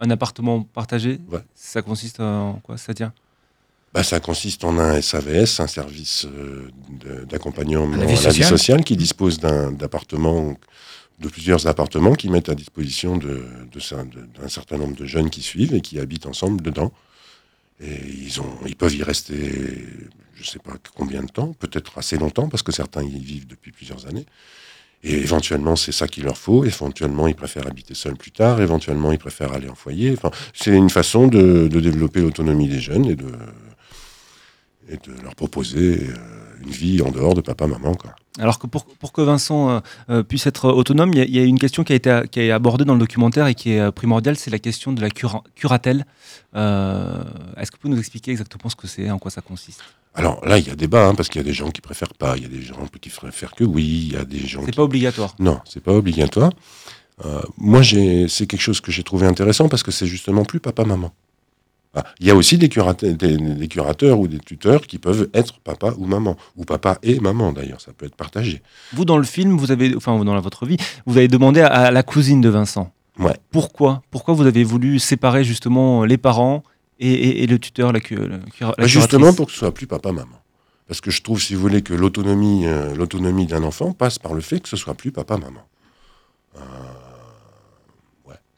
Un 0.00 0.10
appartement 0.10 0.62
partagé 0.62 1.20
ouais. 1.30 1.40
Ça 1.54 1.82
consiste 1.82 2.20
en 2.20 2.60
quoi 2.62 2.76
C'est-à-dire? 2.76 3.12
Bah, 3.92 4.02
ça 4.02 4.18
consiste 4.18 4.64
en 4.64 4.78
un 4.78 5.00
SAVS, 5.00 5.60
un 5.60 5.68
service 5.68 6.26
euh, 6.26 6.68
d'accompagnement 7.26 7.92
à 7.92 7.96
la 7.96 8.06
vie 8.06 8.16
sociale, 8.16 8.48
sociale 8.48 8.84
qui 8.84 8.96
dispose 8.96 9.38
d'un 9.38 9.72
appartement 9.80 10.56
de 11.20 11.28
plusieurs 11.28 11.68
appartements 11.68 12.14
qui 12.14 12.28
mettent 12.28 12.48
à 12.48 12.56
disposition 12.56 13.16
d'un 13.16 13.28
de, 13.28 13.46
de, 13.72 14.42
de, 14.42 14.48
certain 14.48 14.78
nombre 14.78 14.96
de 14.96 15.06
jeunes 15.06 15.30
qui 15.30 15.42
suivent 15.42 15.74
et 15.74 15.80
qui 15.80 16.00
habitent 16.00 16.26
ensemble 16.26 16.60
dedans. 16.60 16.90
Et 17.80 18.00
ils, 18.06 18.40
ont, 18.40 18.58
ils 18.66 18.76
peuvent 18.76 18.94
y 18.94 19.02
rester, 19.02 19.34
je 20.34 20.40
ne 20.40 20.46
sais 20.46 20.58
pas 20.58 20.74
combien 20.96 21.22
de 21.22 21.30
temps, 21.30 21.52
peut-être 21.54 21.98
assez 21.98 22.16
longtemps, 22.16 22.48
parce 22.48 22.62
que 22.62 22.72
certains 22.72 23.02
y 23.02 23.18
vivent 23.18 23.46
depuis 23.46 23.72
plusieurs 23.72 24.06
années. 24.06 24.26
Et 25.02 25.14
éventuellement, 25.16 25.76
c'est 25.76 25.92
ça 25.92 26.08
qu'il 26.08 26.24
leur 26.24 26.38
faut. 26.38 26.64
Éventuellement, 26.64 27.28
ils 27.28 27.34
préfèrent 27.34 27.66
habiter 27.66 27.92
seuls 27.92 28.16
plus 28.16 28.30
tard. 28.30 28.62
Éventuellement, 28.62 29.12
ils 29.12 29.18
préfèrent 29.18 29.52
aller 29.52 29.68
en 29.68 29.74
foyer. 29.74 30.12
Enfin, 30.12 30.30
c'est 30.54 30.74
une 30.74 30.88
façon 30.88 31.26
de, 31.26 31.68
de 31.68 31.80
développer 31.80 32.22
l'autonomie 32.22 32.68
des 32.68 32.80
jeunes 32.80 33.04
et 33.04 33.14
de, 33.14 33.30
et 34.88 34.96
de 34.96 35.22
leur 35.22 35.34
proposer 35.34 36.08
une 36.64 36.70
vie 36.70 37.02
en 37.02 37.10
dehors 37.10 37.34
de 37.34 37.40
papa-maman. 37.40 37.94
Quoi. 37.94 38.14
Alors 38.38 38.58
que 38.58 38.66
pour, 38.66 38.84
pour 38.84 39.12
que 39.12 39.22
Vincent 39.22 39.82
euh, 40.10 40.22
puisse 40.22 40.46
être 40.46 40.70
autonome, 40.70 41.12
il 41.14 41.24
y, 41.28 41.36
y, 41.36 41.38
a 41.38 41.44
une 41.44 41.58
question 41.58 41.84
qui 41.84 41.92
a 41.92 41.96
été 41.96 42.22
qui 42.30 42.50
abordée 42.50 42.84
dans 42.84 42.94
le 42.94 43.00
documentaire 43.00 43.46
et 43.46 43.54
qui 43.54 43.72
est 43.72 43.92
primordiale, 43.92 44.36
c'est 44.36 44.50
la 44.50 44.58
question 44.58 44.92
de 44.92 45.00
la 45.00 45.10
cura, 45.10 45.42
curatelle. 45.54 46.04
Euh, 46.56 47.22
Est-ce 47.56 47.70
que 47.70 47.76
vous 47.76 47.82
pouvez 47.82 47.94
nous 47.94 48.00
expliquer 48.00 48.30
exactement 48.30 48.68
ce 48.68 48.76
que 48.76 48.86
c'est, 48.86 49.10
en 49.10 49.18
quoi 49.18 49.30
ça 49.30 49.40
consiste? 49.40 49.82
Alors 50.14 50.44
là, 50.46 50.58
il 50.58 50.66
y 50.66 50.70
a 50.70 50.76
débat, 50.76 51.06
hein, 51.06 51.14
parce 51.14 51.28
qu'il 51.28 51.40
y 51.40 51.44
a 51.44 51.46
des 51.46 51.52
gens 51.52 51.70
qui 51.70 51.80
préfèrent 51.80 52.14
pas, 52.14 52.36
il 52.36 52.42
y 52.42 52.46
a 52.46 52.48
des 52.48 52.62
gens 52.62 52.86
qui 53.00 53.08
préfèrent 53.08 53.54
que 53.54 53.64
oui, 53.64 54.08
il 54.08 54.12
y 54.12 54.16
a 54.16 54.24
des 54.24 54.38
gens. 54.38 54.60
C'est 54.64 54.70
qui... 54.70 54.76
pas 54.76 54.84
obligatoire. 54.84 55.34
Non, 55.38 55.60
c'est 55.64 55.82
pas 55.82 55.92
obligatoire. 55.92 56.52
Euh, 57.24 57.40
moi, 57.58 57.82
c'est 57.82 58.46
quelque 58.46 58.60
chose 58.60 58.80
que 58.80 58.90
j'ai 58.90 59.02
trouvé 59.02 59.26
intéressant 59.26 59.68
parce 59.68 59.82
que 59.82 59.90
c'est 59.90 60.06
justement 60.06 60.44
plus 60.44 60.60
papa-maman. 60.60 61.12
Ah, 61.94 62.04
il 62.18 62.26
y 62.26 62.30
a 62.30 62.34
aussi 62.34 62.58
des 62.58 62.68
curateurs, 62.68 63.14
des, 63.14 63.36
des 63.36 63.68
curateurs, 63.68 64.18
ou 64.18 64.26
des 64.26 64.40
tuteurs 64.40 64.86
qui 64.86 64.98
peuvent 64.98 65.28
être 65.32 65.60
papa 65.60 65.94
ou 65.96 66.06
maman, 66.06 66.36
ou 66.56 66.64
papa 66.64 66.98
et 67.02 67.20
maman 67.20 67.52
d'ailleurs, 67.52 67.80
ça 67.80 67.92
peut 67.92 68.06
être 68.06 68.16
partagé. 68.16 68.62
Vous, 68.92 69.04
dans 69.04 69.16
le 69.18 69.24
film, 69.24 69.56
vous 69.56 69.70
avez, 69.70 69.94
enfin, 69.94 70.22
dans 70.24 70.40
votre 70.40 70.66
vie, 70.66 70.76
vous 71.06 71.16
avez 71.16 71.28
demandé 71.28 71.60
à, 71.60 71.68
à 71.68 71.90
la 71.90 72.02
cousine 72.02 72.40
de 72.40 72.48
Vincent. 72.48 72.92
Ouais. 73.18 73.36
Pourquoi? 73.52 74.02
Pourquoi 74.10 74.34
vous 74.34 74.46
avez 74.46 74.64
voulu 74.64 74.98
séparer 74.98 75.44
justement 75.44 76.04
les 76.04 76.18
parents 76.18 76.64
et, 76.98 77.12
et, 77.12 77.42
et 77.44 77.46
le 77.46 77.58
tuteur, 77.58 77.92
la, 77.92 78.00
la, 78.10 78.38
la 78.60 78.74
bah 78.76 78.86
Justement 78.86 79.32
pour 79.32 79.46
que 79.46 79.52
ce 79.52 79.58
soit 79.58 79.72
plus 79.72 79.86
papa-maman. 79.86 80.40
Parce 80.88 81.00
que 81.00 81.10
je 81.10 81.22
trouve, 81.22 81.40
si 81.40 81.54
vous 81.54 81.60
voulez, 81.60 81.82
que 81.82 81.94
l'autonomie 81.94 82.66
euh, 82.66 82.94
l'autonomie 82.94 83.46
d'un 83.46 83.62
enfant 83.62 83.92
passe 83.92 84.18
par 84.18 84.34
le 84.34 84.40
fait 84.40 84.60
que 84.60 84.68
ce 84.68 84.76
soit 84.76 84.94
plus 84.94 85.12
papa-maman. 85.12 85.62
Euh, 86.56 86.60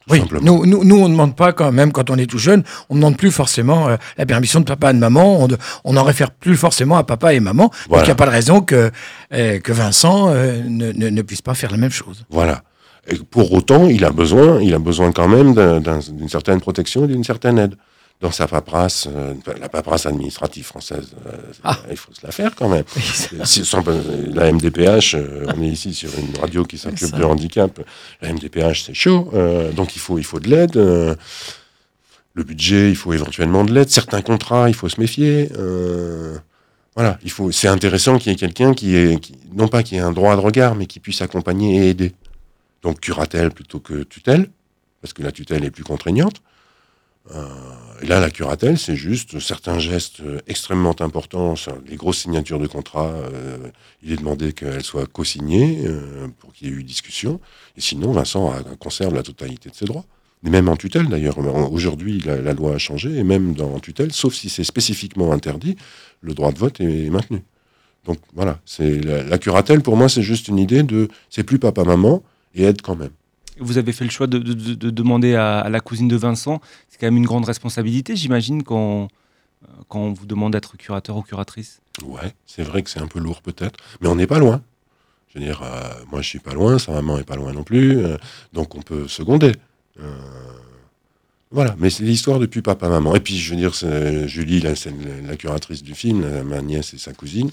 oui, 0.08 0.22
nous, 0.40 0.64
nous, 0.66 0.84
nous, 0.84 0.96
on 0.96 1.08
ne 1.08 1.12
demande 1.14 1.34
pas 1.34 1.52
quand 1.52 1.72
même, 1.72 1.90
quand 1.90 2.10
on 2.10 2.16
est 2.16 2.26
tout 2.26 2.38
jeune, 2.38 2.62
on 2.88 2.94
ne 2.94 3.00
demande 3.00 3.16
plus 3.16 3.32
forcément 3.32 3.88
euh, 3.88 3.96
la 4.16 4.24
permission 4.24 4.60
de 4.60 4.64
papa 4.64 4.90
et 4.90 4.94
de 4.94 4.98
maman, 4.98 5.40
on, 5.40 5.48
de, 5.48 5.56
on 5.84 5.96
en 5.96 6.04
réfère 6.04 6.30
plus 6.30 6.56
forcément 6.56 6.96
à 6.96 7.02
papa 7.02 7.34
et 7.34 7.40
maman, 7.40 7.70
voilà. 7.88 8.02
donc 8.02 8.06
il 8.06 8.08
n'y 8.08 8.12
a 8.12 8.14
pas 8.14 8.26
de 8.26 8.30
raison 8.30 8.60
que, 8.60 8.92
euh, 9.32 9.58
que 9.58 9.72
Vincent 9.72 10.28
euh, 10.28 10.62
ne, 10.64 10.92
ne, 10.92 11.08
ne, 11.08 11.22
puisse 11.22 11.42
pas 11.42 11.54
faire 11.54 11.72
la 11.72 11.76
même 11.76 11.90
chose. 11.90 12.24
Voilà. 12.30 12.62
Et 13.08 13.16
pour 13.16 13.52
autant, 13.52 13.86
il 13.88 14.04
a 14.04 14.10
besoin, 14.10 14.60
il 14.60 14.74
a 14.74 14.78
besoin 14.78 15.10
quand 15.10 15.28
même 15.28 15.54
d'une 15.54 16.24
un, 16.24 16.28
certaine 16.28 16.60
protection 16.60 17.04
et 17.04 17.08
d'une 17.08 17.24
certaine 17.24 17.58
aide 17.58 17.74
dans 18.20 18.30
sa 18.30 18.46
paperasse, 18.46 19.08
euh, 19.14 19.34
la 19.60 19.68
paperasse 19.68 20.06
administrative 20.06 20.64
française, 20.64 21.14
euh, 21.26 21.36
ah. 21.64 21.78
il 21.90 21.96
faut 21.96 22.14
se 22.14 22.24
la 22.24 22.32
faire 22.32 22.54
quand 22.54 22.68
même. 22.68 22.84
sans, 23.44 23.84
la 24.32 24.52
MDPH, 24.52 25.14
euh, 25.14 25.46
on 25.54 25.62
est 25.62 25.68
ici 25.68 25.92
sur 25.92 26.10
une 26.18 26.34
radio 26.40 26.64
qui 26.64 26.78
s'occupe 26.78 27.14
de 27.14 27.24
handicap, 27.24 27.78
la 28.22 28.32
MDPH 28.32 28.84
c'est 28.86 28.94
chaud, 28.94 29.30
donc 29.74 29.96
il 29.96 29.98
faut, 29.98 30.18
il 30.18 30.24
faut 30.24 30.40
de 30.40 30.48
l'aide. 30.48 30.76
le 30.76 32.44
budget, 32.44 32.90
il 32.90 32.96
faut 32.96 33.12
éventuellement 33.12 33.64
de 33.64 33.72
l'aide. 33.72 33.90
Certains 33.90 34.22
contrats, 34.22 34.68
il 34.68 34.74
faut 34.74 34.88
se 34.88 35.00
méfier. 35.00 35.50
Voilà, 36.94 37.18
il 37.22 37.30
faut. 37.30 37.52
C'est 37.52 37.68
intéressant 37.68 38.18
qu'il 38.18 38.32
y 38.32 38.34
ait 38.34 38.38
quelqu'un 38.38 38.72
qui 38.72 38.96
est, 38.96 39.20
qui- 39.20 39.34
non 39.52 39.68
pas 39.68 39.82
qui 39.82 39.96
ait 39.96 40.00
un 40.00 40.12
droit 40.12 40.34
de 40.34 40.40
regard, 40.40 40.74
mais 40.74 40.86
qui 40.86 40.98
puisse 40.98 41.20
accompagner 41.20 41.84
et 41.84 41.90
aider. 41.90 42.14
Donc 42.82 43.00
curatelle 43.00 43.50
plutôt 43.50 43.80
que 43.80 44.02
tutelle, 44.02 44.48
parce 45.02 45.12
que 45.12 45.22
la 45.22 45.30
tutelle 45.30 45.62
est 45.64 45.70
plus 45.70 45.84
contraignante. 45.84 46.40
Euh, 47.34 47.44
et 48.02 48.06
là, 48.06 48.20
la 48.20 48.30
curatelle, 48.30 48.78
c'est 48.78 48.96
juste 48.96 49.40
certains 49.40 49.78
gestes 49.78 50.22
extrêmement 50.46 50.94
importants, 51.00 51.54
les 51.86 51.96
grosses 51.96 52.18
signatures 52.18 52.58
de 52.58 52.66
contrat. 52.66 53.08
euh, 53.08 53.58
il 54.02 54.12
est 54.12 54.16
demandé 54.16 54.52
qu'elles 54.52 54.84
soient 54.84 55.06
co-signées 55.06 55.82
euh, 55.86 56.28
pour 56.38 56.52
qu'il 56.52 56.68
y 56.68 56.70
ait 56.70 56.74
eu 56.74 56.84
discussion. 56.84 57.40
Et 57.76 57.80
sinon, 57.80 58.12
Vincent 58.12 58.54
conserve 58.78 59.14
la 59.14 59.22
totalité 59.22 59.70
de 59.70 59.74
ses 59.74 59.86
droits. 59.86 60.04
Et 60.44 60.50
même 60.50 60.68
en 60.68 60.76
tutelle, 60.76 61.08
d'ailleurs. 61.08 61.38
Aujourd'hui, 61.72 62.20
la, 62.20 62.52
loi 62.52 62.74
a 62.74 62.78
changé, 62.78 63.16
et 63.16 63.24
même 63.24 63.54
dans, 63.54 63.74
en 63.74 63.80
tutelle, 63.80 64.12
sauf 64.12 64.34
si 64.34 64.48
c'est 64.48 64.64
spécifiquement 64.64 65.32
interdit, 65.32 65.76
le 66.20 66.34
droit 66.34 66.52
de 66.52 66.58
vote 66.58 66.80
est, 66.80 67.10
maintenu. 67.10 67.42
Donc 68.04 68.18
voilà, 68.34 68.60
la, 68.78 69.24
la 69.24 69.38
curatelle, 69.38 69.80
pour 69.80 69.96
moi, 69.96 70.08
c'est 70.08 70.22
juste 70.22 70.46
une 70.46 70.58
idée 70.58 70.84
de 70.84 71.08
c'est 71.30 71.42
plus 71.42 71.58
papa-maman, 71.58 72.22
et 72.54 72.64
aide 72.64 72.82
quand 72.82 72.96
même. 72.96 73.10
Vous 73.58 73.78
avez 73.78 73.92
fait 73.92 74.04
le 74.04 74.10
choix 74.10 74.26
de, 74.26 74.38
de- 74.38 74.52
de- 74.52 74.74
de 74.74 74.90
demander 74.90 75.34
à, 75.34 75.68
la 75.68 75.80
cousine 75.80 76.08
de 76.08 76.16
Vincent. 76.16 76.60
C'est 76.88 76.98
quand 76.98 77.06
même 77.06 77.16
une 77.16 77.26
grande 77.26 77.44
responsabilité, 77.44 78.16
j'imagine, 78.16 78.62
quand, 78.62 79.04
euh, 79.64 79.66
quand 79.88 80.00
on 80.00 80.12
vous 80.12 80.26
demande 80.26 80.52
d'être 80.52 80.76
curateur 80.76 81.16
ou 81.16 81.22
curatrice. 81.22 81.80
Ouais, 82.04 82.34
c'est 82.46 82.62
vrai 82.62 82.82
que 82.82 82.90
c'est 82.90 83.00
un 83.00 83.06
peu 83.06 83.18
lourd 83.18 83.40
peut-être, 83.42 83.78
mais 84.00 84.08
on 84.08 84.16
n'est 84.16 84.26
pas 84.26 84.38
loin. 84.38 84.62
Je 85.28 85.38
veux 85.38 85.44
dire, 85.44 85.62
euh, 85.62 85.90
moi 86.10 86.20
je 86.22 86.28
suis 86.28 86.38
pas 86.38 86.52
loin, 86.54 86.78
sa 86.78 86.92
maman 86.92 87.18
est 87.18 87.24
pas 87.24 87.36
loin 87.36 87.52
non 87.52 87.64
plus, 87.64 87.98
euh, 87.98 88.16
donc 88.52 88.74
on 88.74 88.82
peut 88.82 89.08
seconder. 89.08 89.52
Voilà, 91.50 91.74
mais 91.78 91.90
c'est 91.90 92.02
l'histoire 92.02 92.38
depuis 92.38 92.60
papa-maman. 92.60 93.14
Et 93.14 93.20
puis 93.20 93.38
je 93.38 93.54
veux 93.54 93.56
dire, 93.56 93.72
Julie, 94.26 94.62
c'est 94.74 94.92
la, 95.26 95.36
curatrice 95.36 95.82
du 95.82 95.94
film, 95.94 96.42
ma 96.42 96.60
nièce 96.60 96.92
et 96.92 96.98
sa 96.98 97.12
cousine. 97.14 97.50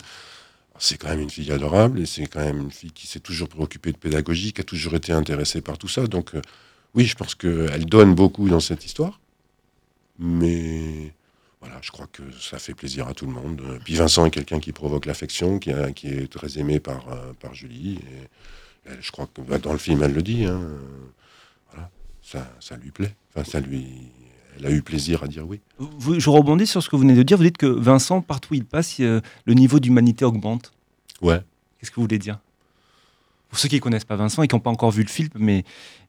C'est 0.84 0.98
quand 0.98 1.08
même 1.08 1.22
une 1.22 1.30
fille 1.30 1.50
adorable 1.54 2.02
et 2.02 2.06
c'est 2.06 2.26
quand 2.26 2.42
même 2.42 2.60
une 2.60 2.72
fille 2.72 2.92
qui 2.92 3.08
s'est 3.08 3.22
toujours 3.22 3.48
préoccupée 3.48 3.94
de 3.94 3.98
pédagogie, 3.98 4.52
qui 4.52 4.60
a 4.60 4.66
toujours 4.66 4.96
été 4.96 5.14
intéressée 5.14 5.62
par 5.62 5.78
tout 5.78 5.88
ça. 5.88 6.08
Donc 6.08 6.36
euh, 6.36 6.42
oui, 6.94 7.06
je 7.06 7.16
pense 7.16 7.36
qu'elle 7.36 7.86
donne 7.86 8.14
beaucoup 8.14 8.50
dans 8.50 8.60
cette 8.60 8.84
histoire, 8.84 9.22
mais 10.20 11.14
voilà, 11.62 11.80
je 11.82 11.90
crois 11.90 12.08
que 12.08 12.24
ça 12.38 12.60
fait 12.60 12.74
plaisir 12.74 13.08
à 13.08 13.14
tout 13.14 13.26
le 13.26 13.32
monde. 13.32 13.62
Euh, 13.62 13.80
Puis 13.86 13.96
Vincent 13.96 14.26
est 14.26 14.30
quelqu'un 14.30 14.60
qui 14.60 14.74
provoque 14.74 15.06
l'affection, 15.06 15.58
qui, 15.58 15.70
est 15.70 16.30
très 16.30 16.60
aimé 16.60 16.82
par, 16.82 17.08
euh, 17.08 17.32
par 17.40 17.54
Julie. 17.54 18.00
Elle, 18.86 19.02
je 19.02 19.12
crois 19.14 19.28
que 19.34 19.40
bah, 19.40 19.60
dans 19.60 19.72
le 19.72 19.80
film, 19.80 20.04
elle 20.04 20.14
le 20.14 20.22
dit. 20.22 20.44
hein, 20.44 20.60
euh, 20.62 20.78
voilà, 21.72 21.90
ça, 22.22 22.54
ça 22.60 22.76
lui 22.76 22.92
plaît. 22.92 23.16
Enfin, 23.34 23.50
ça 23.50 23.62
lui, 23.62 24.12
elle 24.58 24.66
a 24.66 24.72
eu 24.72 24.82
plaisir 24.82 25.24
à 25.24 25.28
dire 25.28 25.48
oui. 25.48 25.60
Vous- 25.78 26.20
je 26.20 26.30
rebondis 26.30 26.68
sur 26.68 26.82
ce 26.84 26.90
que 26.90 26.96
vous 26.96 27.02
venez 27.02 27.16
de 27.16 27.24
dire. 27.24 27.38
Vous 27.38 27.44
dites 27.44 27.58
que 27.58 27.66
Vincent, 27.66 28.22
partout 28.22 28.54
où 28.54 28.56
il 28.56 28.66
passe, 28.66 28.98
euh, 29.00 29.22
le 29.46 29.54
niveau 29.54 29.80
d'humanité 29.80 30.26
augmente. 30.26 30.72
Ouais. 31.22 31.42
Qu'est-ce 31.80 31.92
que 31.92 31.96
vous 31.96 32.04
voulez 32.04 32.20
dire? 32.20 32.40
Pour 33.50 33.60
ceux 33.60 33.68
qui 33.70 33.76
ne 33.76 33.82
connaissent 33.82 34.06
pas 34.06 34.16
Vincent 34.16 34.42
et 34.44 34.48
qui 34.48 34.56
n'ont 34.56 34.60
pas 34.62 34.72
encore 34.72 34.90
vu 34.92 35.04
le 35.04 35.10
film, 35.10 35.30
mais, 35.36 35.64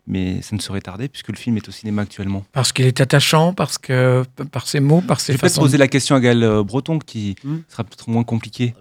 mais 0.07 0.41
ça 0.43 0.57
ne 0.57 0.61
serait 0.61 0.81
tardé 0.81 1.09
puisque 1.09 1.29
le 1.29 1.37
film 1.37 1.57
est 1.59 1.69
au 1.69 1.73
cinéma 1.73 2.03
actuellement. 2.03 2.45
Parce 2.53 2.73
qu'il 2.73 2.87
est 2.87 3.01
attachant, 3.01 3.53
parce 3.53 3.77
que 3.79 4.25
par 4.51 4.67
ses 4.67 4.81
mots, 4.81 5.03
par 5.03 5.19
Je 5.19 5.25
ses 5.25 5.33
vais 5.33 5.39
peut-être 5.39 5.53
façons. 5.53 5.61
poser 5.61 5.77
la 5.79 5.89
question 5.89 6.17
à 6.17 6.21
Gaël 6.21 6.43
euh, 6.43 6.63
Breton 6.63 6.99
qui 6.99 7.37
Hmm. 7.45 7.59
sera 7.69 7.85
peut-être 7.85 8.09
moins 8.09 8.25
compliqué. 8.25 8.75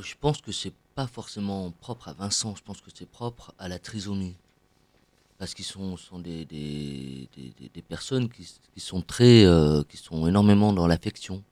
Je 0.00 0.14
pense 0.20 0.42
que 0.42 0.52
c'est 0.52 0.74
pas 0.94 1.06
forcément 1.06 1.72
propre 1.80 2.08
à 2.08 2.12
Vincent, 2.12 2.54
je 2.56 2.62
pense 2.62 2.80
que 2.82 2.90
c'est 2.94 3.08
propre 3.08 3.54
à 3.58 3.68
la 3.68 3.78
trisomie. 3.78 4.34
Parce 5.38 5.52
qu'ils 5.54 5.64
sont, 5.66 5.96
sont 5.96 6.18
des, 6.18 6.44
des, 6.46 7.28
des- 7.36 7.52
des- 7.74 7.82
personnes 7.82 8.28
qui, 8.28 8.48
qui 8.74 8.80
sont 8.80 9.02
très, 9.02 9.44
euh, 9.44 9.82
qui 9.88 9.96
sont 9.98 10.26
énormément 10.26 10.72
dans 10.72 10.86
l'affection. 10.86 11.42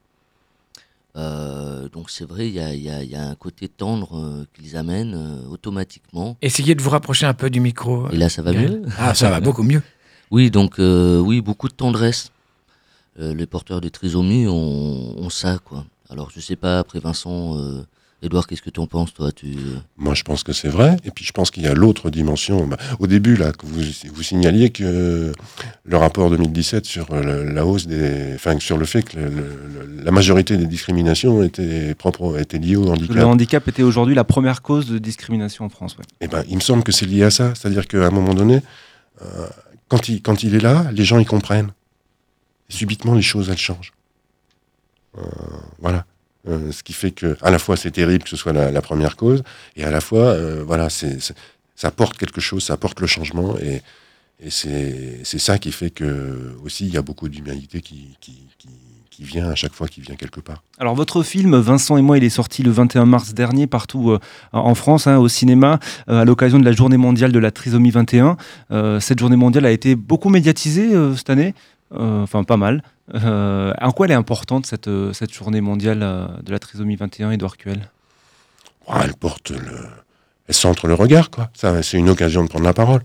Euh, 1.16 1.88
donc 1.90 2.10
c'est 2.10 2.24
vrai, 2.24 2.48
il 2.48 2.54
y 2.54 2.60
a, 2.60 2.74
il 2.74 2.82
y 2.82 2.90
a- 2.90 3.04
y 3.04 3.14
a 3.14 3.28
un 3.28 3.34
côté 3.36 3.68
tendre 3.68 4.18
euh, 4.18 4.46
qu'ils 4.54 4.76
amènent 4.76 5.14
euh, 5.14 5.46
automatiquement. 5.48 6.36
Essayez 6.42 6.74
de 6.74 6.82
vous 6.82 6.90
rapprocher 6.90 7.26
un 7.26 7.34
peu 7.34 7.50
du 7.50 7.60
micro. 7.60 8.10
Et 8.10 8.16
là, 8.16 8.28
ça 8.28 8.42
va 8.42 8.52
mieux 8.52 8.82
Ah, 8.98 9.14
ça 9.14 9.30
va 9.30 9.40
beaucoup 9.48 9.62
mieux. 9.62 9.82
Oui, 10.30 10.50
donc 10.50 10.80
euh, 10.80 11.18
oui, 11.20 11.40
beaucoup 11.40 11.68
de 11.68 11.74
tendresse. 11.74 12.30
Euh, 13.20 13.32
les 13.32 13.46
porteurs 13.46 13.80
de 13.80 13.88
trisomie 13.88 14.48
ont, 14.48 15.16
ont 15.20 15.30
ça, 15.30 15.58
quoi. 15.64 15.84
Alors, 16.10 16.30
je 16.30 16.40
sais 16.40 16.56
pas, 16.56 16.80
après 16.80 16.98
Vincent, 16.98 17.56
euh, 17.58 17.84
Edouard, 18.24 18.46
qu'est-ce 18.46 18.62
que 18.62 18.70
tu 18.70 18.80
en 18.80 18.86
penses, 18.86 19.12
toi 19.14 19.30
tu... 19.32 19.54
Moi, 19.96 20.14
je 20.14 20.22
pense 20.22 20.42
que 20.42 20.52
c'est 20.52 20.68
vrai. 20.68 20.96
Et 21.04 21.10
puis, 21.10 21.24
je 21.24 21.32
pense 21.32 21.50
qu'il 21.50 21.62
y 21.62 21.66
a 21.66 21.74
l'autre 21.74 22.10
dimension. 22.10 22.66
Bah, 22.66 22.76
au 22.98 23.06
début, 23.06 23.36
là, 23.36 23.52
que 23.52 23.66
vous, 23.66 23.80
vous 24.14 24.22
signaliez 24.22 24.70
que 24.70 25.32
le 25.84 25.96
rapport 25.96 26.30
2017 26.30 26.84
sur 26.86 27.06
euh, 27.12 27.22
le- 27.44 27.52
la 27.52 27.64
hausse 27.66 27.86
des, 27.86 28.32
enfin, 28.34 28.58
sur 28.60 28.76
le 28.78 28.84
fait 28.86 29.02
que 29.02 29.16
le- 29.18 29.28
le- 29.28 30.02
la 30.02 30.10
majorité 30.10 30.56
des 30.56 30.66
discriminations 30.66 31.42
étaient 31.42 31.94
propres, 31.94 32.38
étaient 32.40 32.58
liées 32.58 32.76
au 32.76 32.88
handicap. 32.90 33.14
Le 33.16 33.24
handicap 33.24 33.66
était 33.68 33.82
aujourd'hui 33.82 34.14
la 34.14 34.24
première 34.24 34.62
cause 34.62 34.86
de 34.88 34.98
discrimination 34.98 35.64
en 35.64 35.68
France. 35.68 35.96
ouais. 35.98 36.04
Eh 36.20 36.28
ben, 36.28 36.42
il 36.48 36.56
me 36.56 36.60
semble 36.60 36.82
que 36.82 36.92
c'est 36.92 37.06
lié 37.06 37.24
à 37.24 37.30
ça. 37.30 37.54
C'est-à-dire 37.54 37.86
qu'à 37.86 38.06
un 38.06 38.10
moment 38.10 38.34
donné, 38.34 38.60
euh, 39.22 39.46
quand, 39.88 40.08
il, 40.08 40.22
quand 40.22 40.42
il 40.42 40.54
est 40.54 40.60
là, 40.60 40.86
les 40.92 41.04
gens 41.04 41.18
y 41.18 41.24
comprennent. 41.24 41.72
Et 42.70 42.72
subitement, 42.72 43.14
les 43.14 43.22
choses, 43.22 43.50
elles 43.50 43.58
changent. 43.58 43.92
Euh, 45.18 45.20
voilà. 45.80 46.06
Euh, 46.46 46.72
ce 46.72 46.82
qui 46.82 46.92
fait 46.92 47.10
que, 47.10 47.36
à 47.40 47.50
la 47.50 47.58
fois, 47.58 47.76
c'est 47.76 47.90
terrible 47.90 48.24
que 48.24 48.28
ce 48.28 48.36
soit 48.36 48.52
la, 48.52 48.82
première 48.82 49.16
cause, 49.16 49.42
et 49.76 49.84
à 49.84 49.90
la 49.90 50.00
fois, 50.00 50.26
euh, 50.26 50.62
voilà, 50.66 50.90
c'est, 50.90 51.18
ça 51.74 51.88
apporte 51.88 52.18
quelque 52.18 52.40
chose, 52.40 52.64
ça 52.64 52.74
apporte 52.74 53.00
le 53.00 53.06
changement, 53.06 53.56
et, 53.58 53.82
c'est, 54.50 55.24
ça 55.24 55.58
qui 55.58 55.72
fait 55.72 55.88
que, 55.88 56.54
aussi, 56.62 56.86
il 56.86 56.92
y 56.92 56.98
a 56.98 57.02
beaucoup 57.02 57.30
d'humanité 57.30 57.80
qui, 57.80 58.14
qui, 58.20 58.34
vient 59.20 59.48
à 59.48 59.54
chaque 59.54 59.72
fois, 59.72 59.86
qui 59.86 60.00
vient 60.00 60.16
quelque 60.16 60.40
part. 60.40 60.62
Alors 60.76 60.96
votre 60.96 61.22
film 61.22 61.56
Vincent 61.56 61.96
et 61.96 62.02
moi, 62.02 62.18
il 62.18 62.24
est 62.24 62.30
sorti 62.30 62.64
le 62.64 62.72
21 62.72 63.06
mars 63.06 63.32
dernier 63.32 63.68
partout 63.68 64.10
euh, 64.10 64.18
en 64.52 64.74
France, 64.74 65.06
hein, 65.06 65.18
au 65.18 65.28
cinéma, 65.28 65.78
à 66.08 66.24
l'occasion 66.24 66.58
de 66.58 66.64
la 66.64 66.72
journée 66.72 66.96
mondiale 66.96 67.30
de 67.30 67.38
la 67.38 67.52
trisomie 67.52 67.90
21. 67.90 68.36
Euh, 68.72 68.98
cette 68.98 69.20
journée 69.20 69.36
mondiale 69.36 69.66
a 69.66 69.70
été 69.70 69.94
beaucoup 69.94 70.30
médiatisée 70.30 70.90
cette 71.16 71.30
année, 71.30 71.54
enfin 71.98 72.44
pas 72.44 72.56
mal. 72.56 72.82
Euh, 73.14 73.72
en 73.80 73.92
quoi 73.92 74.06
elle 74.06 74.12
est 74.12 74.16
importante 74.16 74.66
cette, 74.66 74.88
euh, 74.88 75.12
cette 75.12 75.32
journée 75.32 75.60
mondiale 75.60 76.00
euh, 76.02 76.26
de 76.42 76.52
la 76.52 76.58
trisomie 76.58 76.96
21, 76.96 77.32
Edouard 77.32 77.56
Cuel 77.56 77.88
elle 79.02 79.14
porte 79.14 79.50
le, 79.50 79.78
elle 80.48 80.54
centre 80.54 80.86
le 80.86 80.94
regard, 80.94 81.30
quoi. 81.30 81.50
C'est 81.54 81.96
une 81.98 82.08
occasion 82.10 82.44
de 82.44 82.48
prendre 82.48 82.64
la 82.64 82.74
parole. 82.74 83.02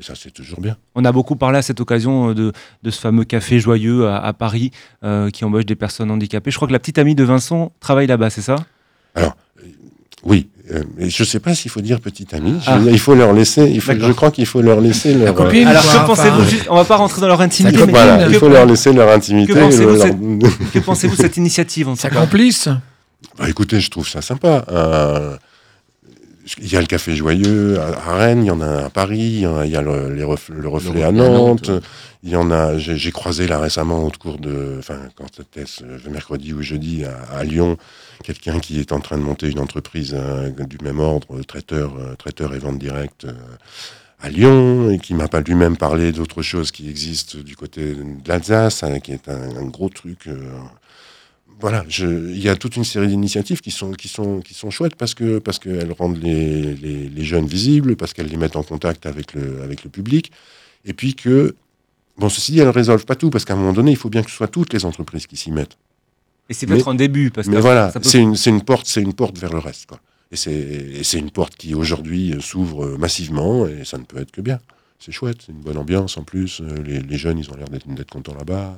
Et 0.00 0.04
ça, 0.04 0.14
c'est 0.14 0.30
toujours 0.30 0.60
bien. 0.60 0.76
On 0.94 1.04
a 1.04 1.10
beaucoup 1.10 1.34
parlé 1.34 1.58
à 1.58 1.62
cette 1.62 1.80
occasion 1.80 2.30
euh, 2.30 2.34
de, 2.34 2.52
de 2.82 2.90
ce 2.90 3.00
fameux 3.00 3.24
café 3.24 3.58
joyeux 3.58 4.06
à, 4.06 4.18
à 4.18 4.32
Paris 4.32 4.70
euh, 5.02 5.28
qui 5.30 5.44
embauche 5.44 5.66
des 5.66 5.74
personnes 5.74 6.10
handicapées. 6.10 6.50
Je 6.52 6.56
crois 6.56 6.68
que 6.68 6.72
la 6.72 6.78
petite 6.78 6.98
amie 6.98 7.16
de 7.16 7.24
Vincent 7.24 7.72
travaille 7.80 8.06
là-bas, 8.06 8.30
c'est 8.30 8.42
ça? 8.42 8.56
Alors, 9.16 9.36
euh, 9.58 9.66
oui. 10.28 10.48
euh, 10.72 10.82
je 10.98 11.22
ne 11.22 11.26
sais 11.26 11.40
pas 11.40 11.54
s'il 11.54 11.70
faut 11.70 11.80
dire 11.80 11.98
petite 12.00 12.34
amie. 12.34 12.54
Je 12.64 12.70
Ah. 12.70 12.78
il 12.90 12.98
faut 12.98 13.14
leur 13.14 13.32
laisser. 13.32 13.64
Il 13.70 13.80
faut, 13.80 13.92
D'accord. 13.92 14.08
je 14.08 14.12
crois 14.12 14.30
qu'il 14.30 14.46
faut 14.46 14.60
leur 14.62 14.80
laisser 14.80 15.14
leur. 15.14 15.34
copine, 15.34 15.66
euh, 15.66 15.70
Alors 15.70 15.82
que 15.82 16.06
pensez-vous 16.06 16.40
enfin, 16.42 16.56
On 16.70 16.76
va 16.76 16.84
pas 16.84 16.96
rentrer 16.96 17.20
dans 17.22 17.28
leur 17.28 17.40
intimité. 17.40 17.78
Mais 17.86 17.92
voilà, 17.92 18.26
il 18.28 18.34
faut 18.34 18.48
leur 18.48 18.66
laisser 18.66 18.92
leur 18.92 19.10
intimité. 19.10 19.52
que 19.54 19.58
pensez-vous 19.58 19.96
leur- 19.96 21.16
de 21.16 21.22
cette 21.22 21.36
initiative 21.38 21.88
en 21.88 21.96
cas? 22.10 22.20
complice? 22.20 22.68
Bah, 23.38 23.48
écoutez, 23.48 23.80
je 23.80 23.90
trouve 23.90 24.08
ça 24.08 24.20
sympa. 24.22 24.64
Euh, 24.70 25.36
il 26.60 26.72
y 26.72 26.76
a 26.76 26.80
le 26.80 26.86
Café 26.86 27.14
Joyeux 27.14 27.78
à, 27.80 28.16
Rennes, 28.16 28.42
il 28.44 28.46
y 28.46 28.50
en 28.50 28.60
a 28.60 28.84
à 28.86 28.90
Paris, 28.90 29.18
il 29.18 29.40
y, 29.40 29.46
en 29.46 29.56
a, 29.58 29.66
il 29.66 29.72
y 29.72 29.76
a 29.76 29.82
le, 29.82 30.14
les 30.14 30.22
ref- 30.24 30.50
le 30.52 30.68
reflet 30.68 31.02
à 31.02 31.08
à 31.08 31.12
Nantes. 31.12 31.70
Il 32.24 32.30
y 32.30 32.36
en 32.36 32.50
a. 32.50 32.78
J'ai 32.78 33.12
croisé 33.12 33.46
là 33.46 33.60
récemment 33.60 34.04
au 34.04 34.10
cours 34.10 34.38
de, 34.38 34.76
enfin, 34.78 34.98
quand 35.14 35.26
c'était 35.36 35.66
ce 35.66 35.84
mercredi 36.08 36.52
ou 36.52 36.62
jeudi 36.62 37.04
à, 37.04 37.16
à 37.38 37.44
Lyon, 37.44 37.76
quelqu'un 38.24 38.58
qui 38.58 38.80
est 38.80 38.92
en 38.92 39.00
train 39.00 39.18
de 39.18 39.22
monter 39.22 39.48
une 39.50 39.60
entreprise 39.60 40.14
euh, 40.18 40.50
du 40.50 40.78
même 40.82 40.98
ordre, 41.00 41.40
traiteur, 41.42 41.94
euh, 41.98 42.14
traiteur 42.16 42.54
et 42.54 42.58
vente 42.58 42.78
directe. 42.78 43.24
euh, 43.26 43.32
à 44.20 44.30
Lyon 44.30 44.90
et 44.90 44.98
qui 44.98 45.14
m'a 45.14 45.28
pas 45.28 45.40
lui-même 45.40 45.76
parlé 45.76 46.10
d'autre 46.10 46.42
chose 46.42 46.72
qui 46.72 46.88
existe 46.90 47.36
du 47.36 47.54
côté 47.54 47.94
de 47.94 48.28
l'Alsace, 48.28 48.82
hein, 48.82 48.98
qui 48.98 49.12
est 49.12 49.28
un, 49.28 49.56
un 49.56 49.64
gros 49.66 49.88
truc. 49.90 50.28
Voilà, 51.60 51.84
il 51.98 52.38
y 52.38 52.48
a 52.48 52.56
toute 52.56 52.76
une 52.76 52.84
série 52.84 53.08
d'initiatives 53.08 53.60
qui 53.60 53.70
sont, 53.70 53.92
qui, 53.92 54.08
sont, 54.08 54.40
qui 54.40 54.54
sont 54.54 54.70
chouettes 54.70 54.94
parce 54.94 55.14
que 55.14 55.38
parce 55.38 55.58
qu'elles 55.58 55.92
rendent 55.92 56.18
les, 56.22 56.74
les, 56.74 57.08
les 57.08 57.24
jeunes 57.24 57.46
visibles, 57.46 57.96
parce 57.96 58.12
qu'elles 58.12 58.28
les 58.28 58.36
mettent 58.36 58.56
en 58.56 58.62
contact 58.62 59.06
avec 59.06 59.34
le, 59.34 59.62
avec 59.62 59.82
le 59.84 59.90
public, 59.90 60.30
et 60.84 60.92
puis 60.92 61.14
que, 61.14 61.54
bon, 62.16 62.28
ceci 62.28 62.52
dit, 62.52 62.60
elles 62.60 62.66
ne 62.66 62.72
résolvent 62.72 63.04
pas 63.06 63.16
tout, 63.16 63.30
parce 63.30 63.44
qu'à 63.44 63.54
un 63.54 63.56
moment 63.56 63.72
donné, 63.72 63.90
il 63.90 63.96
faut 63.96 64.10
bien 64.10 64.22
que 64.22 64.30
ce 64.30 64.36
soit 64.36 64.48
toutes 64.48 64.72
les 64.72 64.84
entreprises 64.84 65.26
qui 65.26 65.36
s'y 65.36 65.50
mettent. 65.50 65.76
Et 66.50 66.54
c'est 66.54 66.66
peut-être 66.66 66.88
un 66.88 66.94
début 66.94 67.30
parce 67.30 67.46
que 67.46 67.52
Mais 67.52 67.60
voilà, 67.60 67.90
ça 67.90 68.00
peut- 68.00 68.08
c'est 68.08 68.20
une, 68.20 68.36
une 68.46 68.62
porte, 68.62 68.86
c'est 68.86 69.02
une 69.02 69.12
porte 69.12 69.36
vers 69.38 69.52
le 69.52 69.58
reste, 69.58 69.86
quoi. 69.86 70.00
Et 70.30 70.36
c'est, 70.36 71.18
une 71.18 71.30
porte 71.30 71.56
qui 71.56 71.74
aujourd'hui 71.74 72.34
s'ouvre 72.40 72.96
massivement, 72.98 73.66
et 73.66 73.84
ça 73.84 73.96
ne 73.98 74.04
peut 74.04 74.18
être 74.18 74.30
que 74.30 74.40
bien. 74.42 74.58
C'est 74.98 75.12
chouette, 75.12 75.38
c'est 75.46 75.52
une 75.52 75.60
bonne 75.60 75.76
ambiance 75.78 76.16
en 76.18 76.22
plus. 76.22 76.60
euh, 76.60 76.82
Les, 76.84 77.00
les 77.00 77.16
jeunes, 77.16 77.38
ils 77.38 77.50
ont 77.50 77.54
l'air 77.56 77.68
d'être, 77.68 77.86
d'être 77.88 78.10
contents 78.10 78.34
là-bas. 78.34 78.76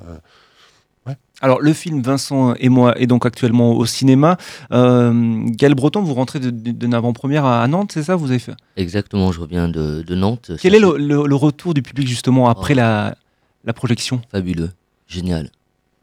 Alors 1.42 1.60
le 1.62 1.72
film 1.72 2.02
Vincent 2.02 2.52
et 2.60 2.68
moi 2.68 2.98
est 3.00 3.06
donc 3.06 3.24
actuellement 3.24 3.72
au 3.72 3.86
cinéma. 3.86 4.36
Euh, 4.72 5.40
Gaël 5.46 5.74
Breton, 5.74 6.02
vous 6.02 6.12
rentrez 6.12 6.38
d'une 6.38 6.92
avant-première 6.92 7.46
à 7.46 7.66
Nantes, 7.66 7.92
c'est 7.94 8.02
ça 8.02 8.14
Vous 8.16 8.30
avez 8.30 8.38
fait? 8.38 8.52
Exactement, 8.76 9.32
je 9.32 9.40
reviens 9.40 9.66
de, 9.68 10.02
de 10.06 10.14
Nantes. 10.14 10.50
Quel 10.60 10.74
est 10.74 10.78
le, 10.80 10.98
le- 10.98 11.26
le 11.26 11.34
retour 11.34 11.72
du 11.72 11.80
public 11.80 12.06
justement 12.06 12.50
après 12.50 12.74
Oh. 12.74 12.76
la, 12.76 13.14
la 13.64 13.72
projection? 13.72 14.20
Fabuleux. 14.30 14.70
génial. 15.08 15.50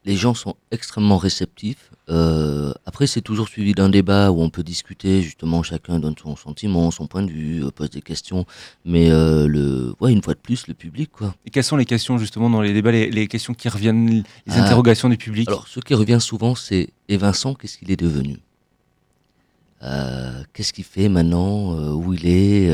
Les 0.07 0.15
gens 0.15 0.33
sont 0.33 0.55
extrêmement 0.71 1.17
réceptifs. 1.17 1.91
Euh, 2.09 2.73
après, 2.85 3.07
c'est 3.07 3.19
toujours 3.21 3.49
suivi 3.49 3.73
d'un 3.73 3.89
débat 3.89 4.31
où 4.31 4.41
on 4.41 4.49
peut 4.49 4.63
discuter, 4.63 5.21
justement, 5.21 5.63
chacun 5.63 5.99
donne 5.99 6.15
son 6.17 6.37
sentiment, 6.37 6.89
son 6.91 7.07
point 7.07 7.23
de 7.23 7.29
vue, 7.29 7.63
euh, 7.65 7.71
pose 7.71 7.89
des 7.89 8.01
questions. 8.01 8.45
Mais 8.85 9.11
euh, 9.11 9.47
le, 9.47 9.93
ouais, 9.99 10.13
une 10.13 10.23
fois 10.23 10.33
de 10.33 10.39
plus, 10.39 10.67
le 10.67 10.73
public, 10.73 11.11
quoi. 11.11 11.35
Et 11.45 11.49
quelles 11.49 11.65
sont 11.65 11.75
les 11.75 11.83
questions 11.85 12.17
justement 12.17 12.49
dans 12.49 12.61
les 12.61 12.71
débats, 12.73 12.93
les, 12.93 13.11
les 13.11 13.27
questions 13.27 13.53
qui 13.53 13.67
reviennent, 13.67 14.09
les 14.09 14.23
Ah. 14.47 14.63
interrogations 14.63 15.09
du 15.09 15.17
public? 15.17 15.49
Alors, 15.49 15.67
ce 15.67 15.81
qui 15.81 15.93
revient 15.93 16.19
souvent, 16.21 16.55
c'est 16.55 16.89
Et 17.09 17.17
Vincent, 17.17 17.53
qu'est-ce 17.53 17.77
qu'il 17.77 17.91
est 17.91 17.99
devenu? 17.99 18.37
Euh, 19.83 20.41
Qu'est-ce 20.53 20.71
qu'il 20.73 20.85
fait 20.85 21.09
maintenant? 21.09 21.73
Où 21.93 22.13
il 22.13 22.25
est? 22.25 22.71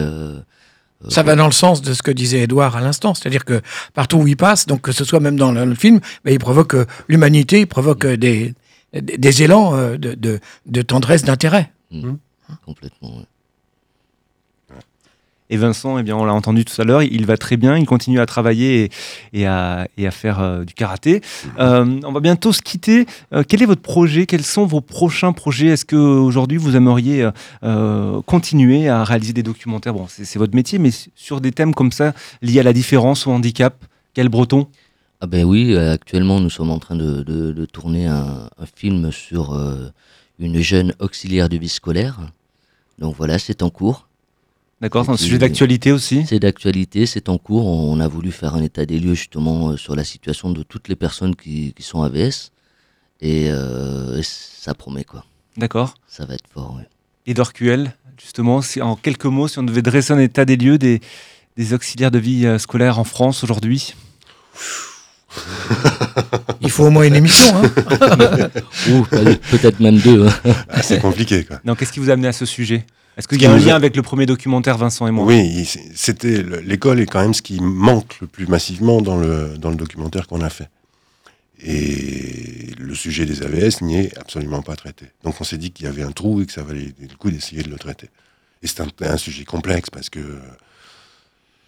Ça 1.10 1.24
va 1.24 1.36
dans 1.36 1.45
le 1.45 1.51
sens 1.51 1.82
de 1.82 1.93
ce 1.93 2.01
que 2.01 2.12
disait 2.12 2.41
Edouard 2.41 2.76
à 2.76 2.82
l'instant, 2.82 3.14
c'est-à-dire 3.14 3.45
que 3.45 3.62
partout 3.93 4.18
où 4.18 4.28
il 4.28 4.38
passe, 4.38 4.66
donc 4.66 4.82
que 4.82 4.91
ce 4.91 5.04
soit 5.04 5.20
même 5.20 5.38
dans 5.38 5.51
le, 5.51 5.76
film, 5.76 5.99
ben, 6.24 6.32
il 6.34 6.39
provoque 6.39 6.76
euh, 6.76 6.86
l'humanité, 7.08 7.62
il 7.62 7.68
provoque 7.68 8.06
euh, 8.06 8.18
des, 8.18 9.43
élans 9.43 9.76
euh, 9.76 9.97
de, 9.97 10.82
tendresse, 10.82 11.24
d'intérêt. 11.24 11.72
mm, 11.91 12.14
Complètement. 12.66 13.18
ouais. 13.18 13.24
Et 15.50 15.58
Vincent, 15.58 16.00
eh 16.00 16.04
bien, 16.04 16.16
on 16.16 16.26
l'a 16.26 16.34
entendu 16.34 16.66
tout 16.66 16.82
à 16.82 16.86
l'heure, 16.86 17.04
il 17.04 17.26
va 17.26 17.38
très 17.38 17.58
bien, 17.58 17.78
il 17.78 17.86
continue 17.86 18.20
à 18.20 18.26
travailler 18.26 18.86
et, 18.86 19.41
et 19.41 19.46
à, 19.46 19.88
et 19.98 20.08
à 20.08 20.12
faire 20.12 20.39
euh, 20.39 20.64
du 20.64 20.74
karaté. 20.74 21.22
Euh, 21.60 22.00
on 22.04 22.12
va 22.12 22.20
bientôt 22.22 22.52
se 22.54 22.62
quitter. 22.62 23.06
Euh, 23.34 23.44
quel 23.48 23.62
est 23.62 23.66
votre 23.66 23.82
projet? 23.82 24.26
Quels 24.26 24.46
sont 24.46 24.66
vos 24.66 24.82
prochains 24.82 25.32
projets? 25.34 25.68
Est-ce 25.68 25.86
que 25.86 25.96
aujourd'hui 25.96 26.58
vous 26.58 26.76
aimeriez 26.76 27.30
continuer 28.26 28.89
à 28.89 29.04
réaliser 29.04 29.34
des 29.34 29.44
documentaires? 29.44 29.94
Bon, 29.94 30.08
c'est 30.10 30.38
votre 30.39 30.56
métier, 30.56 30.80
mais 30.80 30.89
sur 31.16 31.41
des 31.41 31.52
thèmes 31.52 31.76
comme 31.76 31.91
ça, 31.91 32.14
liés 32.41 32.60
à 32.60 32.64
la 32.64 32.74
différence, 32.74 33.28
au 33.28 33.32
handicap 33.32 33.76
Quel 34.14 34.30
breton? 34.30 34.68
Ah 35.22 35.28
ben 35.28 35.44
oui, 35.46 35.78
actuellement 35.78 36.39
nous 36.39 36.50
sommes 36.50 36.72
en 36.72 36.80
train 36.80 36.96
de, 36.96 37.22
de- 37.24 37.52
de 37.52 37.66
tourner 37.66 38.08
un, 38.08 38.50
un 38.58 38.66
film 38.76 39.12
sur 39.12 39.58
une 40.39 40.62
jeune 40.62 40.94
auxiliaire 41.00 41.48
de 41.50 41.58
vie 41.58 41.70
scolaire. 41.70 42.20
Donc 43.00 43.16
voilà, 43.18 43.39
c'est 43.39 43.62
en 43.64 43.70
cours. 43.70 44.08
D'accord, 44.84 45.06
c'est 45.06 45.12
un 45.12 45.16
Et 45.16 45.18
sujet 45.18 45.38
d'actualité 45.38 45.94
aussi 45.94 46.26
C'est 46.28 46.40
d'actualité, 46.40 47.06
c'est 47.06 47.30
en 47.30 47.38
cours. 47.38 47.66
On 47.66 48.02
a 48.02 48.08
voulu 48.10 48.32
faire 48.34 48.54
un 48.54 48.62
état 48.62 48.86
des 48.86 49.00
lieux 49.00 49.14
justement 49.14 49.70
euh, 49.70 49.78
sur 49.78 49.96
la 49.96 50.04
situation 50.04 50.52
de 50.52 50.62
toutes 50.62 50.90
les 50.90 50.98
personnes 50.98 51.38
qui, 51.38 51.72
qui 51.74 51.84
sont 51.84 52.02
AVS. 52.04 52.52
Et 53.22 53.50
euh, 53.50 54.22
ça 54.24 54.74
promet 54.74 55.06
quoi. 55.06 55.24
D'accord. 55.56 55.94
Ça 56.10 56.26
va 56.26 56.34
être 56.34 56.50
fort, 56.54 56.76
ouais. 56.78 56.86
Et 57.26 57.34
d'Orcuel, 57.34 57.94
justement, 58.22 58.62
si, 58.62 58.82
en 58.82 58.98
quelques 58.98 59.24
mots, 59.24 59.48
si 59.48 59.58
on 59.58 59.64
devait 59.64 59.82
dresser 59.82 60.12
un 60.12 60.20
état 60.20 60.44
des 60.44 60.58
lieux 60.58 60.78
des, 60.78 61.00
des 61.56 61.74
auxiliaires 61.74 62.12
de 62.12 62.20
vie 62.20 62.46
euh, 62.46 62.58
scolaire 62.60 63.00
en 63.00 63.06
France 63.06 63.42
aujourd'hui 63.46 63.96
Il 66.60 66.70
faut 66.70 66.84
au 66.88 66.90
moins 66.90 67.04
une 67.08 67.16
émission. 67.16 67.56
Hein 67.56 67.70
peut- 69.10 69.40
peut-être 69.52 69.80
même 69.80 69.98
deux. 70.00 70.28
hein. 70.28 70.54
Ah, 70.68 70.82
c'est 70.84 71.00
compliqué, 71.00 71.46
quoi. 71.46 71.62
Non, 71.64 71.76
qu'est-ce 71.76 71.94
qui 71.94 72.00
vous 72.02 72.10
a 72.10 72.14
amené 72.14 72.28
à 72.28 72.34
ce 72.34 72.46
sujet? 72.46 72.86
Est-ce 73.18 73.28
qu'il 73.28 73.41
y 73.41 73.45
a 73.45 73.51
un 73.51 73.57
lien 73.57 73.76
avec 73.76 73.95
le 73.95 74.01
premier 74.01 74.26
documentaire 74.26 74.78
Vincent 74.78 75.05
et 75.07 75.11
moi? 75.11 75.26
Oui, 75.26 75.70
c'était 75.95 76.41
le- 76.41 76.59
l'école 76.61 76.99
est 76.99 77.05
quand 77.05 77.22
même 77.22 77.34
ce 77.36 77.41
qui 77.43 77.59
manque 77.61 78.18
le 78.22 78.28
plus 78.28 78.47
massivement 78.47 79.01
dans 79.01 79.18
le 79.18 79.57
dans 79.57 79.70
le 79.70 79.76
documentaire 79.76 80.28
qu'on 80.28 80.41
a 80.41 80.49
fait. 80.49 80.70
Et 81.61 82.72
le 82.78 82.93
sujet 82.95 83.26
des 83.26 83.41
AVS 83.43 83.82
n'y 83.82 83.97
est 83.97 84.18
absolument 84.18 84.61
pas 84.61 84.76
traité. 84.76 85.05
Donc 85.24 85.39
on 85.39 85.43
s'est 85.43 85.57
dit 85.57 85.72
qu'il 85.72 85.86
y 85.86 85.89
avait 85.89 86.03
un 86.03 86.11
trou 86.11 86.41
et 86.41 86.45
que 86.45 86.51
ça 86.51 86.64
valait 86.64 86.93
le 86.99 87.16
coup 87.18 87.32
d'essayer 87.32 87.64
de 87.64 87.70
le 87.70 87.78
traiter. 87.78 88.09
Et 88.61 88.68
c'est 88.68 88.82
un, 88.82 88.88
un 89.01 89.18
sujet 89.18 89.43
complexe 89.45 89.89
parce 89.89 90.09
que 90.09 90.20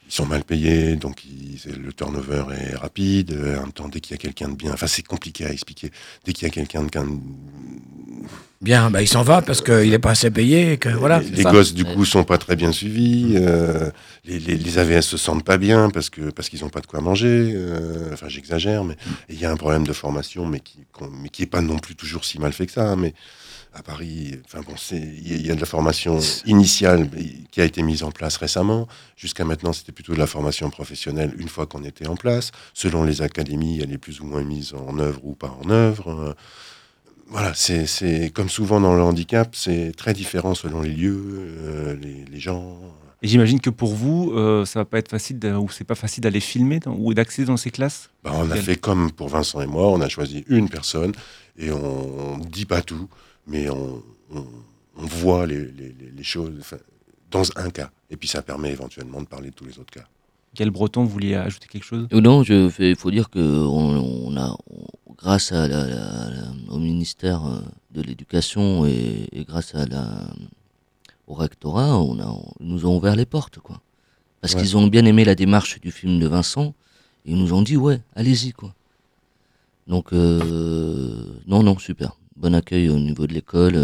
ils 0.08 0.14
sont 0.14 0.26
mal 0.26 0.44
payés, 0.44 0.96
donc 0.96 1.24
ils- 1.26 1.60
le 1.82 1.92
turnover 1.94 2.44
est 2.60 2.76
rapide. 2.76 3.32
euh, 3.34 3.58
En 3.58 3.62
même 3.64 3.72
temps, 3.72 3.88
dès 3.88 4.00
qu'il 4.00 4.12
y 4.12 4.20
a 4.20 4.22
quelqu'un 4.22 4.50
de 4.50 4.56
bien, 4.56 4.72
enfin 4.74 4.88
c'est 4.88 5.02
compliqué 5.06 5.46
à 5.46 5.52
expliquer. 5.52 5.92
Dès 6.26 6.34
qu'il 6.34 6.48
y 6.48 6.52
a 6.52 6.54
quelqu'un 6.54 6.84
de 6.84 6.90
qu'un- 6.90 7.08
Bien, 8.62 8.90
bah, 8.90 9.02
il 9.02 9.08
s'en 9.08 9.22
va 9.22 9.42
parce 9.42 9.62
qu'il 9.62 9.90
n'est 9.92 10.00
pas 10.00 10.12
assez 10.12 10.32
payé. 10.32 10.74
Et 10.74 10.78
que, 10.78 10.90
voilà, 10.90 11.20
les 11.20 11.26
c'est 11.28 11.36
les 11.36 11.44
ça. 11.44 11.52
gosses, 11.52 11.74
du 11.74 11.86
coup, 11.86 12.04
sont 12.06 12.24
pas 12.24 12.38
très 12.38 12.56
bien 12.56 12.72
suivis. 12.72 13.34
euh, 13.36 13.92
les, 14.26 14.40
les- 14.40 14.56
les 14.58 14.78
AVS 14.80 15.02
se 15.06 15.18
sentent 15.18 15.44
pas 15.44 15.58
bien 15.58 15.90
parce 15.90 16.10
que 16.10 16.32
parce 16.32 16.50
qu'ils 16.50 16.62
n'ont 16.62 16.70
pas 16.70 16.80
de 16.82 16.88
quoi 16.88 17.02
manger. 17.02 17.52
euh, 17.54 18.10
enfin, 18.14 18.28
j'exagère, 18.30 18.84
mais 18.84 18.96
il 19.30 19.40
y 19.40 19.46
a 19.46 19.52
un 19.52 19.58
problème 19.58 19.86
de 19.86 19.94
formation, 19.94 20.46
mais 20.48 20.62
qui 20.62 20.80
qu'on- 20.94 21.10
mais 21.12 21.30
qui 21.30 21.44
est 21.44 21.48
pas 21.48 21.62
non 21.62 21.78
plus 21.78 21.96
toujours 21.96 22.26
si 22.26 22.40
mal 22.40 22.54
fait 22.54 22.66
que 22.66 22.72
ça. 22.72 22.90
hein, 22.92 22.96
mais 22.96 23.14
à 23.78 23.84
Paris, 23.84 24.40
enfin 24.46 24.62
bon, 24.66 24.74
il 24.92 25.46
y, 25.46 25.52
a- 25.52 25.56
de 25.56 25.60
la 25.60 25.66
formation 25.66 26.18
initiale 26.46 27.10
qui 27.52 27.60
a 27.60 27.66
été 27.66 27.84
mise 27.84 28.04
en 28.04 28.12
place 28.12 28.38
récemment. 28.38 28.88
Jusqu'à 29.18 29.44
maintenant, 29.44 29.74
c'était 29.74 29.92
plutôt 29.92 30.14
de 30.14 30.18
la 30.20 30.28
formation 30.28 30.70
professionnelle 30.70 31.34
une 31.38 31.50
fois 31.50 31.66
qu'on 31.68 31.84
était 31.84 32.08
en 32.08 32.16
place. 32.16 32.52
Selon 32.74 33.04
les 33.04 33.22
académies, 33.22 33.82
elle 33.84 33.92
est 33.92 33.98
plus 33.98 34.22
ou 34.22 34.26
moins 34.26 34.44
mise 34.44 34.74
en 34.74 34.98
œuvre 34.98 35.20
ou 35.26 35.36
pas 35.36 35.56
en 35.62 35.70
œuvre. 35.70 36.36
voilà, 37.28 37.54
c'est 37.54 38.32
comme 38.34 38.50
souvent 38.50 38.80
dans 38.80 38.96
le 38.96 39.02
handicap, 39.02 39.56
c'est 39.56 39.92
très 39.98 40.14
différent 40.14 40.56
selon 40.56 40.82
les 40.82 40.92
lieux, 40.92 41.24
euh, 41.60 41.96
les, 42.02 42.24
les 42.32 42.40
gens. 42.40 42.78
Et 43.22 43.28
j'imagine 43.28 43.60
que 43.60 43.72
pour 43.72 43.94
vous, 43.96 44.32
euh, 44.36 44.64
ça 44.66 44.80
va 44.80 44.86
pas 44.86 45.00
être 45.00 45.10
facile, 45.10 45.40
ou 45.60 45.68
c'est 45.70 45.84
pas 45.84 45.96
facile 45.96 46.22
d'aller 46.24 46.40
filmer 46.40 46.80
dans- 46.80 46.96
ou 46.96 47.14
d'accéder 47.14 47.48
dans 47.48 47.58
ces 47.58 47.72
classes? 47.72 48.10
Bah, 48.24 48.32
on 48.36 48.50
a 48.52 48.56
fait 48.56 48.76
comme 48.76 49.12
pour 49.12 49.28
Vincent 49.30 49.60
et 49.62 49.68
moi, 49.68 49.90
on 49.90 50.00
a 50.02 50.08
choisi 50.10 50.46
une 50.48 50.70
personne 50.70 51.14
et 51.58 51.72
on 51.72 52.38
ne 52.38 52.46
dit 52.46 52.66
pas 52.66 52.82
tout, 52.82 53.10
mais 53.48 53.70
on, 53.70 54.04
on- 54.34 54.46
on 54.98 55.06
voit 55.06 55.46
les, 55.46 55.66
les- 55.72 56.24
choses 56.24 56.54
dans 57.30 57.44
un 57.58 57.70
cas. 57.70 57.92
Et 58.10 58.18
puis 58.18 58.28
ça 58.28 58.42
permet 58.42 58.72
éventuellement 58.72 59.22
de 59.22 59.28
parler 59.28 59.50
de 59.50 59.56
tous 59.56 59.66
les 59.66 59.78
autres 59.80 59.92
cas. 59.92 60.08
Quel 60.56 60.72
breton, 60.72 61.04
vous 61.04 61.10
vouliez 61.10 61.36
ajouter 61.36 61.68
quelque 61.68 61.84
chose? 61.84 62.08
Ou 62.14 62.22
non, 62.22 62.42
je 62.44 62.70
fais- 62.70 62.92
il 62.92 62.96
faut 62.96 63.12
dire 63.12 63.30
que 63.30 63.40
on, 63.40 64.28
on 64.28 64.38
a, 64.38 64.56
on- 64.72 65.14
grâce 65.18 65.52
à 65.52 65.68
la- 65.68 65.86
la- 65.86 66.30
la- 66.30 66.54
au 66.74 66.78
ministère 66.80 67.46
euh, 67.46 67.60
de 67.92 68.02
l'Éducation 68.02 68.86
et, 68.86 69.28
et 69.34 69.44
grâce 69.44 69.76
à 69.76 69.86
la, 69.86 70.08
au 71.28 71.34
rectorat, 71.34 72.00
on 72.00 72.20
a, 72.20 72.36
nous 72.62 72.86
ont 72.86 72.96
ouvert 72.98 73.16
les 73.16 73.26
portes, 73.26 73.60
quoi. 73.60 73.82
Parce 74.42 74.54
Ouais. 74.54 74.62
qu'ils 74.62 74.78
ont 74.78 74.88
bien 74.88 75.06
aimé 75.06 75.26
la 75.26 75.36
démarche 75.36 75.80
du 75.82 75.92
film 75.92 76.20
de 76.20 76.28
Vincent. 76.28 76.74
Et 77.26 77.32
ils 77.32 77.38
nous 77.38 77.54
ont 77.54 77.64
dit, 77.64 77.76
ouais, 77.78 78.02
allez-y, 78.16 78.52
quoi. 78.54 78.74
Donc, 79.88 80.14
euh, 80.14 81.24
non, 81.48 81.64
non, 81.64 81.78
super. 81.80 82.16
Bon 82.36 82.54
accueil 82.54 82.90
au 82.90 83.00
niveau 83.00 83.28
de 83.28 83.34
l'école. 83.34 83.76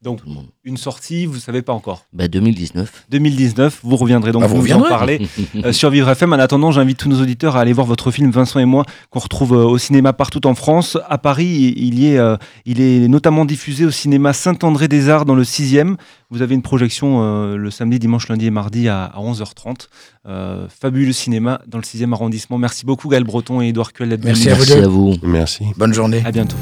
Donc, 0.00 0.20
tout 0.22 0.28
le 0.28 0.34
monde. 0.34 0.46
une 0.62 0.76
sortie, 0.76 1.26
vous 1.26 1.38
savez 1.40 1.60
pas 1.60 1.72
encore. 1.72 2.04
Bah, 2.12 2.28
2019. 2.28 3.06
2019, 3.10 3.80
vous 3.82 3.96
reviendrez 3.96 4.30
donc 4.30 4.42
Bah, 4.42 4.48
vous 4.48 4.60
vous 4.62 4.72
en 4.72 4.80
parler 4.82 5.26
euh, 5.64 5.72
sur 5.72 5.90
Vivre 5.90 6.08
FM. 6.08 6.32
En 6.32 6.38
attendant, 6.38 6.70
j'invite 6.70 6.98
tous 6.98 7.08
nos 7.08 7.20
auditeurs 7.20 7.56
à 7.56 7.60
aller 7.62 7.72
voir 7.72 7.84
votre 7.86 8.12
film 8.12 8.30
Vincent 8.30 8.60
et 8.60 8.64
moi, 8.64 8.84
qu'on 9.10 9.18
retrouve 9.18 9.54
euh, 9.54 9.64
au 9.64 9.76
cinéma 9.76 10.12
partout 10.12 10.46
en 10.46 10.54
France. 10.54 10.96
À 11.08 11.18
Paris, 11.18 11.74
il, 11.76 11.98
y 11.98 12.12
est, 12.12 12.18
euh, 12.18 12.36
il 12.64 12.80
est 12.80 13.08
notamment 13.08 13.44
diffusé 13.44 13.86
au 13.86 13.90
cinéma 13.90 14.32
Saint-André-des-Arts 14.32 15.24
dans 15.24 15.34
le 15.34 15.42
6e. 15.42 15.96
Vous 16.30 16.42
avez 16.42 16.54
une 16.54 16.62
projection 16.62 17.22
euh, 17.24 17.56
le 17.56 17.70
samedi, 17.72 17.98
dimanche, 17.98 18.28
lundi 18.28 18.46
et 18.46 18.50
mardi 18.50 18.86
à, 18.88 19.04
à 19.04 19.18
11h30. 19.20 19.88
Euh, 20.28 20.68
fabuleux 20.68 21.12
cinéma 21.12 21.60
dans 21.66 21.78
le 21.78 21.84
6e 21.84 22.12
arrondissement. 22.12 22.58
Merci 22.58 22.86
beaucoup 22.86 23.08
Gaël 23.08 23.24
Breton 23.24 23.60
et 23.62 23.68
Édouard 23.68 23.92
Cuel 23.92 24.10
d'être 24.10 24.24
Merci 24.24 24.48
venus. 24.48 24.52
à 24.52 24.56
vous 24.56 24.66
Merci 24.66 24.84
à 24.84 24.88
vous. 24.88 25.14
Merci. 25.22 25.64
Bonne 25.76 25.94
journée. 25.94 26.22
À 26.24 26.30
bientôt. 26.30 26.56